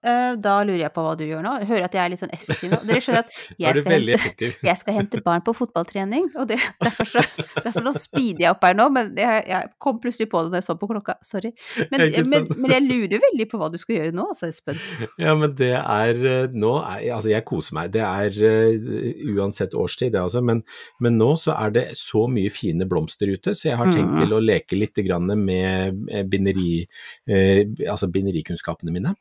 Eh, 0.04 0.36
Da 0.44 0.54
lurer 0.66 0.82
jeg 0.82 0.92
på 0.96 1.04
hva 1.06 1.14
du 1.18 1.24
gjør 1.26 1.44
nå. 1.46 1.52
Jeg 1.62 1.68
hører 1.70 1.86
at 1.88 1.94
jeg 1.96 2.04
er 2.04 2.12
litt 2.12 2.22
sånn 2.24 2.34
effektiv 2.36 2.72
nå. 2.74 2.80
Dere 2.90 3.02
skjønner 3.04 3.24
at 3.24 3.36
jeg 3.64 3.78
skal, 3.80 4.08
hente, 4.10 4.50
jeg 4.70 4.78
skal 4.82 4.98
hente 4.98 5.22
barn 5.24 5.44
på 5.46 5.54
fotballtrening, 5.56 6.30
og 6.40 6.48
det, 6.50 6.58
derfor, 6.84 7.08
så, 7.08 7.24
derfor 7.64 7.86
nå 7.86 7.94
speeder 7.96 8.46
jeg 8.46 8.52
opp 8.56 8.66
her 8.68 8.76
nå, 8.80 8.88
men 8.96 9.14
jeg, 9.20 9.44
jeg 9.50 9.72
kom 9.84 10.00
plutselig 10.04 10.28
på 10.34 10.44
det 10.44 10.52
når 10.54 10.60
jeg 10.62 10.68
så 10.68 10.76
på 10.82 10.90
klokka, 10.92 11.16
sorry. 11.24 11.54
Men, 11.94 12.06
men, 12.32 12.48
men 12.58 12.76
jeg 12.76 12.86
lurer 12.88 13.24
veldig 13.28 13.48
på 13.54 13.62
hva 13.62 13.70
du 13.74 13.80
skal 13.82 13.98
gjøre 14.00 14.16
nå, 14.18 14.28
altså, 14.34 14.50
Espen. 14.52 14.80
Ja, 15.22 15.34
men 15.40 15.56
det 15.60 15.72
er 15.80 16.20
eh, 16.20 16.48
Nå 16.54 16.76
er 16.82 17.08
Altså, 17.14 17.30
jeg 17.32 17.46
koser 17.48 17.76
meg. 17.78 17.92
Det 17.94 18.02
er 18.04 18.36
uh, 18.44 19.34
uansett 19.38 19.74
årstid, 19.78 20.14
det 20.16 20.22
altså. 20.22 20.42
Men, 20.46 20.62
men 21.04 21.18
nå 21.20 21.34
så 21.40 21.54
er 21.56 21.74
det 21.76 21.84
så 22.00 22.26
mye 22.32 22.52
fine 22.54 22.88
blomster 22.90 23.30
ute, 23.32 23.54
så 23.56 23.70
jeg 23.72 23.80
har 23.80 23.92
tenkt 23.92 24.12
Mm. 24.14 24.20
til 24.26 24.34
å 24.36 24.40
leke 24.44 24.78
litt 24.78 25.00
grann 25.06 25.30
med 25.40 26.02
binderi, 26.30 26.84
uh, 27.30 27.62
altså 27.90 28.10
binderikunnskapene 28.12 28.92
mine. 28.94 29.14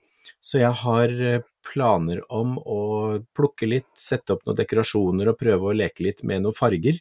Så 0.42 0.58
jeg 0.58 0.74
har 0.82 1.12
eh, 1.22 1.44
planer 1.62 2.22
om 2.34 2.56
å 2.58 2.80
plukke 3.36 3.68
litt, 3.70 3.86
sette 3.98 4.34
opp 4.34 4.42
noen 4.46 4.58
dekorasjoner 4.58 5.30
og 5.30 5.38
prøve 5.38 5.70
å 5.70 5.76
leke 5.76 6.02
litt 6.08 6.24
med 6.26 6.42
noen 6.42 6.56
farger. 6.56 6.98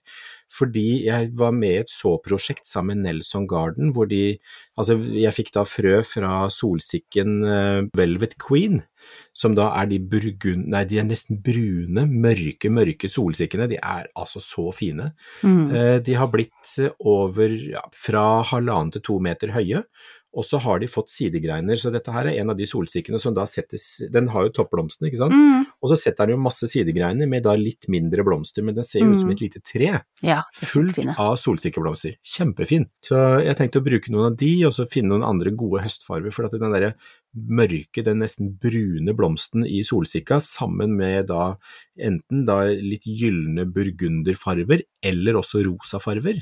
Fordi 0.51 1.05
jeg 1.07 1.31
var 1.39 1.55
med 1.55 1.73
i 1.73 1.81
et 1.81 1.91
så-prosjekt 1.91 2.69
sammen 2.69 3.01
med 3.01 3.07
Nelson 3.07 3.47
Garden, 3.49 3.93
hvor 3.95 4.09
de 4.11 4.37
Altså, 4.79 4.97
jeg 4.97 5.33
fikk 5.35 5.51
da 5.55 5.65
frø 5.67 5.99
fra 6.07 6.45
solsikken 6.53 7.41
eh, 7.45 7.81
Velvet 7.97 8.37
Queen, 8.41 8.81
som 9.33 9.55
da 9.57 9.71
er 9.79 9.89
de 9.91 9.99
burgund... 10.11 10.67
Nei, 10.71 10.83
de 10.89 10.99
er 11.01 11.07
nesten 11.07 11.41
brune, 11.43 12.05
mørke, 12.09 12.71
mørke 12.73 13.09
solsikkene. 13.11 13.67
De 13.71 13.77
er 13.77 14.09
altså 14.17 14.41
så 14.43 14.69
fine. 14.75 15.11
Mm. 15.45 15.63
Eh, 15.69 15.97
De 16.05 16.17
har 16.17 16.31
blitt 16.33 16.75
over 16.99 17.53
ja, 17.73 17.83
fra 17.93 18.25
halvannen 18.51 18.93
til 18.95 19.05
to 19.05 19.19
meter 19.23 19.53
høye, 19.55 19.85
og 20.31 20.45
så 20.47 20.59
har 20.63 20.79
de 20.79 20.87
fått 20.87 21.09
sidegreiner. 21.11 21.75
Så 21.75 21.91
dette 21.91 22.11
her 22.15 22.29
er 22.29 22.37
en 22.39 22.49
av 22.53 22.55
de 22.55 22.63
solsikkene 22.69 23.19
som 23.19 23.33
da 23.35 23.43
settes 23.49 24.01
Den 24.13 24.29
har 24.31 24.45
jo 24.47 24.53
toppblomstene, 24.61 25.09
ikke 25.09 25.19
sant. 25.19 25.35
Mm. 25.35 25.65
Og 25.83 25.91
så 25.91 25.97
setter 25.99 26.29
den 26.29 26.37
jo 26.37 26.43
masse 26.45 26.69
sidegreiner 26.71 27.27
med 27.27 27.43
da 27.43 27.55
litt 27.59 27.89
mindre 27.91 28.23
blomster, 28.23 28.63
men 28.63 28.77
den 28.77 28.87
ser 28.87 29.01
jo 29.03 29.11
ut 29.11 29.19
som 29.19 29.27
Mm. 29.27 29.33
et 29.35 29.41
lite 29.43 29.59
tre. 29.63 29.89
Ja, 30.23 30.41
Fullt 30.55 30.97
av 31.19 31.35
solsikkeblomster. 31.35 32.15
Kjempefin. 32.23 32.87
Så 33.03 33.43
jeg 33.43 33.57
tenkte 33.59 33.81
å 33.81 33.83
bruke 33.83 34.09
noen 34.09 34.31
av 34.31 34.37
de, 34.37 34.53
og 34.65 34.71
så 34.71 34.87
finne 34.87 35.09
noen 35.11 35.27
andre 35.27 35.51
gode 35.51 35.83
høstfarver. 35.83 36.31
For 36.31 36.45
at 36.45 36.51
den 36.51 36.71
derre 36.71 36.93
mørke, 37.35 38.03
den 38.03 38.19
nesten 38.19 38.53
brune 38.59 39.13
blomsten 39.15 39.65
i 39.67 39.81
solsikka, 39.83 40.39
sammen 40.39 40.95
med 40.95 41.27
da 41.27 41.57
enten 41.99 42.45
da 42.45 42.65
litt 42.71 43.03
gylne 43.07 43.65
burgunderfarver, 43.71 44.83
eller 45.03 45.33
også 45.39 45.63
rosa 45.65 45.99
farver, 45.99 46.41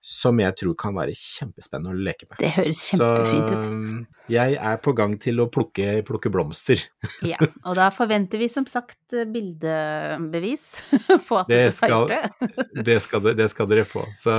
som 0.00 0.38
jeg 0.40 0.54
tror 0.56 0.72
kan 0.80 0.94
være 0.96 1.12
kjempespennende 1.12 1.92
å 1.92 1.98
leke 2.06 2.24
med. 2.30 2.38
Det 2.40 2.48
høres 2.54 2.78
kjempefint 2.88 3.50
ut. 3.52 3.66
Så 3.68 4.32
jeg 4.32 4.54
er 4.56 4.78
på 4.80 4.94
gang 4.96 5.16
til 5.20 5.42
å 5.42 5.48
plukke, 5.52 5.98
plukke 6.08 6.30
blomster. 6.32 6.80
Ja, 7.26 7.36
og 7.68 7.74
da 7.76 7.90
forventer 7.92 8.40
vi 8.40 8.48
som 8.48 8.64
sagt 8.70 9.12
eh, 9.12 9.26
bildebevis 9.28 10.64
på 11.28 11.40
at 11.42 11.50
Det 11.50 11.60
du 11.68 11.76
skal- 11.76 12.08
det. 12.08 12.22
Det 12.90 12.96
skal, 13.04 13.20
det, 13.26 13.34
det 13.36 13.48
skal 13.52 13.68
dere 13.68 13.84
få. 13.84 14.06
Så, 14.18 14.34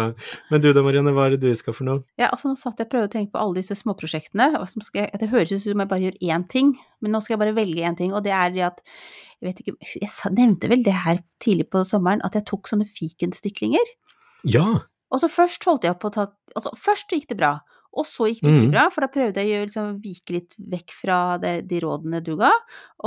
men 0.49 0.61
du 0.63 0.71
da, 0.73 0.81
Marianne, 0.81 1.13
hva 1.13 1.27
er 1.29 1.35
det 1.37 1.43
du 1.45 1.55
skal 1.57 1.75
for 1.77 1.85
noe? 1.87 2.01
Ja, 2.19 2.31
altså 2.33 2.49
nå 2.49 2.57
satt 2.59 2.79
jeg 2.81 2.87
og 2.89 2.93
prøvde 2.95 3.09
å 3.11 3.13
tenke 3.13 3.35
på 3.35 3.41
alle 3.43 3.59
disse 3.61 3.77
småprosjektene. 3.77 4.47
og 4.59 4.65
som 4.71 4.81
skal 4.85 5.11
Det 5.21 5.29
høres 5.31 5.53
ut 5.53 5.61
som 5.63 5.83
jeg 5.83 5.91
bare 5.91 6.05
gjør 6.07 6.17
én 6.33 6.47
ting, 6.49 6.73
men 7.03 7.13
nå 7.13 7.21
skal 7.21 7.35
jeg 7.37 7.43
bare 7.45 7.57
velge 7.61 7.85
én 7.85 7.97
ting, 7.99 8.15
og 8.17 8.23
det 8.25 8.33
er 8.33 8.49
det 8.55 8.65
at 8.71 8.81
Jeg 9.41 9.47
vet 9.51 9.61
ikke, 9.61 9.75
jeg 10.01 10.33
nevnte 10.37 10.69
vel 10.69 10.83
det 10.85 10.93
her 11.05 11.21
tidlig 11.41 11.69
på 11.73 11.81
sommeren, 11.87 12.21
at 12.25 12.35
jeg 12.37 12.45
tok 12.49 12.67
sånne 12.69 12.85
fikenstiklinger. 12.85 13.87
Ja, 14.45 14.65
Og 15.11 15.21
så 15.21 15.29
først 15.31 15.65
holdt 15.67 15.87
jeg 15.87 15.99
på 15.99 16.11
å 16.11 16.15
ta 16.15 16.29
Altså 16.51 16.73
først 16.75 17.13
gikk 17.15 17.29
det 17.29 17.37
bra, 17.39 17.53
og 17.95 18.03
så 18.03 18.25
gikk 18.27 18.41
det 18.43 18.51
ikke 18.57 18.67
mm. 18.67 18.73
bra, 18.73 18.81
for 18.91 19.05
da 19.05 19.07
prøvde 19.11 19.43
jeg 19.47 19.61
å 19.61 19.67
liksom 19.69 19.93
vike 20.03 20.33
litt 20.35 20.55
vekk 20.59 20.91
fra 20.95 21.19
det, 21.39 21.53
de 21.69 21.79
rådene 21.79 22.19
du 22.23 22.33
ga, 22.39 22.49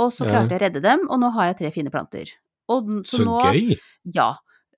og 0.01 0.09
så 0.13 0.25
Ja. 0.25 0.31
klarte 0.31 0.55
jeg 0.55 0.57
å 0.57 0.63
redde 0.63 0.81
dem, 0.81 1.03
og 1.09 1.19
nå 1.21 1.29
har 1.35 1.51
jeg 1.51 1.57
tre 1.59 1.71
fine 1.75 1.93
planter. 1.93 2.31
Og, 2.73 2.89
så, 3.05 3.19
så, 3.19 3.27
nå, 3.27 3.37
gøy. 3.45 3.77
Ja, 4.17 4.31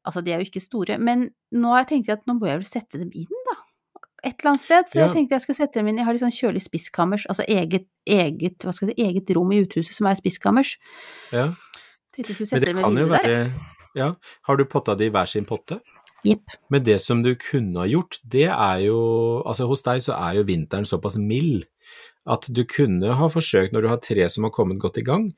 altså 0.03 0.23
de 0.23 0.33
er 0.35 0.43
jo 0.43 0.49
ikke 0.49 0.63
store, 0.63 0.97
men 0.99 1.29
nå 1.55 1.71
har 1.71 1.85
jeg 1.85 1.89
tenkt 1.93 2.11
at 2.11 2.27
nå 2.27 2.35
må 2.35 2.49
jeg 2.49 2.59
vel 2.59 2.67
sette 2.67 2.99
dem 2.99 3.11
inn, 3.15 3.43
da. 3.47 3.57
Et 4.25 4.33
eller 4.33 4.51
annet 4.51 4.65
sted. 4.65 4.91
Så 4.91 4.99
Ja. 4.99 5.05
jeg 5.05 5.15
tenkte 5.15 5.35
jeg 5.37 5.45
skulle 5.45 5.61
sette 5.61 5.79
dem 5.79 5.87
inn. 5.87 5.97
Jeg 6.01 6.05
har 6.05 6.15
litt 6.15 6.23
sånn 6.23 6.33
kjølig 6.33 6.63
spisskammers, 6.67 7.27
altså 7.31 7.45
eget, 7.47 7.87
eget, 8.03 8.59
hva 8.65 8.73
skal 8.73 8.89
jeg 8.89 8.97
si, 8.97 9.03
eget 9.07 9.35
rom 9.37 9.51
i 9.55 9.63
uthuset 9.63 9.93
som 9.95 10.07
er 10.07 10.15
spisskammers. 10.19 10.75
Ja. 11.31 11.53
Tenkte 12.11 12.33
jeg 12.33 12.35
skulle 12.35 12.47
Men 12.47 12.51
sette 12.51 12.65
det 12.65 12.75
dem 12.75 12.83
kan 12.83 12.97
jo 12.97 13.07
være 13.07 13.23
der. 13.23 13.51
Ja, 13.95 14.15
har 14.49 14.57
du 14.57 14.65
potta 14.65 14.95
de 14.97 15.05
i 15.05 15.13
hver 15.13 15.29
sin 15.29 15.45
potte? 15.45 15.79
Jepp. 16.27 16.57
Men 16.73 16.83
det 16.85 16.99
som 17.03 17.23
du 17.23 17.33
kunne 17.39 17.81
ha 17.83 17.87
gjort, 17.89 18.19
det 18.23 18.49
er 18.51 18.83
jo 18.87 18.99
Altså 19.47 19.67
hos 19.69 19.85
deg 19.85 20.03
så 20.03 20.17
er 20.17 20.39
jo 20.39 20.47
vinteren 20.49 20.87
såpass 20.87 21.17
mild 21.21 21.65
at 22.27 22.43
du 22.51 22.65
kunne 22.67 23.13
ha 23.15 23.29
forsøkt, 23.31 23.71
når 23.71 23.85
du 23.85 23.87
har 23.87 24.01
tre 24.03 24.25
som 24.27 24.43
har 24.43 24.51
kommet 24.51 24.81
godt 24.83 24.97
i 24.99 25.05
gang, 25.07 25.29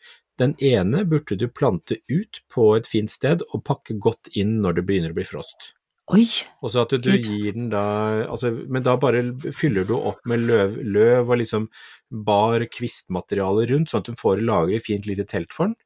den 0.42 0.56
ene 0.64 1.04
burde 1.06 1.36
du 1.38 1.46
plante 1.52 2.00
ut 2.10 2.40
på 2.50 2.72
et 2.78 2.88
fint 2.90 3.12
sted 3.12 3.44
og 3.52 3.62
pakke 3.68 3.98
godt 4.02 4.32
inn 4.34 4.58
når 4.64 4.80
det 4.80 4.86
begynner 4.88 5.14
å 5.14 5.20
bli 5.20 5.28
frost. 5.28 5.74
Oi! 6.10 6.26
Og 6.64 6.72
så 6.74 6.88
at 6.88 6.96
du 6.96 7.12
Gud. 7.12 7.28
gir 7.28 7.54
den 7.54 7.68
da 7.70 7.84
altså, 8.26 8.50
Men 8.66 8.82
da 8.82 8.96
bare 8.98 9.22
fyller 9.54 9.86
du 9.86 9.94
opp 10.00 10.24
med 10.30 10.42
løv, 10.48 10.80
løv 10.82 11.30
og 11.30 11.38
liksom 11.44 11.68
bar 12.10 12.66
kvistmateriale 12.74 13.68
rundt, 13.70 13.92
sånn 13.92 14.02
at 14.02 14.10
du 14.10 14.18
får 14.18 14.42
lagre 14.42 14.82
fint 14.82 15.06
lite 15.06 15.28
telt 15.30 15.54
for 15.54 15.70
den. 15.70 15.78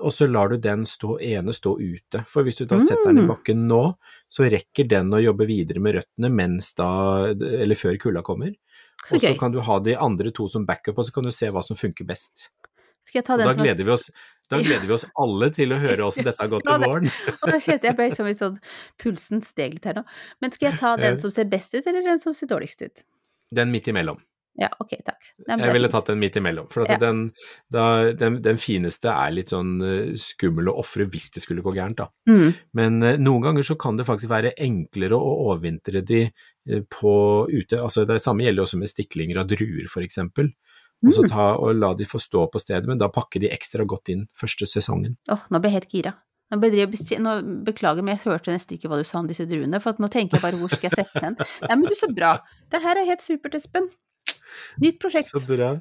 Og 0.00 0.12
så 0.16 0.26
lar 0.30 0.48
du 0.48 0.56
den 0.56 0.86
stå, 0.88 1.18
ene 1.20 1.52
stå 1.52 1.74
ute. 1.80 2.22
For 2.26 2.46
hvis 2.46 2.56
du 2.60 2.64
da 2.64 2.78
setter 2.80 3.10
den 3.10 3.18
i 3.18 3.26
Mm. 3.26 3.28
bakken 3.28 3.66
nå, 3.68 3.96
så 4.32 4.48
rekker 4.50 4.88
den 4.88 5.10
å 5.12 5.20
jobbe 5.22 5.46
videre 5.46 5.80
med 5.80 5.98
røttene 5.98 6.30
mens 6.32 6.72
da, 6.74 6.88
eller 7.34 7.76
før 7.76 7.98
kulda 8.00 8.22
kommer. 8.22 8.54
Så 9.04 9.16
Og 9.16 9.20
så 9.20 9.38
kan 9.38 9.52
du 9.52 9.60
ha 9.60 9.78
de 9.80 9.94
andre 9.96 10.30
to 10.32 10.48
som 10.48 10.64
backup, 10.66 10.98
og 10.98 11.04
så 11.04 11.12
kan 11.12 11.24
du 11.24 11.30
se 11.30 11.48
hva 11.48 11.62
som 11.64 11.76
funker 11.76 12.06
best. 12.06 12.48
Skal 13.02 13.20
jeg 13.20 13.24
ta 13.24 13.36
den 13.36 13.46
da 13.48 13.54
som 13.54 13.62
er 13.62 13.66
gleder 13.66 13.84
vi 13.84 13.92
oss, 13.92 14.10
da 14.50 14.58
gleder 14.60 14.86
vi 14.86 14.92
oss 14.92 15.04
alle 15.18 15.50
til 15.50 15.72
å 15.72 15.78
høre 15.80 16.04
åssen 16.04 16.24
dette 16.24 16.38
har 16.38 16.48
gått 16.52 16.68
i 16.68 16.72
til 16.72 16.84
våren. 16.84 17.08
Kjente 17.64 17.88
jeg 17.88 17.96
ble 17.96 18.08
liksom 18.10 18.26
litt 18.28 18.38
sånn 18.42 18.58
Pulsen 19.00 19.40
steg 19.42 19.74
litt 19.74 19.84
her 19.88 19.94
nå. 19.94 20.04
Men 20.40 20.52
skal 20.52 20.70
jeg 20.70 20.80
ta 20.80 20.96
den 21.00 21.16
som 21.16 21.30
ser 21.32 21.44
best 21.44 21.74
ut, 21.74 21.86
eller 21.86 22.02
den 22.02 22.20
som 22.20 22.34
ser 22.36 22.46
dårligst 22.46 22.82
ut? 22.82 23.04
Den 23.52 23.72
midt 23.72 23.88
imellom. 23.88 24.20
Ja, 24.58 24.68
ok, 24.82 24.96
takk. 25.06 25.22
Jeg 25.46 25.72
ville 25.72 25.88
tatt 25.88 26.06
den 26.10 26.18
midt 26.20 26.34
imellom. 26.36 26.66
For 26.72 26.82
at 26.82 26.90
Ja. 26.90 26.96
den, 26.98 27.20
da, 27.70 28.12
den, 28.12 28.40
den 28.42 28.58
fineste 28.58 29.08
er 29.08 29.30
litt 29.32 29.52
sånn 29.54 29.76
eh, 29.80 30.10
skummel 30.18 30.68
å 30.68 30.74
ofre 30.82 31.06
hvis 31.08 31.30
det 31.32 31.42
skulle 31.44 31.62
gå 31.62 31.72
gærent, 31.76 31.96
da. 32.02 32.08
Mm. 32.28 32.54
Men 32.74 33.02
eh, 33.02 33.16
noen 33.16 33.42
ganger 33.46 33.62
så 33.62 33.78
kan 33.80 33.96
det 33.96 34.04
faktisk 34.08 34.28
være 34.32 34.52
enklere 34.58 35.16
å 35.16 35.30
overvintre 35.52 36.02
de 36.04 36.22
eh, 36.26 36.82
på 36.90 37.14
ute. 37.48 37.78
Altså 37.80 38.04
det 38.04 38.18
samme 38.20 38.44
gjelder 38.44 38.66
også 38.66 38.80
med 38.82 38.90
stiklinger 38.90 39.38
av 39.40 39.46
druer, 39.48 39.86
for 39.88 40.02
eksempel. 40.02 40.50
Og 41.06 41.14
så 41.16 41.22
Mm. 41.24 41.30
ta 41.30 41.44
og 41.56 41.76
la 41.78 41.94
de 41.94 42.04
få 42.04 42.18
stå 42.20 42.50
på 42.52 42.60
stedet, 42.60 42.84
men 42.86 42.98
da 42.98 43.08
pakker 43.08 43.40
de 43.40 43.48
ekstra 43.48 43.86
godt 43.88 44.10
inn 44.12 44.26
første 44.36 44.66
sesongen. 44.68 45.16
Åh, 45.30 45.46
nå 45.48 45.60
ble 45.62 45.70
jeg 45.70 45.78
helt 45.80 45.94
gira. 45.94 46.12
Nå, 46.50 46.58
nå 47.22 47.32
beklager, 47.64 48.02
men 48.02 48.16
jeg 48.18 48.24
hørte 48.26 48.50
nesten 48.52 48.76
ikke 48.76 48.90
hva 48.90 48.98
du 48.98 49.04
sa 49.06 49.20
om 49.22 49.26
disse 49.30 49.46
druene, 49.48 49.80
for 49.80 49.94
at 49.94 49.98
nå 50.02 50.10
tenker 50.10 50.36
jeg 50.36 50.42
bare 50.42 50.58
hvor 50.58 50.68
skal 50.68 50.90
jeg 50.90 50.98
sette 51.06 51.22
den? 51.22 51.36
Nei, 51.38 51.76
men 51.78 51.86
du, 51.86 51.94
så 51.94 52.10
bra. 52.12 52.34
Det 52.68 52.82
her 52.82 52.98
er 52.98 53.06
helt 53.06 53.22
supert, 53.22 53.54
Espen. 53.54 53.86
Nytt 54.80 54.98
prosjekt. 55.02 55.30
Så 55.32 55.40
bra. 55.46 55.80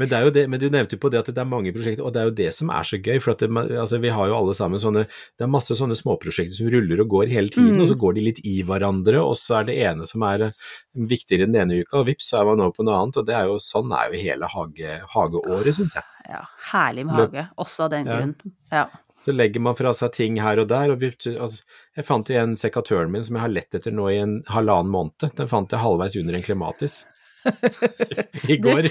Men, 0.00 0.08
det 0.08 0.46
men 0.48 0.58
du 0.60 0.70
nevnte 0.72 0.96
jo 0.96 1.00
på 1.02 1.10
det 1.12 1.18
at 1.20 1.26
det 1.28 1.42
er 1.42 1.48
mange 1.48 1.72
prosjekter, 1.76 2.00
og 2.06 2.14
det 2.14 2.20
er 2.22 2.28
jo 2.30 2.34
det 2.38 2.52
som 2.56 2.70
er 2.72 2.86
så 2.88 2.96
gøy. 3.04 3.18
For 3.20 3.34
det, 3.36 3.48
altså, 3.76 3.98
vi 4.00 4.08
har 4.14 4.30
jo 4.30 4.36
alle 4.38 4.54
sammen 4.56 4.80
sånne 4.80 5.02
Det 5.36 5.44
er 5.44 5.50
masse 5.52 5.76
sånne 5.76 5.96
småprosjekter 5.98 6.56
som 6.56 6.70
ruller 6.72 7.02
og 7.04 7.10
går 7.12 7.28
hele 7.28 7.52
tiden, 7.52 7.74
Mm. 7.76 7.82
og 7.82 7.88
så 7.90 7.96
går 8.00 8.14
de 8.16 8.20
litt 8.24 8.40
i 8.48 8.62
hverandre, 8.64 9.20
og 9.20 9.36
så 9.36 9.58
er 9.60 9.64
det 9.68 9.76
ene 9.84 10.06
som 10.08 10.22
er 10.24 10.46
eh, 10.48 10.52
viktigere 10.96 11.46
den 11.50 11.58
ene 11.60 11.82
uka, 11.82 11.98
og 12.00 12.06
vips, 12.08 12.30
så 12.30 12.40
er 12.40 12.48
man 12.48 12.60
over 12.64 12.72
på 12.78 12.86
noe 12.88 12.96
annet. 13.02 13.18
Og 13.20 13.26
det 13.28 13.34
er 13.36 13.44
jo 13.50 13.58
sånn 13.60 13.92
er 13.92 14.08
jo 14.14 14.22
hele 14.22 14.48
hage, 14.54 14.94
hageåret, 15.12 15.74
syns 15.76 15.94
jeg. 15.98 16.04
Ja, 16.30 16.40
herlig 16.72 17.04
med 17.10 17.14
hage, 17.20 17.44
også 17.58 17.84
av 17.84 17.90
den 17.90 18.06
Ja. 18.06 18.16
grunn. 18.16 18.34
Ja. 18.72 18.86
Så 19.20 19.34
legger 19.36 19.60
man 19.60 19.74
fra 19.74 19.92
seg 19.92 20.12
ting 20.14 20.36
her 20.40 20.60
og 20.60 20.68
der. 20.68 20.90
og 20.92 21.00
vips, 21.00 21.26
altså, 21.26 21.62
Jeg 21.96 22.04
fant 22.06 22.28
jo 22.30 22.36
en 22.38 22.54
sekatøren 22.56 23.10
min 23.10 23.22
som 23.22 23.34
jeg 23.36 23.42
har 23.42 23.48
lett 23.52 23.74
etter 23.74 23.90
nå 23.92 24.08
i 24.08 24.16
en 24.22 24.42
halvannen 24.48 24.88
måned. 24.88 25.34
Den 25.36 25.48
fant 25.48 25.68
jeg 25.70 25.80
halvveis 25.80 26.16
under 26.16 26.34
en 26.38 26.42
klematis. 26.42 27.04
I 28.52 28.56
går. 28.62 28.88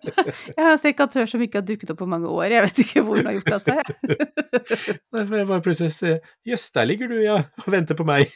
Jeg 0.56 0.58
har 0.64 0.72
en 0.72 0.80
sekatør 0.82 1.28
som 1.30 1.42
ikke 1.44 1.60
har 1.60 1.66
dukket 1.68 1.92
opp 1.94 2.00
på 2.02 2.08
mange 2.10 2.28
år, 2.30 2.48
jeg 2.54 2.64
vet 2.66 2.82
ikke 2.86 3.02
hvor 3.06 3.20
den 3.20 3.28
har 3.30 3.36
gjort 3.38 3.54
av 3.56 3.62
seg. 3.66 3.80
Derfor 5.14 5.36
jeg 5.40 5.48
bare 5.52 5.64
plutselig 5.64 5.92
se 5.96 6.16
Jøss, 6.48 6.70
der 6.76 6.88
ligger 6.88 7.10
du, 7.12 7.18
ja, 7.22 7.38
og 7.64 7.70
venter 7.74 7.98
på 7.98 8.06
meg. 8.08 8.30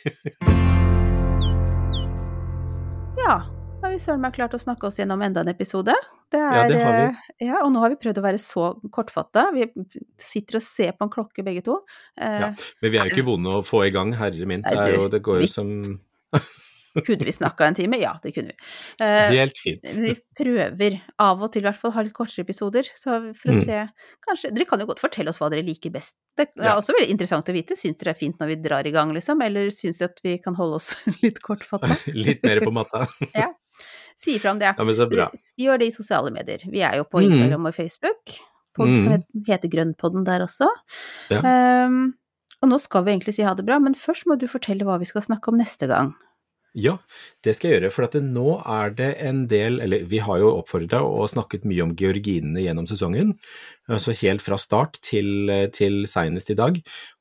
Ja, 3.25 3.37
da 3.41 3.89
har 3.89 3.93
vi 3.95 3.99
søren 4.03 4.23
meg 4.25 4.35
klart 4.37 4.55
å 4.57 4.61
snakke 4.61 4.89
oss 4.89 4.99
gjennom 5.01 5.23
enda 5.25 5.43
en 5.45 5.51
episode. 5.53 5.95
Det 6.33 6.41
er, 6.41 6.55
Ja, 6.57 6.63
det 6.69 6.79
har 6.83 6.95
vi. 6.99 7.05
eh, 7.09 7.47
Ja, 7.51 7.61
og 7.65 7.73
nå 7.73 7.81
har 7.85 7.93
vi 7.93 7.99
prøvd 8.01 8.21
å 8.21 8.25
være 8.25 8.41
så 8.43 8.69
kortfatta. 8.93 9.47
Vi 9.55 9.69
sitter 10.21 10.59
og 10.61 10.65
ser 10.65 10.93
på 10.99 11.07
en 11.07 11.13
klokke 11.13 11.45
begge 11.47 11.63
to. 11.67 11.79
Eh, 12.19 12.41
Ja. 12.41 12.53
Men 12.83 12.91
vi 12.93 12.99
er 12.99 13.09
jo 13.09 13.15
ikke 13.17 13.27
vonde 13.29 13.59
å 13.61 13.65
få 13.65 13.85
i 13.87 13.91
gang, 13.95 14.13
herre 14.19 14.47
min. 14.47 14.63
Det, 14.65 14.95
jo, 14.97 15.09
det 15.13 15.23
går 15.23 15.43
jo 15.45 15.51
som 15.53 16.01
Kunne 17.03 17.25
vi 17.27 17.33
snakka 17.35 17.67
en 17.67 17.75
time? 17.75 17.99
Ja, 17.99 18.13
det 18.23 18.35
kunne 18.37 18.53
vi. 18.53 18.57
Eh, 19.03 19.31
helt 19.35 19.57
fint. 19.59 19.83
vi 19.83 20.15
prøver 20.39 21.01
av 21.19 21.43
og 21.43 21.51
til 21.53 21.63
i 21.63 21.67
hvert 21.67 21.77
fall 21.81 21.91
å 21.91 21.95
ha 21.95 22.03
litt 22.07 22.13
kortere 22.15 22.45
episoder, 22.47 22.85
så 22.95 23.35
for 23.35 23.51
å 23.51 23.55
Mm. 23.57 23.65
se 23.65 23.89
Kanskje 24.29 24.55
Dere 24.55 24.65
kan 24.65 24.79
jo 24.81 24.87
godt 24.87 25.01
fortelle 25.01 25.29
oss 25.29 25.39
hva 25.39 25.51
dere 25.51 25.65
liker 25.67 25.91
best. 25.91 26.15
Det 26.37 26.49
er 26.57 26.63
Ja. 26.65 26.77
også 26.77 26.95
veldig 26.95 27.11
interessant 27.11 27.49
å 27.49 27.53
vite. 27.53 27.75
Syns 27.77 27.99
dere 27.99 28.13
det 28.13 28.17
er 28.17 28.21
fint 28.21 28.39
når 28.39 28.47
vi 28.47 28.57
drar 28.69 28.87
i 28.87 28.91
gang, 28.93 29.13
liksom? 29.13 29.43
Eller 29.43 29.71
syns 29.71 29.99
dere 29.99 30.11
at 30.11 30.21
vi 30.23 30.39
kan 30.39 30.55
holde 30.55 30.75
oss 30.77 30.95
litt 31.23 31.41
kortfatta? 31.43 31.89
Litt 32.15 32.43
mer 32.45 32.61
på 32.61 32.73
matta. 32.73 33.07
Si 34.17 34.37
ifra 34.37 34.53
om 34.53 34.59
det. 34.61 34.73
Ja, 34.79 34.85
men 34.85 34.95
så 34.95 35.09
bra. 35.11 35.29
Gjør 35.59 35.79
det 35.81 35.87
i 35.89 35.91
sosiale 35.91 36.31
medier. 36.31 36.59
Vi 36.71 36.81
er 36.87 36.95
jo 37.01 37.05
på 37.05 37.19
Mm. 37.19 37.33
Instagram 37.33 37.67
og 37.67 37.75
Facebook, 37.75 38.37
på, 38.79 38.87
Mm. 38.87 39.03
som 39.03 39.25
heter 39.49 39.69
Grønnpodden 39.69 40.25
der 40.25 40.41
også. 40.47 40.69
Ja. 41.31 41.41
Um, 41.87 42.15
og 42.63 42.69
nå 42.71 42.79
skal 42.81 43.03
vi 43.05 43.11
egentlig 43.19 43.35
si 43.35 43.43
ha 43.43 43.53
det 43.55 43.67
bra, 43.67 43.81
men 43.81 43.95
først 43.95 44.25
må 44.27 44.39
du 44.39 44.47
fortelle 44.47 44.85
hva 44.87 44.99
vi 45.01 45.05
skal 45.05 45.23
snakke 45.23 45.49
om 45.49 45.59
neste 45.59 45.89
gang. 45.89 46.15
Ja, 46.75 46.97
det 47.47 47.55
skal 47.55 47.71
jeg 47.71 47.79
gjøre. 47.79 47.93
For 47.95 48.09
at 48.09 48.17
nå 48.19 48.57
er 48.59 48.95
det 48.99 49.11
en 49.23 49.45
del 49.51 49.79
Eller 49.85 50.09
vi 50.11 50.19
har 50.19 50.41
jo 50.43 50.57
oppfordra 50.57 51.05
og 51.07 51.29
snakket 51.31 51.67
mye 51.71 51.85
om 51.87 51.95
georginene 51.99 52.65
gjennom 52.65 52.89
sesongen. 52.91 53.37
Altså 53.87 54.17
helt 54.19 54.43
fra 54.43 54.59
start 54.59 54.99
til, 55.07 55.47
til 55.77 56.03
seinest 56.11 56.51
i 56.51 56.59
dag. 56.59 56.81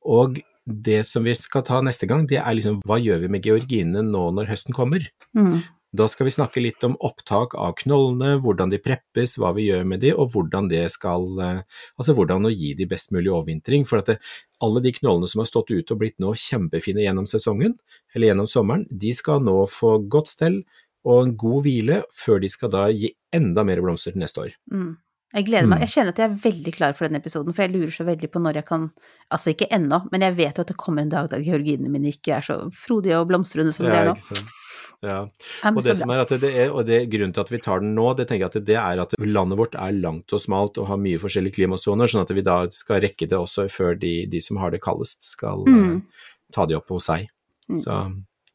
Og 0.09 0.41
det 0.65 1.03
som 1.05 1.25
vi 1.27 1.35
skal 1.37 1.65
ta 1.67 1.81
neste 1.83 2.07
gang, 2.09 2.25
det 2.29 2.39
er 2.39 2.55
liksom 2.55 2.81
hva 2.87 2.97
gjør 3.01 3.25
vi 3.25 3.31
med 3.35 3.45
georginene 3.45 4.03
nå 4.07 4.29
når 4.37 4.49
høsten 4.53 4.75
kommer? 4.75 5.05
Mm. 5.35 5.61
Da 5.93 6.07
skal 6.09 6.25
vi 6.25 6.33
snakke 6.33 6.61
litt 6.63 6.81
om 6.87 6.95
opptak 7.05 7.53
av 7.53 7.75
knollene, 7.83 8.39
hvordan 8.41 8.71
de 8.71 8.79
preppes, 8.81 9.35
hva 9.37 9.51
vi 9.53 9.67
gjør 9.67 9.83
med 9.85 10.01
de, 10.01 10.09
og 10.17 10.31
hvordan 10.33 10.65
det 10.71 10.87
skal 10.89 11.27
eh, 11.37 11.59
Altså 12.01 12.15
hvordan 12.17 12.49
å 12.49 12.53
gi 12.53 12.71
de 12.77 12.87
best 12.89 13.13
mulig 13.13 13.29
overvintring. 13.29 13.85
For 13.85 14.01
at 14.01 14.09
det, 14.09 14.17
alle 14.65 14.81
de 14.81 14.93
knollene 14.95 15.29
som 15.29 15.43
har 15.43 15.51
stått 15.51 15.69
ute 15.69 15.93
og 15.93 16.01
blitt 16.01 16.17
nå 16.23 16.33
kjempefine 16.33 17.05
gjennom 17.05 17.29
sesongen, 17.29 17.77
eller 18.15 18.31
gjennom 18.31 18.49
sommeren, 18.49 18.87
de 18.89 19.13
skal 19.13 19.45
nå 19.45 19.59
få 19.69 19.99
godt 20.09 20.33
stell 20.33 20.63
og 21.03 21.19
en 21.19 21.37
god 21.37 21.65
hvile 21.67 22.01
før 22.15 22.41
de 22.41 22.49
skal 22.49 22.71
da 22.73 22.87
gi 22.89 23.13
enda 23.35 23.65
mer 23.67 23.81
blomster 23.83 24.15
til 24.15 24.23
neste 24.23 24.47
år. 24.47 24.57
Mm. 24.73 24.95
Jeg 25.33 25.47
gleder 25.47 25.69
meg. 25.69 25.81
Mm. 25.81 25.85
Jeg 25.85 25.93
kjenner 25.95 26.13
at 26.13 26.19
jeg 26.21 26.29
er 26.29 26.41
veldig 26.43 26.73
klar 26.75 26.97
for 26.97 27.07
denne 27.07 27.21
episoden, 27.21 27.55
for 27.55 27.65
jeg 27.65 27.73
lurer 27.73 27.93
så 27.93 28.05
veldig 28.05 28.29
på 28.29 28.41
når 28.41 28.59
jeg 28.61 28.69
kan 28.69 28.89
Altså 29.33 29.53
ikke 29.53 29.69
ennå, 29.73 30.03
men 30.13 30.25
jeg 30.25 30.37
vet 30.37 30.59
jo 30.59 30.65
at 30.65 30.69
det 30.69 30.77
kommer 30.77 31.01
en 31.01 31.13
dag 31.13 31.29
da 31.31 31.39
georginene 31.41 31.89
mine 31.89 32.13
ikke 32.13 32.35
er 32.37 32.45
så 32.45 32.59
frodige 32.77 33.17
og 33.17 33.31
blomstrende 33.31 33.73
som 33.73 33.87
de 33.89 33.95
er 33.97 34.11
nå. 34.11 34.17
Ja. 35.03 35.17
Og 35.69 35.81
det 35.83 35.97
som 35.99 36.09
er 36.15 36.21
at 36.23 36.29
det 36.39 36.49
er, 36.55 36.69
og 36.71 36.85
det 36.87 37.01
grunnen 37.11 37.33
til 37.35 37.43
at 37.43 37.49
vi 37.51 37.59
tar 37.59 37.81
den 37.83 37.93
nå, 37.97 38.05
det 38.15 38.29
tenker 38.29 38.45
jeg 38.47 38.53
at 38.55 38.65
det 38.69 38.77
er 38.79 39.01
at 39.03 39.15
landet 39.19 39.59
vårt 39.59 39.75
er 39.75 39.91
langt 39.99 40.31
og 40.31 40.39
smalt 40.39 40.77
og 40.79 40.87
har 40.87 41.01
mye 41.01 41.19
forskjellige 41.19 41.57
klimasoner, 41.59 42.07
sånn 42.07 42.23
at 42.23 42.31
vi 42.31 42.45
da 42.47 42.61
skal 42.71 43.01
rekke 43.03 43.27
det 43.27 43.35
også 43.37 43.65
før 43.73 43.97
de, 43.99 44.13
de 44.31 44.39
som 44.43 44.61
har 44.63 44.71
det 44.71 44.79
kaldest 44.85 45.23
skal 45.27 45.65
Mm. 45.67 45.97
uh, 45.97 46.29
ta 46.55 46.65
de 46.69 46.77
opp 46.79 46.87
hos 46.95 47.09
seg. 47.11 47.27
Mm. 47.67 47.81
Så, 47.83 47.97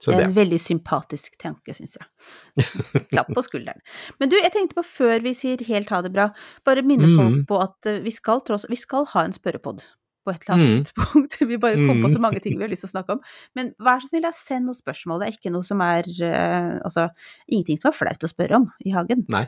så 0.00 0.10
Det 0.12 0.14
er 0.16 0.20
det. 0.22 0.26
en 0.30 0.36
veldig 0.40 0.58
sympatisk 0.62 1.36
tanke, 1.42 1.74
syns 1.76 1.96
jeg. 1.98 2.64
Klapp 3.12 3.28
på 3.34 3.42
skulderen. 3.44 3.80
Men 4.20 4.30
du, 4.32 4.36
jeg 4.38 4.52
tenkte 4.54 4.78
på 4.78 4.84
før 4.86 5.20
vi 5.24 5.32
sier 5.36 5.60
helt 5.68 5.90
ha 5.90 6.00
det 6.06 6.12
bra, 6.14 6.30
bare 6.64 6.84
minne 6.86 7.08
Mm. 7.12 7.16
folk 7.18 7.46
på 7.52 7.60
at 7.64 7.86
eh, 7.92 8.00
vi 8.04 8.10
skal, 8.14 8.40
tross, 8.46 8.64
vi 8.70 8.76
skal 8.78 9.04
ha 9.12 9.24
en 9.26 9.34
spørrepod 9.36 9.84
på 10.28 10.34
et 10.36 10.44
eller 10.44 10.54
annet 10.58 10.68
Mm. 10.68 10.82
tidspunkt. 10.84 11.38
Vi 11.50 11.56
bare 11.64 11.80
kom 11.80 12.02
på 12.04 12.08
Mm. 12.10 12.14
så 12.14 12.20
mange 12.22 12.42
ting 12.44 12.58
vi 12.60 12.66
har 12.66 12.70
lyst 12.72 12.84
til 12.84 12.90
å 12.90 12.94
snakke 12.94 13.16
om. 13.16 13.20
Men 13.56 13.72
vær 13.80 14.02
så 14.04 14.10
snill, 14.12 14.22
da, 14.28 14.32
send 14.36 14.68
noen 14.68 14.76
spørsmål. 14.78 15.22
Det 15.24 15.28
er 15.30 15.36
ikke 15.40 15.52
noe 15.56 15.64
som 15.66 15.80
er 15.84 16.04
uh, 16.28 16.78
Altså, 16.84 17.08
ingenting 17.48 17.80
som 17.80 17.90
er 17.90 17.96
flaut 17.96 18.28
å 18.28 18.30
spørre 18.30 18.60
om 18.60 18.68
i 18.84 18.92
hagen. 18.94 19.24
Nei, 19.32 19.46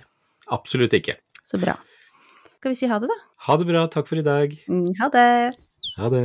absolutt 0.51 0.97
ikke. 0.97 1.19
Så 1.45 1.61
bra. 1.61 1.77
Skal 2.61 2.73
vi 2.75 2.79
si 2.81 2.89
ha 2.91 2.99
det, 3.01 3.09
da? 3.09 3.17
Ha 3.47 3.57
det 3.61 3.67
bra, 3.71 3.87
takk 3.89 4.09
for 4.11 4.21
i 4.21 4.25
dag. 4.27 4.53
Mm, 4.69 4.89
Ha 5.01 5.09
det. 5.15 5.55
Ha 5.97 6.09
det. 6.13 6.25